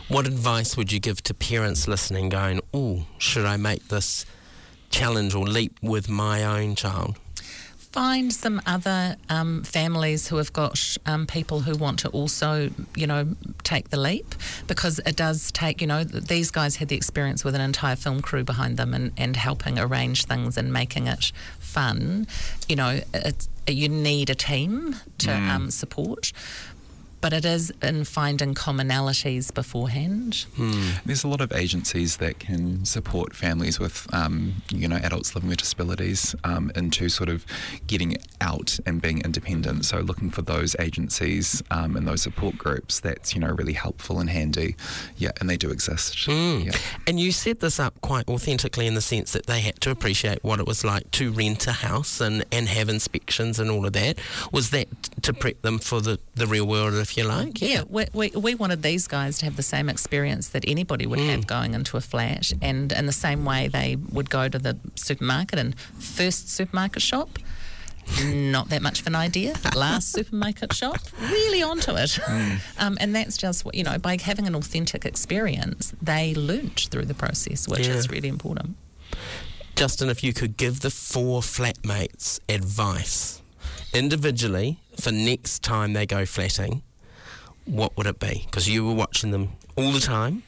What 0.08 0.26
advice 0.26 0.76
would 0.76 0.92
you 0.92 1.00
give 1.00 1.22
to 1.24 1.34
parents 1.34 1.88
listening, 1.88 2.28
going, 2.28 2.60
"Oh, 2.72 3.06
should 3.18 3.46
I 3.46 3.56
make 3.56 3.88
this 3.88 4.24
challenge 4.90 5.34
or 5.34 5.46
leap 5.46 5.78
with 5.82 6.08
my 6.08 6.44
own 6.44 6.74
child?" 6.74 7.16
Find 7.92 8.32
some 8.32 8.60
other 8.66 9.16
um, 9.28 9.62
families 9.64 10.28
who 10.28 10.36
have 10.36 10.52
got 10.52 10.96
um, 11.06 11.26
people 11.26 11.60
who 11.60 11.76
want 11.76 11.98
to 12.00 12.08
also, 12.10 12.70
you 12.94 13.06
know, 13.06 13.34
take 13.64 13.88
the 13.90 13.96
leap 13.96 14.34
because 14.66 14.98
it 15.00 15.16
does 15.16 15.50
take, 15.52 15.80
you 15.80 15.86
know, 15.86 16.04
these 16.04 16.50
guys 16.50 16.76
had 16.76 16.88
the 16.88 16.96
experience 16.96 17.44
with 17.44 17.54
an 17.54 17.60
entire 17.60 17.96
film 17.96 18.20
crew 18.20 18.44
behind 18.44 18.76
them 18.76 18.92
and, 18.92 19.12
and 19.16 19.36
helping 19.36 19.78
arrange 19.78 20.26
things 20.26 20.56
and 20.56 20.72
making 20.72 21.06
it 21.06 21.32
fun. 21.58 22.26
You 22.68 22.76
know, 22.76 23.00
it's, 23.14 23.48
you 23.66 23.88
need 23.88 24.30
a 24.30 24.34
team 24.34 24.96
to 25.18 25.32
um, 25.32 25.70
support. 25.70 26.32
But 27.20 27.32
it 27.32 27.44
is 27.44 27.72
in 27.82 28.04
finding 28.04 28.54
commonalities 28.54 29.52
beforehand. 29.52 30.46
There's 31.04 31.24
a 31.24 31.28
lot 31.28 31.40
of 31.40 31.52
agencies 31.52 32.18
that 32.18 32.38
can 32.38 32.84
support 32.84 33.34
families 33.34 33.80
with, 33.80 34.06
um, 34.12 34.62
you 34.70 34.86
know, 34.86 34.96
adults 34.96 35.34
living 35.34 35.48
with 35.48 35.58
disabilities 35.58 36.34
um, 36.44 36.70
into 36.74 37.08
sort 37.08 37.28
of 37.28 37.44
getting 37.86 38.16
out 38.40 38.78
and 38.86 39.02
being 39.02 39.20
independent. 39.22 39.84
So 39.84 39.98
looking 40.00 40.30
for 40.30 40.42
those 40.42 40.76
agencies 40.78 41.62
um, 41.70 41.96
and 41.96 42.06
those 42.06 42.22
support 42.22 42.56
groups, 42.56 43.00
that's 43.00 43.34
you 43.34 43.40
know 43.40 43.48
really 43.48 43.72
helpful 43.72 44.20
and 44.20 44.30
handy. 44.30 44.76
Yeah, 45.16 45.32
and 45.40 45.48
they 45.48 45.56
do 45.56 45.70
exist. 45.70 46.16
Mm. 46.28 46.66
Yeah. 46.66 46.72
And 47.06 47.18
you 47.18 47.32
set 47.32 47.60
this 47.60 47.80
up 47.80 48.00
quite 48.00 48.28
authentically 48.28 48.86
in 48.86 48.94
the 48.94 49.00
sense 49.00 49.32
that 49.32 49.46
they 49.46 49.60
had 49.60 49.80
to 49.80 49.90
appreciate 49.90 50.42
what 50.44 50.60
it 50.60 50.66
was 50.66 50.84
like 50.84 51.10
to 51.12 51.32
rent 51.32 51.66
a 51.66 51.72
house 51.72 52.20
and, 52.20 52.44
and 52.52 52.68
have 52.68 52.88
inspections 52.88 53.58
and 53.58 53.70
all 53.70 53.86
of 53.86 53.92
that. 53.94 54.18
Was 54.52 54.70
that 54.70 54.88
to 55.22 55.32
prep 55.32 55.62
them 55.62 55.78
for 55.78 56.00
the, 56.00 56.18
the 56.34 56.46
real 56.46 56.66
world, 56.66 56.94
if 57.08 57.16
you 57.16 57.24
like? 57.24 57.60
Yeah, 57.62 57.82
we, 57.88 58.04
we, 58.12 58.30
we 58.30 58.54
wanted 58.54 58.82
these 58.82 59.06
guys 59.08 59.38
to 59.38 59.46
have 59.46 59.56
the 59.56 59.62
same 59.62 59.88
experience 59.88 60.48
that 60.50 60.64
anybody 60.68 61.06
would 61.06 61.18
have 61.18 61.46
going 61.46 61.74
into 61.74 61.96
a 61.96 62.00
flat. 62.00 62.52
And 62.60 62.92
in 62.92 63.06
the 63.06 63.12
same 63.12 63.44
way 63.44 63.68
they 63.68 63.96
would 63.96 64.28
go 64.30 64.48
to 64.48 64.58
the 64.58 64.76
supermarket 64.94 65.58
and 65.58 65.78
first 65.98 66.50
supermarket 66.50 67.00
shop, 67.02 67.38
not 68.24 68.68
that 68.70 68.82
much 68.82 69.00
of 69.00 69.06
an 69.06 69.14
idea. 69.14 69.54
Last 69.74 70.12
supermarket 70.12 70.72
shop, 70.72 70.98
really 71.20 71.62
onto 71.62 71.92
it. 71.96 72.18
Um, 72.78 72.96
and 73.00 73.14
that's 73.14 73.36
just 73.36 73.64
what, 73.64 73.74
you 73.74 73.82
know, 73.84 73.98
by 73.98 74.16
having 74.22 74.46
an 74.46 74.54
authentic 74.54 75.04
experience, 75.04 75.92
they 76.00 76.32
learnt 76.34 76.88
through 76.90 77.06
the 77.06 77.14
process, 77.14 77.66
which 77.68 77.86
Yeah. 77.88 77.94
is 77.94 78.08
really 78.08 78.28
important. 78.28 78.76
Justin, 79.74 80.08
if 80.10 80.22
you 80.22 80.32
could 80.32 80.56
give 80.56 80.80
the 80.80 80.90
four 80.90 81.40
flatmates 81.40 82.38
advice 82.48 83.42
individually 83.92 84.78
for 85.00 85.10
next 85.12 85.62
time 85.62 85.92
they 85.92 86.06
go 86.06 86.24
flatting, 86.24 86.82
what 87.68 87.96
would 87.96 88.06
it 88.06 88.18
be? 88.18 88.42
Because 88.46 88.68
you 88.68 88.86
were 88.86 88.94
watching 88.94 89.30
them 89.30 89.50
all 89.76 89.92
the 89.92 90.00
time 90.00 90.42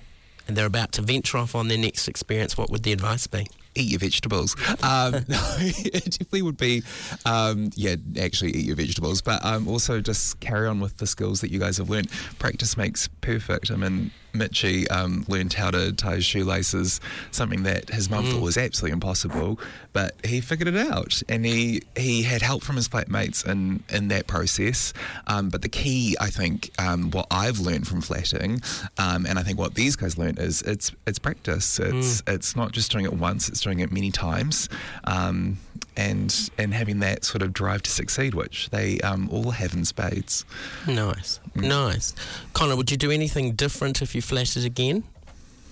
and 0.49 0.57
they're 0.57 0.67
about 0.67 0.93
to 0.93 1.03
venture 1.03 1.39
off 1.39 1.55
on 1.55 1.69
their 1.69 1.79
next 1.79 2.09
experience. 2.09 2.57
What 2.57 2.71
would 2.71 2.83
the 2.83 2.93
advice 2.93 3.27
be? 3.27 3.47
eat 3.77 3.91
your 3.91 4.01
vegetables. 4.01 4.57
Um, 4.83 5.13
no, 5.29 5.41
it 5.59 6.05
definitely 6.05 6.43
would 6.43 6.57
be, 6.57 6.83
um, 7.25 7.71
yeah, 7.75 7.97
actually 8.19 8.51
eat 8.51 8.65
your 8.65 8.77
vegetables, 8.77 9.23
but 9.23 9.45
um, 9.45 9.69
also 9.69 10.01
just 10.01 10.41
carry 10.41 10.67
on 10.67 10.81
with 10.81 10.97
the 10.97 11.07
skills 11.07 11.41
that 11.41 11.51
you 11.51 11.59
guys 11.61 11.77
have 11.79 11.89
learned. 11.89 12.11
Practice 12.39 12.77
makes 12.77 13.09
perfect. 13.21 13.71
I 13.71 13.77
mean, 13.77 14.11
Mitchie 14.33 14.91
um, 14.91 15.25
learned 15.29 15.53
how 15.53 15.71
to 15.71 15.93
tie 15.93 16.17
his 16.17 16.25
shoelaces, 16.25 17.01
something 17.31 17.63
that 17.65 17.91
his 17.91 18.11
mum 18.11 18.25
thought 18.27 18.43
was 18.43 18.57
absolutely 18.57 18.93
impossible, 18.93 19.59
but 19.93 20.15
he 20.25 20.41
figured 20.41 20.69
it 20.69 20.77
out, 20.77 21.23
and 21.29 21.45
he 21.45 21.83
he 21.97 22.23
had 22.23 22.43
help 22.43 22.63
from 22.63 22.77
his 22.77 22.89
flatmates 22.89 23.47
in 23.47 23.83
in 23.89 24.09
that 24.09 24.27
process. 24.27 24.93
Um, 25.27 25.49
but 25.49 25.63
the 25.63 25.69
key, 25.69 26.17
I 26.21 26.31
think, 26.31 26.71
um, 26.79 27.11
what 27.11 27.27
I've 27.31 27.59
learned 27.59 27.87
from 27.87 28.01
flatting, 28.01 28.61
um, 28.99 29.27
and 29.27 29.39
I 29.39 29.43
think 29.43 29.59
what 29.59 29.75
these 29.75 29.97
guys 29.97 30.17
learned 30.19 30.39
is 30.39 30.63
it's 30.63 30.93
it's 31.07 31.19
practice. 31.19 31.79
It's 31.79 32.23
it's 32.27 32.57
not 32.57 32.73
just 32.73 32.91
doing 32.93 33.05
it 33.05 33.13
once; 33.15 33.49
it's 33.49 33.61
doing 33.61 33.81
it 33.81 33.93
many 33.93 34.11
times, 34.11 34.69
um, 35.05 35.59
and 35.97 36.51
and 36.59 36.73
having 36.75 37.01
that 37.01 37.25
sort 37.25 37.43
of 37.43 37.53
drive 37.53 37.83
to 37.83 37.91
succeed, 37.91 38.35
which 38.35 38.71
they 38.71 39.01
um, 39.01 39.29
all 39.31 39.51
have 39.53 39.75
in 39.75 39.85
spades. 39.85 40.45
Nice, 40.87 41.41
nice. 41.55 42.15
Connor, 42.53 42.77
would 42.77 42.91
you 42.91 42.97
do 42.97 43.11
anything 43.11 43.53
different 43.53 44.03
if 44.03 44.15
you 44.15 44.23
flashed 44.23 44.57
it 44.57 44.65
again 44.65 45.05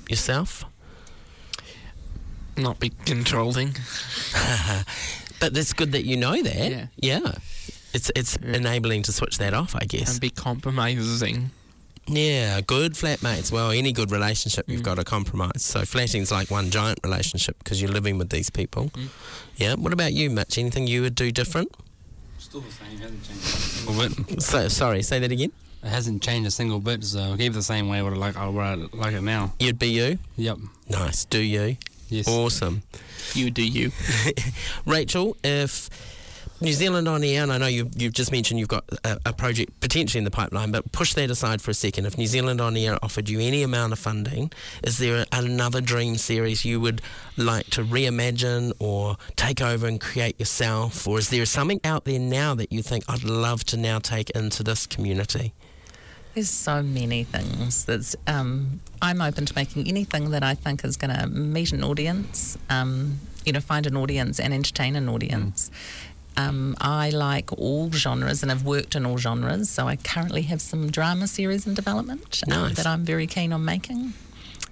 yourself? 0.08 0.64
Not 2.56 2.80
be 2.80 2.90
controlling. 3.04 3.74
But 5.40 5.56
it's 5.56 5.72
good 5.72 5.92
that 5.92 6.04
you 6.04 6.16
know 6.16 6.42
that. 6.42 6.70
Yeah. 6.70 6.86
Yeah. 6.96 7.32
It's 7.94 8.10
it's 8.16 8.36
enabling 8.36 9.04
to 9.04 9.12
switch 9.12 9.38
that 9.38 9.54
off, 9.54 9.76
I 9.76 9.84
guess. 9.84 10.10
and 10.10 10.20
be 10.20 10.30
compromising. 10.30 11.50
Yeah, 12.08 12.60
good 12.62 12.94
flatmates. 12.94 13.52
Well, 13.52 13.70
any 13.70 13.92
good 13.92 14.10
relationship, 14.10 14.66
Mm. 14.66 14.72
you've 14.72 14.82
got 14.82 14.94
to 14.96 15.04
compromise. 15.04 15.62
So 15.62 15.84
flatting's 15.84 16.30
like 16.30 16.50
one 16.50 16.70
giant 16.70 17.00
relationship 17.04 17.56
because 17.58 17.80
you're 17.82 17.90
living 17.92 18.18
with 18.18 18.30
these 18.30 18.50
people. 18.50 18.90
Mm. 18.94 19.08
Yeah. 19.56 19.74
What 19.74 19.92
about 19.92 20.12
you, 20.14 20.30
Mitch? 20.30 20.58
Anything 20.58 20.86
you 20.86 21.02
would 21.02 21.14
do 21.14 21.30
different? 21.30 21.70
Still 22.38 22.60
the 22.60 22.70
same, 22.72 22.98
hasn't 22.98 23.24
changed 23.24 23.42
a 23.44 23.46
single 23.46 24.08
bit. 24.28 24.42
So 24.42 24.68
sorry, 24.68 25.02
say 25.02 25.18
that 25.18 25.30
again. 25.30 25.52
It 25.82 25.88
hasn't 25.90 26.22
changed 26.22 26.48
a 26.48 26.50
single 26.50 26.80
bit, 26.80 27.04
so 27.04 27.20
I'll 27.20 27.36
keep 27.36 27.52
it 27.52 27.54
the 27.54 27.62
same 27.62 27.88
way 27.88 28.02
what 28.02 28.12
I 28.12 28.16
like, 28.16 28.34
what 28.36 28.64
I 28.64 28.74
like 28.74 29.14
it 29.14 29.22
now. 29.22 29.52
You'd 29.60 29.78
be 29.78 29.88
you. 29.90 30.18
Yep. 30.36 30.58
Nice. 30.88 31.24
Do 31.26 31.38
you? 31.40 31.76
Yes. 32.08 32.26
Awesome. 32.26 32.82
You 33.34 33.50
do 33.50 33.62
you. 33.62 33.92
Rachel, 34.86 35.36
if 35.44 35.90
New 36.60 36.72
Zealand 36.72 37.06
on 37.06 37.22
air, 37.22 37.44
and 37.44 37.52
I 37.52 37.58
know 37.58 37.68
you've, 37.68 37.90
you've 38.00 38.12
just 38.12 38.32
mentioned 38.32 38.58
you've 38.58 38.68
got 38.68 38.84
a, 39.04 39.18
a 39.26 39.32
project 39.32 39.78
potentially 39.78 40.18
in 40.18 40.24
the 40.24 40.30
pipeline, 40.30 40.72
but 40.72 40.90
push 40.90 41.14
that 41.14 41.30
aside 41.30 41.62
for 41.62 41.70
a 41.70 41.74
second. 41.74 42.04
If 42.06 42.18
New 42.18 42.26
Zealand 42.26 42.60
on 42.60 42.76
air 42.76 42.98
offered 43.00 43.28
you 43.28 43.38
any 43.38 43.62
amount 43.62 43.92
of 43.92 44.00
funding, 44.00 44.50
is 44.82 44.98
there 44.98 45.24
another 45.30 45.80
dream 45.80 46.16
series 46.16 46.64
you 46.64 46.80
would 46.80 47.00
like 47.36 47.66
to 47.70 47.84
reimagine 47.84 48.72
or 48.80 49.16
take 49.36 49.62
over 49.62 49.86
and 49.86 50.00
create 50.00 50.38
yourself? 50.40 51.06
Or 51.06 51.18
is 51.18 51.30
there 51.30 51.46
something 51.46 51.80
out 51.84 52.04
there 52.04 52.18
now 52.18 52.56
that 52.56 52.72
you 52.72 52.82
think 52.82 53.04
I'd 53.08 53.22
love 53.22 53.62
to 53.66 53.76
now 53.76 54.00
take 54.00 54.30
into 54.30 54.64
this 54.64 54.84
community? 54.84 55.54
There's 56.34 56.50
so 56.50 56.82
many 56.82 57.24
things. 57.24 57.84
That's 57.84 58.14
um, 58.26 58.80
I'm 59.00 59.22
open 59.22 59.46
to 59.46 59.54
making 59.54 59.88
anything 59.88 60.30
that 60.30 60.42
I 60.42 60.54
think 60.54 60.84
is 60.84 60.96
going 60.96 61.16
to 61.16 61.26
meet 61.28 61.72
an 61.72 61.82
audience. 61.84 62.58
Um, 62.68 63.20
you 63.44 63.52
know, 63.52 63.60
find 63.60 63.86
an 63.86 63.96
audience 63.96 64.38
and 64.38 64.52
entertain 64.52 64.94
an 64.94 65.08
audience. 65.08 65.70
Um, 66.38 66.76
I 66.80 67.10
like 67.10 67.52
all 67.52 67.90
genres 67.90 68.42
and 68.42 68.50
have 68.50 68.64
worked 68.64 68.94
in 68.94 69.04
all 69.04 69.18
genres. 69.18 69.68
So 69.68 69.88
I 69.88 69.96
currently 69.96 70.42
have 70.42 70.60
some 70.60 70.88
drama 70.90 71.26
series 71.26 71.66
in 71.66 71.74
development 71.74 72.42
um, 72.52 72.72
that 72.74 72.86
I'm 72.86 73.04
very 73.04 73.26
keen 73.26 73.52
on 73.52 73.64
making. 73.64 74.12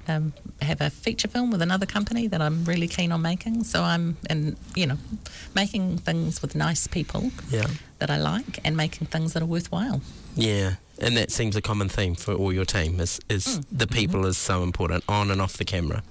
Um, 0.09 0.33
have 0.63 0.81
a 0.81 0.91
feature 0.91 1.27
film 1.27 1.51
with 1.51 1.61
another 1.61 1.85
company 1.87 2.29
that 2.29 2.41
I'm 2.41 2.65
really 2.65 2.87
keen 2.87 3.11
on 3.11 3.23
making. 3.23 3.65
So 3.65 3.83
I'm, 3.83 4.17
and 4.31 4.57
you 4.77 4.87
know, 4.87 4.99
making 5.57 5.99
things 5.99 6.41
with 6.41 6.55
nice 6.55 6.87
people 6.87 7.33
Yeah. 7.51 7.67
that 7.99 8.11
I 8.11 8.19
like 8.19 8.61
and 8.65 8.77
making 8.77 9.09
things 9.09 9.33
that 9.33 9.43
are 9.43 9.47
worthwhile. 9.47 10.01
Yeah, 10.37 10.77
and 11.01 11.17
that 11.17 11.33
seems 11.33 11.57
a 11.57 11.61
common 11.63 11.89
theme 11.89 12.15
for 12.15 12.33
all 12.35 12.53
your 12.53 12.65
team 12.65 13.01
is, 13.01 13.19
is 13.29 13.61
the 13.73 13.89
people 13.89 14.25
is 14.27 14.39
so 14.39 14.63
important 14.63 15.03
on 15.09 15.33
and 15.33 15.43
off 15.43 15.55
the 15.57 15.65
camera. 15.65 16.05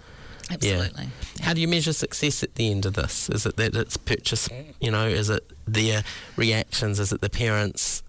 Absolutely. 0.50 1.08
How 1.42 1.54
do 1.54 1.62
you 1.62 1.68
measure 1.68 1.94
success 1.94 2.44
at 2.44 2.56
the 2.56 2.70
end 2.70 2.86
of 2.86 2.94
this? 2.94 3.30
Is 3.30 3.46
it 3.46 3.58
that 3.58 3.76
it's 3.76 3.98
purchase, 3.98 4.48
you 4.80 4.92
know, 4.92 5.08
is 5.08 5.30
it 5.30 5.52
their 5.68 6.04
reactions? 6.36 7.00
Is 7.00 7.12
it 7.12 7.22
the 7.22 7.30
parents? 7.30 8.04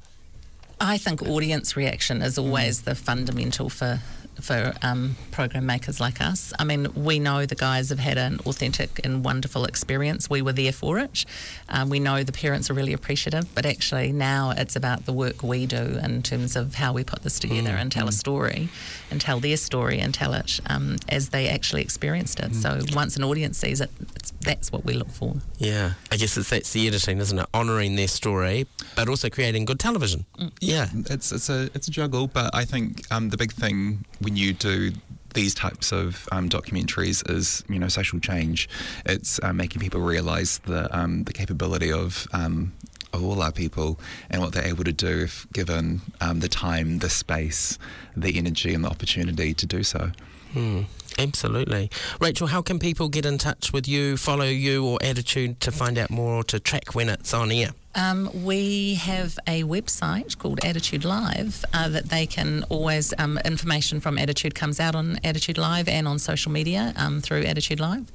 I 0.81 0.99
think 0.99 1.23
audience 1.23 1.77
reaction 1.77 2.21
is 2.21 2.37
always 2.37 2.83
mm. 2.83 2.85
the 2.85 2.95
fundamental 2.95 3.71
for 3.71 4.01
for 4.41 4.75
um, 4.83 5.17
program 5.31 5.67
makers 5.67 6.01
like 6.01 6.21
us. 6.21 6.53
I 6.59 6.65
mean, 6.65 6.89
we 6.95 7.19
know 7.19 7.47
the 7.47 7.55
guys 7.55 7.89
have 7.89 7.99
had 7.99 8.19
an 8.19 8.39
authentic 8.47 9.01
and 9.05 9.25
wonderful 9.25 9.65
experience. 9.65 10.29
We 10.31 10.43
were 10.43 10.53
there 10.53 10.73
for 10.73 10.99
it. 10.99 11.25
Um, 11.69 11.89
we 11.89 12.01
know 12.01 12.23
the 12.23 12.33
parents 12.33 12.71
are 12.71 12.75
really 12.75 12.93
appreciative, 12.93 13.53
but 13.55 13.67
actually 13.67 14.13
now 14.13 14.53
it's 14.57 14.77
about 14.77 15.07
the 15.07 15.13
work 15.13 15.43
we 15.43 15.67
do 15.67 15.99
in 16.03 16.23
terms 16.23 16.57
of 16.57 16.75
how 16.75 16.93
we 16.93 17.05
put 17.05 17.23
this 17.23 17.39
together 17.39 17.71
and 17.71 17.91
tell 17.91 18.09
a 18.09 18.13
story 18.13 18.69
and 19.11 19.21
tell 19.21 19.41
their 19.41 19.57
story 19.57 19.99
and 19.99 20.13
tell 20.15 20.35
it 20.35 20.61
um, 20.67 20.97
as 21.09 21.31
they 21.31 21.49
actually 21.49 21.83
experienced 21.83 22.41
it. 22.41 22.55
So 22.55 22.81
once 22.93 23.17
an 23.17 23.25
audience 23.25 23.59
sees 23.59 23.81
it, 23.81 23.91
it's, 24.15 24.33
that's 24.43 24.71
what 24.71 24.85
we 24.85 24.95
look 24.95 25.11
for. 25.11 25.37
Yeah, 25.59 25.95
I 26.13 26.17
guess 26.17 26.37
it's 26.37 26.51
that's 26.51 26.73
the 26.73 26.87
editing, 26.87 27.19
isn't 27.19 27.39
it? 27.39 27.47
Honouring 27.55 27.97
their 27.97 28.09
story, 28.09 28.67
but 28.95 29.09
also 29.09 29.29
creating 29.29 29.65
good 29.65 29.81
television. 29.81 30.25
Yeah. 30.61 30.89
It's 31.11 31.33
it's 31.33 31.49
a 31.49 31.71
it's 31.75 31.89
a 31.89 31.91
juggle, 31.91 32.27
but 32.27 32.55
I 32.55 32.65
think 32.65 33.03
um, 33.11 33.31
the 33.31 33.37
big 33.37 33.53
thing 33.53 34.05
when 34.27 34.35
you 34.35 34.53
do 34.53 34.91
these 35.35 35.55
types 35.55 35.93
of 35.93 36.29
um, 36.33 36.49
documentaries 36.49 37.19
is 37.31 37.63
you 37.69 37.79
know 37.79 37.87
social 37.87 38.19
change. 38.19 38.69
It's 39.05 39.39
uh, 39.41 39.53
making 39.53 39.81
people 39.81 40.01
realise 40.01 40.59
the 40.59 40.95
um, 40.97 41.23
the 41.25 41.33
capability 41.33 41.93
of. 41.93 42.27
Um, 42.33 42.73
of 43.13 43.25
all 43.25 43.41
our 43.41 43.53
people 43.53 43.99
and 44.29 44.43
what 44.43 44.53
they're 44.53 44.67
able 44.67 44.85
to 44.85 44.93
do 44.93 45.21
if 45.21 45.47
given 45.51 46.03
um, 46.21 46.41
the 46.41 46.49
time, 46.49 46.99
the 46.99 47.09
space, 47.09 47.79
the 48.15 48.37
energy, 48.37 48.75
and 48.75 48.85
the 48.85 48.91
opportunity 48.91 49.55
to 49.55 49.65
do 49.65 49.83
so. 49.83 50.11
Hmm, 50.53 50.83
absolutely. 51.19 51.91
Rachel, 52.21 52.49
how 52.49 52.63
can 52.63 52.79
people 52.79 53.09
get 53.09 53.27
in 53.27 53.39
touch 53.39 53.73
with 53.73 53.87
you, 53.89 54.17
follow 54.17 54.45
you 54.45 54.85
or 54.85 54.99
Attitude 55.03 55.61
to 55.61 55.73
find 55.73 55.99
out 55.99 56.11
more 56.11 56.35
or 56.37 56.45
to 56.45 56.61
track 56.61 56.95
when 56.95 57.09
it's 57.09 57.33
on 57.35 57.51
air? 57.51 57.71
Um, 57.95 58.29
we 58.45 58.95
have 58.97 59.39
a 59.47 59.63
website 59.63 60.37
called 60.37 60.63
Attitude 60.63 61.05
Live 61.05 61.65
uh, 61.73 61.89
that 61.89 62.11
they 62.11 62.27
can 62.27 62.65
always, 62.69 63.15
um, 63.19 63.39
information 63.45 64.01
from 64.01 64.19
Attitude 64.19 64.55
comes 64.55 64.79
out 64.79 64.95
on 64.95 65.19
Attitude 65.25 65.57
Live 65.57 65.89
and 65.89 66.07
on 66.07 66.19
social 66.19 66.53
media 66.53 66.93
um, 66.97 67.23
through 67.23 67.45
Attitude 67.45 67.81
Live. 67.81 68.13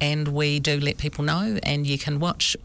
And 0.00 0.28
we 0.28 0.58
do 0.58 0.80
let 0.80 0.98
people 0.98 1.24
know, 1.24 1.58
and 1.62 1.86
you 1.86 1.96
can 1.96 2.18
watch 2.18 2.56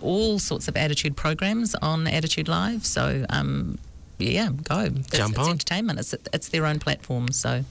all 0.00 0.38
sorts 0.38 0.68
of 0.68 0.76
attitude 0.76 1.16
programs 1.16 1.74
on 1.76 2.06
Attitude 2.06 2.48
Live. 2.48 2.84
So, 2.84 3.24
um, 3.30 3.78
yeah, 4.18 4.50
go. 4.64 4.80
It's, 4.80 5.10
Jump 5.10 5.36
it's 5.36 5.46
on. 5.46 5.50
entertainment. 5.52 6.00
It's, 6.00 6.14
it's 6.32 6.48
their 6.48 6.66
own 6.66 6.80
platform. 6.80 7.32
So, 7.32 7.64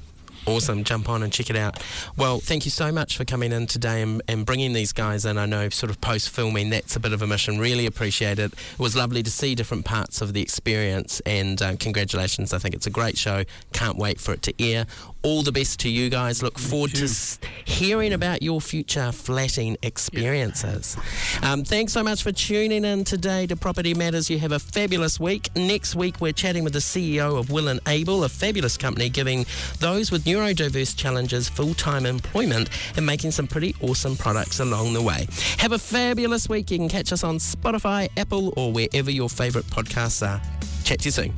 Awesome. 0.46 0.84
Jump 0.84 1.10
on 1.10 1.24
and 1.24 1.32
check 1.32 1.50
it 1.50 1.56
out. 1.56 1.82
Well, 2.18 2.40
thank 2.40 2.66
you 2.66 2.72
so 2.72 2.92
much 2.92 3.18
for 3.18 3.26
coming 3.26 3.52
in 3.52 3.68
today 3.68 4.02
and, 4.02 4.22
and 4.28 4.46
bringing 4.46 4.74
these 4.74 4.94
guys 4.94 5.26
in. 5.26 5.38
I 5.38 5.46
know, 5.46 5.70
sort 5.70 5.90
of 5.90 6.02
post 6.02 6.30
filming, 6.30 6.70
that's 6.70 6.96
a 6.96 7.00
bit 7.00 7.14
of 7.14 7.22
a 7.22 7.28
mission. 7.28 7.60
Really 7.60 7.86
appreciate 7.86 8.40
it. 8.40 8.54
It 8.54 8.80
was 8.80 8.96
lovely 8.96 9.22
to 9.24 9.32
see 9.32 9.56
different 9.56 9.86
parts 9.86 10.22
of 10.22 10.34
the 10.34 10.42
experience, 10.42 11.20
and 11.26 11.62
um, 11.62 11.78
congratulations. 11.78 12.54
I 12.54 12.58
think 12.58 12.76
it's 12.76 12.88
a 12.88 12.92
great 12.92 13.18
show. 13.18 13.44
Can't 13.74 13.98
wait 13.98 14.20
for 14.20 14.34
it 14.34 14.42
to 14.44 14.54
air. 14.64 14.86
All 15.22 15.44
the 15.44 15.52
best 15.52 15.82
to 15.82 15.90
you 15.90 16.10
guys. 16.10 16.42
Look 16.42 16.58
forward 16.58 16.96
to 16.96 17.04
s- 17.04 17.40
hearing 17.66 18.14
about 18.14 18.42
your 18.42 18.62
future 18.62 19.12
flatting 19.12 19.76
experiences. 19.82 20.96
Um, 21.44 21.66
thanks 21.66 21.92
so 21.92 22.04
much 22.04 22.24
for 22.24 22.32
tuning 22.32 22.86
in 22.86 23.04
today 23.04 23.46
to 23.48 23.58
Property 23.58 23.94
Matters. 23.94 24.30
You 24.30 24.40
have 24.40 24.54
a 24.54 24.60
fabulous 24.60 25.20
week. 25.20 25.50
Next 25.58 25.94
week, 25.94 26.22
we're 26.22 26.32
chatting 26.32 26.64
with 26.64 26.72
the 26.72 26.80
CEO 26.80 27.38
of 27.38 27.52
Will 27.52 27.68
and 27.68 27.82
Able, 27.86 28.24
a 28.24 28.30
fabulous 28.30 28.78
company 28.78 29.10
giving 29.10 29.46
those 29.80 30.10
with 30.10 30.24
neurodiverse 30.24 30.96
challenges 30.96 31.50
full 31.50 31.74
time 31.74 32.06
employment 32.06 32.70
and 32.96 33.06
making 33.06 33.32
some 33.32 33.46
pretty 33.46 33.76
awesome 33.82 34.16
products 34.16 34.62
along 34.62 34.94
the 34.94 35.02
way. 35.02 35.28
Have 35.58 35.74
a 35.74 35.80
fabulous 35.80 36.48
week. 36.48 36.72
You 36.72 36.78
can 36.78 36.88
catch 36.88 37.12
us 37.12 37.26
on 37.26 37.40
Spotify, 37.40 38.08
Apple, 38.16 38.54
or 38.56 38.72
wherever 38.72 39.12
your 39.12 39.30
favourite 39.30 39.68
podcasts 39.68 40.26
are. 40.26 40.42
Chat 40.86 41.00
to 41.00 41.06
you 41.06 41.12
soon. 41.12 41.34